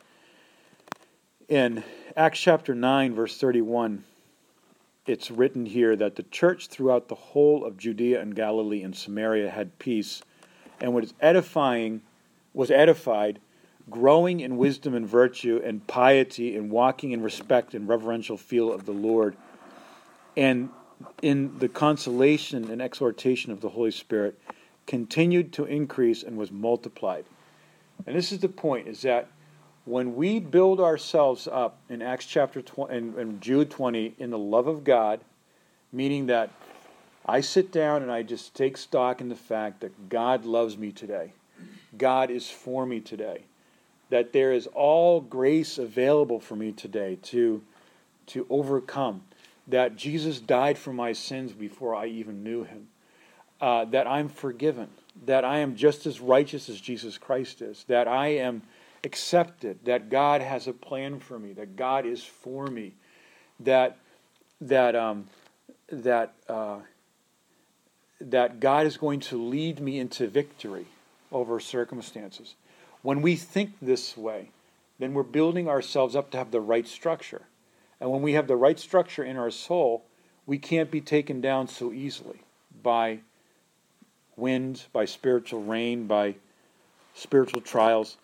in 1.47 1.84
Acts 2.18 2.39
chapter 2.39 2.76
9, 2.76 3.15
verse 3.15 3.38
31, 3.38 4.03
it's 5.05 5.32
written 5.32 5.65
here 5.65 5.95
that 5.95 6.18
the 6.18 6.24
church 6.24 6.68
throughout 6.68 7.07
the 7.07 7.15
whole 7.15 7.63
of 7.63 7.78
Judea 7.78 8.22
and 8.22 8.36
Galilee 8.36 8.84
and 8.84 8.93
Samaria 8.93 9.49
had 9.49 9.80
peace 9.80 10.22
and 10.82 10.93
was 10.93 11.13
edifying 11.22 12.01
was 12.53 12.72
edified 12.72 13.39
growing 13.89 14.41
in 14.41 14.57
wisdom 14.57 14.93
and 14.93 15.07
virtue 15.07 15.61
and 15.63 15.88
piety 15.88 16.57
and 16.57 16.70
walking 16.70 17.11
in 17.11 17.22
respect 17.22 17.74
and 17.74 17.88
reverential 17.88 18.36
fear 18.36 18.74
of 18.74 18.86
the 18.86 18.91
Lord 18.91 19.38
and 20.38 20.69
in 21.23 21.57
the 21.57 21.67
consolation 21.67 22.69
and 22.69 22.81
exhortation 22.81 23.51
of 23.51 23.59
the 23.59 23.69
Holy 23.69 23.91
Spirit 23.91 24.39
continued 24.85 25.51
to 25.53 25.65
increase 25.65 26.23
and 26.23 26.38
was 26.38 26.51
multiplied. 26.51 27.25
And 28.05 28.15
this 28.15 28.31
is 28.31 28.39
the 28.39 28.47
point 28.47 28.88
is 28.88 29.01
that 29.01 29.27
when 29.85 30.15
we 30.15 30.39
build 30.39 30.79
ourselves 30.79 31.47
up 31.47 31.79
in 31.89 32.01
Acts 32.01 32.25
chapter 32.25 32.61
20 32.61 33.19
and, 33.19 33.41
Jude 33.41 33.71
20 33.71 34.13
in 34.19 34.29
the 34.29 34.38
love 34.38 34.67
of 34.67 34.83
God, 34.83 35.21
meaning 35.91 36.27
that 36.27 36.51
I 37.25 37.41
sit 37.41 37.71
down 37.71 38.03
and 38.03 38.11
I 38.11 38.21
just 38.21 38.53
take 38.53 38.77
stock 38.77 39.21
in 39.21 39.29
the 39.29 39.35
fact 39.35 39.81
that 39.81 40.09
God 40.09 40.45
loves 40.45 40.77
me 40.77 40.91
today. 40.91 41.33
God 41.97 42.29
is 42.29 42.49
for 42.49 42.85
me 42.85 42.99
today. 42.99 43.41
That 44.09 44.33
there 44.33 44.53
is 44.53 44.67
all 44.67 45.19
grace 45.19 45.77
available 45.77 46.39
for 46.39 46.55
me 46.55 46.73
today 46.73 47.17
to, 47.23 47.61
to 48.27 48.45
overcome 48.49 49.21
that 49.68 49.95
Jesus 49.95 50.39
died 50.39 50.78
for 50.78 50.93
my 50.93 51.13
sins 51.13 51.51
before 51.51 51.95
I 51.95 52.07
even 52.07 52.43
knew 52.43 52.63
him, 52.63 52.88
uh, 53.59 53.86
that 53.86 54.07
I'm 54.07 54.30
forgiven, 54.30 54.88
that 55.26 55.43
I 55.43 55.59
am 55.59 55.76
just 55.76 56.05
as 56.05 56.22
righteous 56.22 56.70
as 56.70 56.80
Jesus 56.80 57.18
Christ 57.18 57.61
is, 57.61 57.84
that 57.88 58.07
I 58.07 58.28
am 58.28 58.61
accepted, 59.03 59.80
that 59.86 60.09
God 60.09 60.41
has 60.41 60.68
a 60.68 60.74
plan 60.74 61.20
for 61.20 61.38
me, 61.38 61.53
that 61.53 61.76
God 61.76 62.05
is 62.05 62.24
for 62.24 62.68
me, 62.68 62.93
that 63.59 63.97
that 64.61 64.95
um, 64.95 65.28
that 65.89 66.34
uh, 66.47 66.80
that 68.20 68.59
God 68.59 68.88
is 68.88 68.97
going 68.97 69.20
to 69.22 69.41
lead 69.41 69.80
me 69.80 69.99
into 69.99 70.28
victory 70.28 70.86
over 71.32 71.59
circumstances. 71.59 72.55
When 73.01 73.22
we 73.22 73.36
think 73.36 73.74
this 73.82 74.18
way, 74.18 74.49
then 74.99 75.13
we're 75.13 75.24
building 75.24 75.70
ourselves 75.70 76.15
up 76.15 76.32
to 76.32 76.38
have 76.38 76.51
the 76.51 76.61
right 76.61 76.88
structure. 76.88 77.43
And 77.99 78.11
when 78.11 78.21
we 78.21 78.33
have 78.33 78.47
the 78.47 78.55
right 78.55 78.79
structure 78.79 79.23
in 79.23 79.37
our 79.37 79.51
soul, 79.51 80.05
we 80.45 80.57
can't 80.57 80.91
be 80.91 81.01
taken 81.01 81.41
down 81.41 81.67
so 81.67 81.91
easily 81.91 82.41
by 82.83 83.19
wind, 84.35 84.85
by 84.93 85.05
spiritual 85.05 85.63
rain, 85.63 86.07
by 86.07 86.35
spiritual 87.13 87.61
trials, 87.61 88.17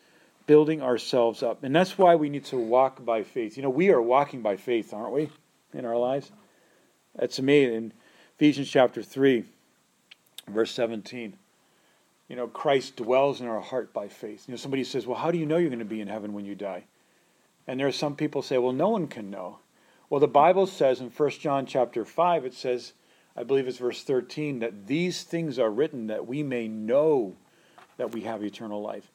building 0.45 0.81
ourselves 0.81 1.41
up. 1.41 1.63
And 1.63 1.75
that's 1.75 1.97
why 1.97 2.15
we 2.15 2.29
need 2.29 2.45
to 2.45 2.57
walk 2.57 3.03
by 3.03 3.23
faith. 3.23 3.57
You 3.57 3.63
know, 3.63 3.69
we 3.69 3.89
are 3.89 4.01
walking 4.01 4.41
by 4.41 4.57
faith, 4.57 4.93
aren't 4.93 5.13
we, 5.13 5.29
in 5.73 5.85
our 5.85 5.97
lives? 5.97 6.31
That's 7.15 7.39
amazing. 7.39 7.75
In 7.75 7.93
Ephesians 8.37 8.69
chapter 8.69 9.01
3, 9.01 9.43
verse 10.47 10.71
17, 10.71 11.37
you 12.27 12.35
know, 12.35 12.47
Christ 12.47 12.95
dwells 12.95 13.41
in 13.41 13.47
our 13.47 13.59
heart 13.59 13.93
by 13.93 14.07
faith. 14.07 14.47
You 14.47 14.53
know, 14.53 14.57
somebody 14.57 14.83
says, 14.83 15.05
well, 15.05 15.17
how 15.17 15.31
do 15.31 15.37
you 15.37 15.45
know 15.45 15.57
you're 15.57 15.69
going 15.69 15.79
to 15.79 15.85
be 15.85 16.01
in 16.01 16.07
heaven 16.07 16.33
when 16.33 16.45
you 16.45 16.55
die? 16.55 16.85
And 17.67 17.79
there 17.79 17.87
are 17.87 17.91
some 17.91 18.15
people 18.15 18.41
say, 18.41 18.57
well, 18.57 18.73
no 18.73 18.89
one 18.89 19.07
can 19.07 19.29
know. 19.29 19.59
Well, 20.13 20.19
the 20.19 20.27
Bible 20.27 20.67
says 20.67 21.01
in 21.01 21.09
1 21.09 21.29
John 21.39 21.65
chapter 21.65 22.05
5, 22.05 22.45
it 22.45 22.53
says, 22.53 22.93
I 23.35 23.41
believe 23.41 23.67
it's 23.67 23.79
verse 23.79 24.03
13, 24.03 24.59
that 24.59 24.85
these 24.85 25.23
things 25.23 25.57
are 25.57 25.71
written 25.71 26.05
that 26.05 26.27
we 26.27 26.43
may 26.43 26.67
know 26.67 27.35
that 27.97 28.11
we 28.11 28.21
have 28.21 28.43
eternal 28.43 28.79
life. 28.79 29.11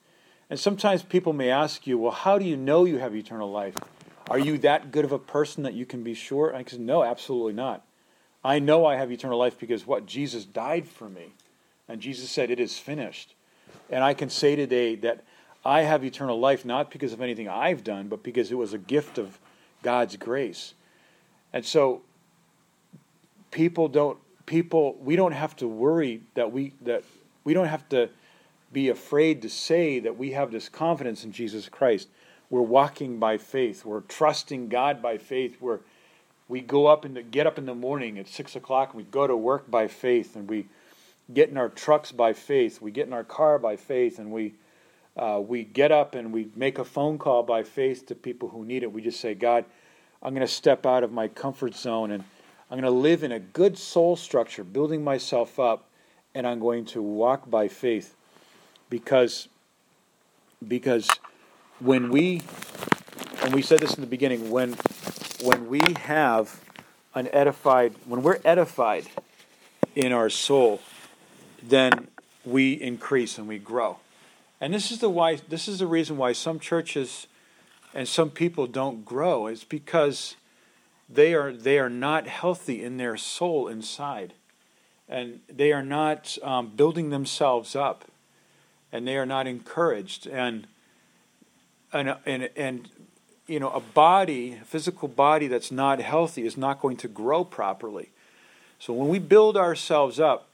And 0.51 0.59
sometimes 0.59 1.05
people 1.05 1.33
may 1.33 1.51
ask 1.51 1.87
you, 1.87 1.99
well, 1.99 2.11
how 2.11 2.37
do 2.37 2.45
you 2.45 2.57
know 2.57 2.85
you 2.85 2.99
have 2.99 3.15
eternal 3.15 3.49
life? 3.49 3.77
Are 4.29 4.41
you 4.41 4.59
that 4.59 4.91
good 4.91 5.05
of 5.05 5.13
a 5.13 5.21
person 5.21 5.63
that 5.63 5.75
you 5.75 5.87
can 5.87 6.03
be 6.03 6.15
sure? 6.15 6.53
I 6.53 6.65
said, 6.65 6.81
no, 6.81 7.05
absolutely 7.05 7.53
not. 7.53 7.87
I 8.43 8.59
know 8.59 8.85
I 8.85 8.97
have 8.97 9.13
eternal 9.13 9.39
life 9.39 9.57
because 9.57 9.87
what? 9.87 10.05
Jesus 10.05 10.45
died 10.45 10.89
for 10.89 11.09
me. 11.09 11.35
And 11.87 12.01
Jesus 12.01 12.29
said, 12.29 12.51
it 12.51 12.59
is 12.59 12.77
finished. 12.77 13.37
And 13.89 14.03
I 14.03 14.15
can 14.15 14.31
say 14.31 14.57
today 14.57 14.97
that 14.97 15.23
I 15.65 15.83
have 15.83 16.05
eternal 16.05 16.41
life 16.41 16.65
not 16.65 16.91
because 16.91 17.13
of 17.13 17.21
anything 17.21 17.49
I've 17.49 17.85
done, 17.85 18.09
but 18.09 18.25
because 18.25 18.51
it 18.51 18.59
was 18.59 18.73
a 18.73 18.79
gift 18.79 19.17
of 19.17 19.39
God's 19.85 20.17
grace. 20.17 20.75
And 21.53 21.65
so 21.65 22.03
people 23.51 23.89
don't 23.89 24.19
people 24.47 24.97
we 25.03 25.17
don't 25.17 25.33
have 25.33 25.55
to 25.57 25.69
worry 25.69 26.23
that 26.35 26.53
we 26.53 26.73
that 26.83 27.05
we 27.45 27.55
don't 27.55 27.67
have 27.67 27.89
to 27.91 28.09
be 28.73 28.89
afraid 28.89 29.43
to 29.43 29.49
say 29.49 29.99
that 30.01 30.19
we 30.19 30.33
have 30.33 30.51
this 30.51 30.69
confidence 30.69 31.25
in 31.25 31.33
Jesus 31.33 31.69
Christ. 31.69 32.09
We're 32.51 32.61
walking 32.61 33.19
by 33.19 33.39
faith. 33.39 33.85
We're 33.85 34.01
trusting 34.03 34.69
God 34.69 35.03
by 35.03 35.19
faith. 35.19 35.61
We're 35.61 35.81
we 36.49 36.61
go 36.61 36.87
up 36.87 37.05
and 37.05 37.31
get 37.31 37.47
up 37.47 37.59
in 37.59 37.67
the 37.67 37.75
morning 37.75 38.19
at 38.19 38.29
six 38.29 38.57
o'clock 38.57 38.91
and 38.91 38.97
we 38.97 39.05
go 39.05 39.27
to 39.27 39.37
work 39.37 39.71
by 39.71 39.87
faith 39.87 40.35
and 40.35 40.49
we 40.49 40.67
get 41.33 41.51
in 41.51 41.59
our 41.59 41.69
trucks 41.69 42.11
by 42.11 42.33
faith. 42.33 42.81
We 42.81 42.91
get 42.91 43.07
in 43.07 43.13
our 43.13 43.25
car 43.25 43.59
by 43.59 43.77
faith 43.77 44.19
and 44.19 44.31
we 44.31 44.55
uh, 45.17 45.43
we 45.45 45.65
get 45.65 45.91
up 45.91 46.15
and 46.15 46.33
we 46.33 46.49
make 46.55 46.79
a 46.79 46.85
phone 46.85 47.19
call 47.19 47.43
by 47.43 47.65
faith 47.65 48.07
to 48.07 48.15
people 48.15 48.49
who 48.49 48.65
need 48.65 48.83
it. 48.85 48.93
We 48.93 49.03
just 49.03 49.21
say, 49.21 49.35
God, 49.35 49.65
I'm 50.23 50.35
going 50.35 50.47
to 50.47 50.53
step 50.53 50.85
out 50.85 51.05
of 51.05 51.13
my 51.13 51.29
comfort 51.29 51.75
zone 51.75 52.11
and 52.11 52.25
I'm 52.71 52.79
going 52.79 52.93
to 52.93 52.99
live 52.99 53.23
in 53.23 53.33
a 53.33 53.39
good 53.39 53.79
soul 53.79 54.17
structure, 54.17 54.63
building 54.63 55.03
myself 55.03 55.59
up, 55.59 55.89
and 56.35 56.47
I'm 56.47 56.61
going 56.61 56.85
to 56.87 57.01
walk 57.01 57.49
by 57.49 57.69
faith. 57.69 58.15
Because 58.91 59.49
because 60.67 61.09
when 61.79 62.11
we 62.11 62.43
and 63.43 63.55
we 63.55 63.63
said 63.63 63.79
this 63.79 63.95
in 63.95 64.01
the 64.01 64.09
beginning 64.09 64.51
when 64.51 64.75
when 65.43 65.69
we 65.69 65.81
have 66.01 66.61
an 67.15 67.29
edified 67.33 67.95
when 68.07 68.23
we're 68.23 68.41
edified 68.45 69.07
in 69.95 70.13
our 70.13 70.29
soul 70.29 70.81
then 71.63 72.09
we 72.45 72.73
increase 72.73 73.39
and 73.39 73.47
we 73.47 73.59
grow. 73.59 73.99
And 74.61 74.75
this 74.75 74.91
is 74.91 74.99
the 74.99 75.09
why 75.09 75.37
this 75.37 75.69
is 75.69 75.79
the 75.79 75.87
reason 75.87 76.17
why 76.17 76.33
some 76.33 76.59
churches 76.59 77.28
and 77.95 78.07
some 78.07 78.31
people 78.31 78.67
don't 78.67 79.05
grow. 79.05 79.47
Is 79.47 79.65
because 79.65 80.37
they 81.09 81.35
are 81.35 81.53
they 81.53 81.79
are 81.79 81.91
not 81.91 82.27
healthy 82.27 82.83
in 82.83 82.97
their 82.97 83.17
soul 83.17 83.69
inside. 83.69 84.35
And 85.09 85.41
they 85.49 85.73
are 85.73 85.83
not 85.83 86.37
um, 86.43 86.73
building 86.77 87.09
themselves 87.09 87.75
up. 87.75 88.05
And 88.93 89.09
they 89.09 89.17
are 89.17 89.27
not 89.27 89.47
encouraged. 89.47 90.27
And 90.27 90.67
and 91.93 92.17
and 92.27 92.51
and 92.57 92.89
you 93.47 93.61
know 93.61 93.71
a 93.71 93.81
body 93.81 94.59
a 94.61 94.65
physical 94.65 95.09
body 95.09 95.49
that's 95.49 95.73
not 95.73 96.01
healthy 96.01 96.45
is 96.47 96.57
not 96.57 96.81
going 96.81 96.97
to 96.99 97.09
grow 97.09 97.45
properly. 97.45 98.11
So 98.79 98.93
when 98.93 99.09
we 99.09 99.19
build 99.19 99.57
ourselves 99.57 100.21
up 100.21 100.49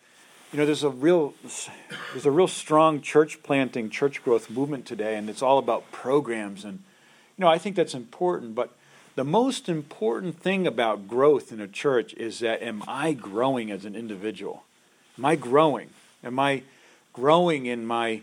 you 0.54 0.60
know 0.60 0.66
there's 0.66 0.84
a 0.84 0.88
real 0.88 1.34
there's 2.12 2.26
a 2.26 2.30
real 2.30 2.46
strong 2.46 3.00
church 3.00 3.42
planting 3.42 3.90
church 3.90 4.22
growth 4.22 4.48
movement 4.48 4.86
today. 4.86 5.16
And 5.16 5.28
it's 5.28 5.42
all 5.42 5.58
about 5.58 5.90
programs 5.90 6.64
and 6.64 6.84
you 7.36 7.44
know 7.44 7.48
I 7.48 7.58
think 7.58 7.76
that's 7.76 7.94
important 7.94 8.54
but 8.54 8.70
the 9.14 9.24
most 9.24 9.68
important 9.68 10.40
thing 10.40 10.66
about 10.66 11.06
growth 11.06 11.52
in 11.52 11.60
a 11.60 11.68
church 11.68 12.14
is 12.14 12.40
that 12.40 12.62
am 12.62 12.82
I 12.88 13.12
growing 13.12 13.70
as 13.70 13.84
an 13.84 13.94
individual? 13.94 14.64
Am 15.16 15.24
I 15.24 15.36
growing? 15.36 15.90
Am 16.24 16.38
I 16.40 16.62
growing 17.12 17.66
in 17.66 17.86
my 17.86 18.22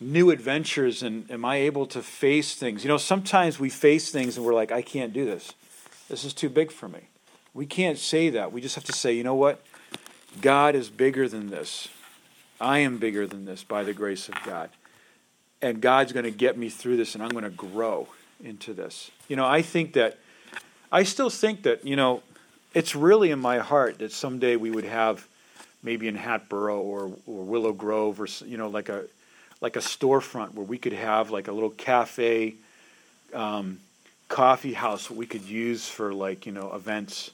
new 0.00 0.30
adventures 0.30 1.02
and 1.02 1.28
am 1.30 1.44
I 1.44 1.56
able 1.56 1.86
to 1.86 2.02
face 2.02 2.54
things? 2.54 2.84
You 2.84 2.88
know, 2.88 2.96
sometimes 2.96 3.58
we 3.58 3.70
face 3.70 4.12
things 4.12 4.36
and 4.36 4.46
we're 4.46 4.54
like, 4.54 4.70
I 4.70 4.82
can't 4.82 5.12
do 5.12 5.24
this. 5.24 5.52
This 6.08 6.24
is 6.24 6.32
too 6.32 6.48
big 6.48 6.70
for 6.70 6.88
me. 6.88 7.08
We 7.52 7.66
can't 7.66 7.98
say 7.98 8.30
that. 8.30 8.52
We 8.52 8.60
just 8.60 8.76
have 8.76 8.84
to 8.84 8.92
say, 8.92 9.14
you 9.14 9.24
know 9.24 9.34
what? 9.34 9.64
God 10.40 10.76
is 10.76 10.90
bigger 10.90 11.28
than 11.28 11.50
this. 11.50 11.88
I 12.60 12.78
am 12.78 12.98
bigger 12.98 13.26
than 13.26 13.46
this 13.46 13.64
by 13.64 13.82
the 13.82 13.92
grace 13.92 14.28
of 14.28 14.36
God. 14.44 14.70
And 15.60 15.80
God's 15.80 16.12
going 16.12 16.24
to 16.24 16.30
get 16.30 16.56
me 16.56 16.68
through 16.68 16.98
this 16.98 17.16
and 17.16 17.24
I'm 17.24 17.30
going 17.30 17.44
to 17.44 17.50
grow 17.50 18.08
into 18.42 18.74
this. 18.74 19.10
You 19.28 19.36
know, 19.36 19.46
I 19.46 19.62
think 19.62 19.94
that, 19.94 20.18
I 20.90 21.02
still 21.04 21.30
think 21.30 21.62
that, 21.62 21.86
you 21.86 21.96
know, 21.96 22.22
it's 22.72 22.94
really 22.94 23.30
in 23.30 23.38
my 23.38 23.58
heart 23.58 23.98
that 23.98 24.12
someday 24.12 24.56
we 24.56 24.70
would 24.70 24.84
have 24.84 25.26
maybe 25.82 26.08
in 26.08 26.16
Hatboro 26.16 26.80
or, 26.80 27.12
or 27.26 27.44
Willow 27.44 27.72
Grove 27.72 28.20
or, 28.20 28.26
you 28.46 28.56
know, 28.56 28.68
like 28.68 28.88
a, 28.88 29.04
like 29.60 29.76
a 29.76 29.80
storefront 29.80 30.54
where 30.54 30.66
we 30.66 30.78
could 30.78 30.92
have 30.92 31.30
like 31.30 31.48
a 31.48 31.52
little 31.52 31.70
cafe, 31.70 32.54
um, 33.32 33.80
coffee 34.28 34.72
house 34.72 35.10
we 35.10 35.26
could 35.26 35.44
use 35.44 35.88
for 35.88 36.12
like, 36.12 36.46
you 36.46 36.52
know, 36.52 36.72
events 36.74 37.30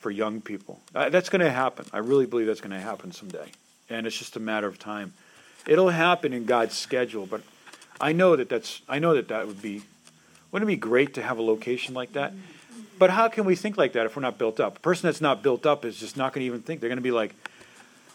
for 0.00 0.10
young 0.10 0.40
people. 0.40 0.80
Uh, 0.94 1.08
that's 1.08 1.28
going 1.28 1.40
to 1.40 1.50
happen. 1.50 1.86
I 1.92 1.98
really 1.98 2.26
believe 2.26 2.46
that's 2.46 2.60
going 2.60 2.72
to 2.72 2.80
happen 2.80 3.12
someday. 3.12 3.50
And 3.88 4.06
it's 4.06 4.18
just 4.18 4.36
a 4.36 4.40
matter 4.40 4.66
of 4.66 4.78
time. 4.78 5.12
It'll 5.66 5.90
happen 5.90 6.32
in 6.32 6.44
God's 6.44 6.76
schedule, 6.76 7.26
but 7.26 7.42
I 8.00 8.12
know 8.12 8.34
that 8.34 8.48
that's 8.48 8.82
I 8.88 8.98
know 8.98 9.14
that 9.14 9.28
that 9.28 9.46
would 9.46 9.62
be 9.62 9.82
wouldn't 10.52 10.70
it 10.70 10.74
be 10.74 10.78
great 10.78 11.14
to 11.14 11.22
have 11.22 11.38
a 11.38 11.42
location 11.42 11.94
like 11.94 12.12
that? 12.12 12.32
But 12.98 13.10
how 13.10 13.28
can 13.28 13.44
we 13.44 13.56
think 13.56 13.76
like 13.76 13.94
that 13.94 14.06
if 14.06 14.14
we're 14.14 14.22
not 14.22 14.38
built 14.38 14.60
up? 14.60 14.76
A 14.76 14.80
person 14.80 15.08
that's 15.08 15.20
not 15.20 15.42
built 15.42 15.66
up 15.66 15.84
is 15.84 15.98
just 15.98 16.16
not 16.16 16.32
going 16.32 16.42
to 16.42 16.46
even 16.46 16.60
think. 16.60 16.80
They're 16.80 16.90
going 16.90 16.98
to 16.98 17.02
be 17.02 17.10
like, 17.10 17.34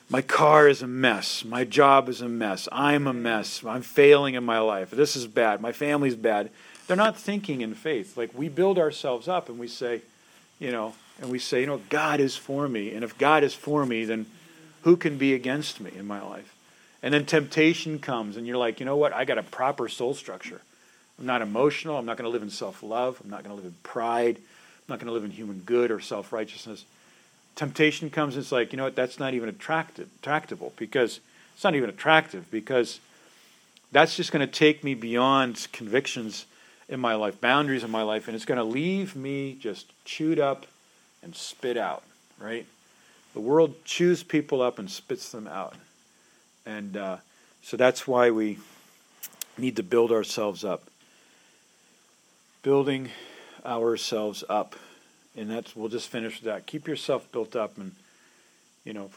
my 0.10 0.22
car 0.22 0.70
is 0.70 0.82
a 0.82 0.88
mess. 0.88 1.44
My 1.44 1.66
job 1.66 2.08
is 2.08 2.22
a 2.22 2.30
mess. 2.30 2.70
I'm 2.72 3.08
a 3.08 3.14
mess. 3.14 3.64
I'm 3.66 3.82
failing 3.82 4.36
in 4.36 4.46
my 4.46 4.60
life. 4.60 4.92
This 4.92 5.18
is 5.18 5.28
bad. 5.28 5.60
My 5.60 5.74
family's 5.74 6.16
bad. 6.16 6.50
They're 6.88 6.96
not 6.96 7.18
thinking 7.18 7.62
in 7.62 7.74
faith. 7.74 8.16
Like 8.16 8.32
we 8.34 8.48
build 8.48 8.80
ourselves 8.80 9.28
up 9.28 9.50
and 9.50 9.60
we 9.60 9.68
say, 9.68 10.02
you 10.60 10.72
know, 10.72 10.94
and 11.20 11.30
we 11.30 11.40
say, 11.40 11.62
you 11.62 11.68
know, 11.68 11.82
God 11.90 12.20
is 12.22 12.38
for 12.38 12.70
me. 12.70 12.94
And 12.94 13.04
if 13.04 13.18
God 13.18 13.44
is 13.44 13.54
for 13.54 13.86
me, 13.86 14.06
then 14.06 14.28
who 14.84 14.96
can 14.96 15.18
be 15.18 15.34
against 15.34 15.82
me 15.82 15.92
in 15.94 16.08
my 16.08 16.22
life? 16.22 16.56
And 17.04 17.14
then 17.14 17.26
temptation 17.26 18.00
comes 18.00 18.38
and 18.38 18.48
you're 18.48 18.58
like, 18.58 18.80
you 18.80 18.86
know 18.86 18.96
what? 18.96 19.12
I 19.12 19.26
got 19.26 19.38
a 19.38 19.44
proper 19.44 19.90
soul 19.90 20.14
structure. 20.14 20.62
I'm 21.20 21.26
not 21.26 21.42
emotional. 21.42 21.98
I'm 21.98 22.06
not 22.06 22.18
going 22.18 22.30
to 22.30 22.32
live 22.32 22.44
in 22.44 22.50
self 22.50 22.84
love. 22.84 23.20
I'm 23.24 23.30
not 23.30 23.44
going 23.44 23.56
to 23.56 23.56
live 23.56 23.66
in 23.66 23.76
pride. 23.84 24.38
I'm 24.38 24.94
not 24.94 25.00
going 25.00 25.08
to 25.08 25.14
live 25.14 25.24
in 25.24 25.32
human 25.32 25.60
good 25.66 25.92
or 25.92 26.00
self 26.00 26.32
righteousness. 26.32 26.86
Temptation 27.56 28.10
comes, 28.10 28.36
and 28.36 28.44
it's 28.44 28.52
like, 28.52 28.72
you 28.72 28.78
know 28.78 28.84
what, 28.84 28.96
that's 28.96 29.20
not 29.20 29.34
even 29.34 29.50
attractive, 29.50 30.08
attractable 30.20 30.74
because 30.78 31.20
it's 31.56 31.64
not 31.64 31.74
even 31.74 31.90
attractive 31.90 32.50
because 32.52 33.00
that's 33.92 34.16
just 34.16 34.32
going 34.32 34.46
to 34.46 34.52
take 34.52 34.84
me 34.84 34.94
beyond 34.94 35.68
convictions 35.72 36.46
in 36.88 37.00
my 37.00 37.16
life, 37.16 37.42
boundaries 37.42 37.84
in 37.84 37.90
my 37.90 38.04
life, 38.04 38.28
and 38.28 38.36
it's 38.36 38.46
going 38.46 38.60
to 38.60 38.64
leave 38.64 39.16
me 39.16 39.58
just 39.60 39.92
chewed 40.06 40.40
up 40.40 40.68
and 41.24 41.36
spit 41.36 41.78
out, 41.78 42.04
right? 42.40 42.68
The 43.34 43.40
world 43.40 43.84
chews 43.86 44.22
people 44.22 44.62
up 44.62 44.78
and 44.78 44.90
spits 44.90 45.32
them 45.32 45.48
out. 45.48 45.74
And 46.66 46.96
uh, 46.96 47.18
so 47.64 47.76
that's 47.76 48.08
why 48.08 48.30
we 48.30 48.60
need 49.58 49.78
to 49.78 49.84
build 49.84 50.12
ourselves 50.12 50.64
up 50.64 50.84
building 52.68 53.10
ourselves 53.66 54.44
up. 54.50 54.76
And 55.38 55.50
that's 55.50 55.74
we'll 55.74 55.88
just 55.88 56.10
finish 56.10 56.42
with 56.42 56.52
that. 56.52 56.66
Keep 56.66 56.86
yourself 56.86 57.32
built 57.32 57.56
up 57.56 57.78
and 57.78 57.94
you 58.84 58.92
know, 58.92 59.10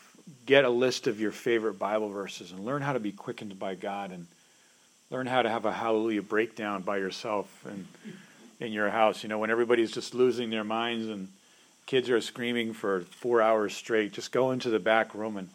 get 0.46 0.64
a 0.64 0.70
list 0.70 1.08
of 1.08 1.18
your 1.18 1.32
favorite 1.32 1.76
Bible 1.76 2.10
verses 2.10 2.52
and 2.52 2.64
learn 2.64 2.80
how 2.80 2.92
to 2.92 3.00
be 3.00 3.10
quickened 3.10 3.58
by 3.58 3.74
God 3.74 4.12
and 4.12 4.28
learn 5.10 5.26
how 5.26 5.42
to 5.42 5.50
have 5.50 5.64
a 5.64 5.72
hallelujah 5.72 6.22
breakdown 6.22 6.82
by 6.82 6.98
yourself 6.98 7.48
and 7.68 7.88
in 8.60 8.70
your 8.70 8.88
house. 8.88 9.24
You 9.24 9.28
know, 9.28 9.40
when 9.40 9.50
everybody's 9.50 9.90
just 9.90 10.14
losing 10.14 10.50
their 10.50 10.62
minds 10.62 11.08
and 11.08 11.26
kids 11.86 12.08
are 12.08 12.20
screaming 12.20 12.72
for 12.72 13.00
four 13.00 13.42
hours 13.42 13.74
straight, 13.74 14.12
just 14.12 14.30
go 14.30 14.52
into 14.52 14.70
the 14.70 14.78
back 14.78 15.12
room 15.12 15.36
and 15.36 15.48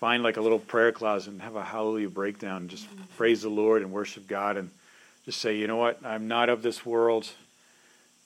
find 0.00 0.22
like 0.22 0.38
a 0.38 0.40
little 0.40 0.58
prayer 0.58 0.90
closet 0.90 1.32
and 1.32 1.42
have 1.42 1.54
a 1.54 1.64
hallelujah 1.64 2.08
breakdown 2.08 2.68
just 2.68 2.86
praise 3.18 3.42
the 3.42 3.50
Lord 3.50 3.82
and 3.82 3.92
worship 3.92 4.26
God 4.26 4.56
and 4.56 4.70
just 5.24 5.40
say, 5.40 5.56
you 5.56 5.66
know 5.66 5.76
what, 5.76 6.04
I'm 6.04 6.28
not 6.28 6.48
of 6.48 6.62
this 6.62 6.84
world. 6.84 7.28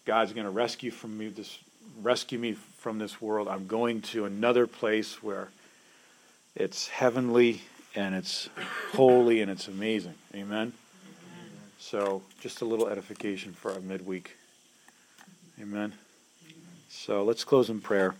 God's 0.05 0.32
going 0.32 0.44
to 0.44 0.51
rescue 0.51 0.90
from 0.90 1.16
me 1.18 1.28
this 1.28 1.59
rescue 2.03 2.38
me 2.38 2.53
from 2.53 2.99
this 2.99 3.20
world. 3.20 3.49
I'm 3.49 3.66
going 3.66 4.03
to 4.03 4.24
another 4.24 4.66
place 4.66 5.22
where 5.22 5.49
it's 6.55 6.88
heavenly 6.88 7.62
and 7.94 8.14
it's 8.14 8.49
holy 8.92 9.40
and 9.40 9.51
it's 9.51 9.68
amazing. 9.68 10.14
Amen. 10.34 10.72
So, 11.78 12.22
just 12.40 12.61
a 12.61 12.64
little 12.64 12.88
edification 12.88 13.53
for 13.53 13.72
our 13.72 13.80
midweek. 13.80 14.36
Amen. 15.61 15.92
So, 16.88 17.22
let's 17.22 17.44
close 17.44 17.70
in 17.70 17.80
prayer. 17.80 18.14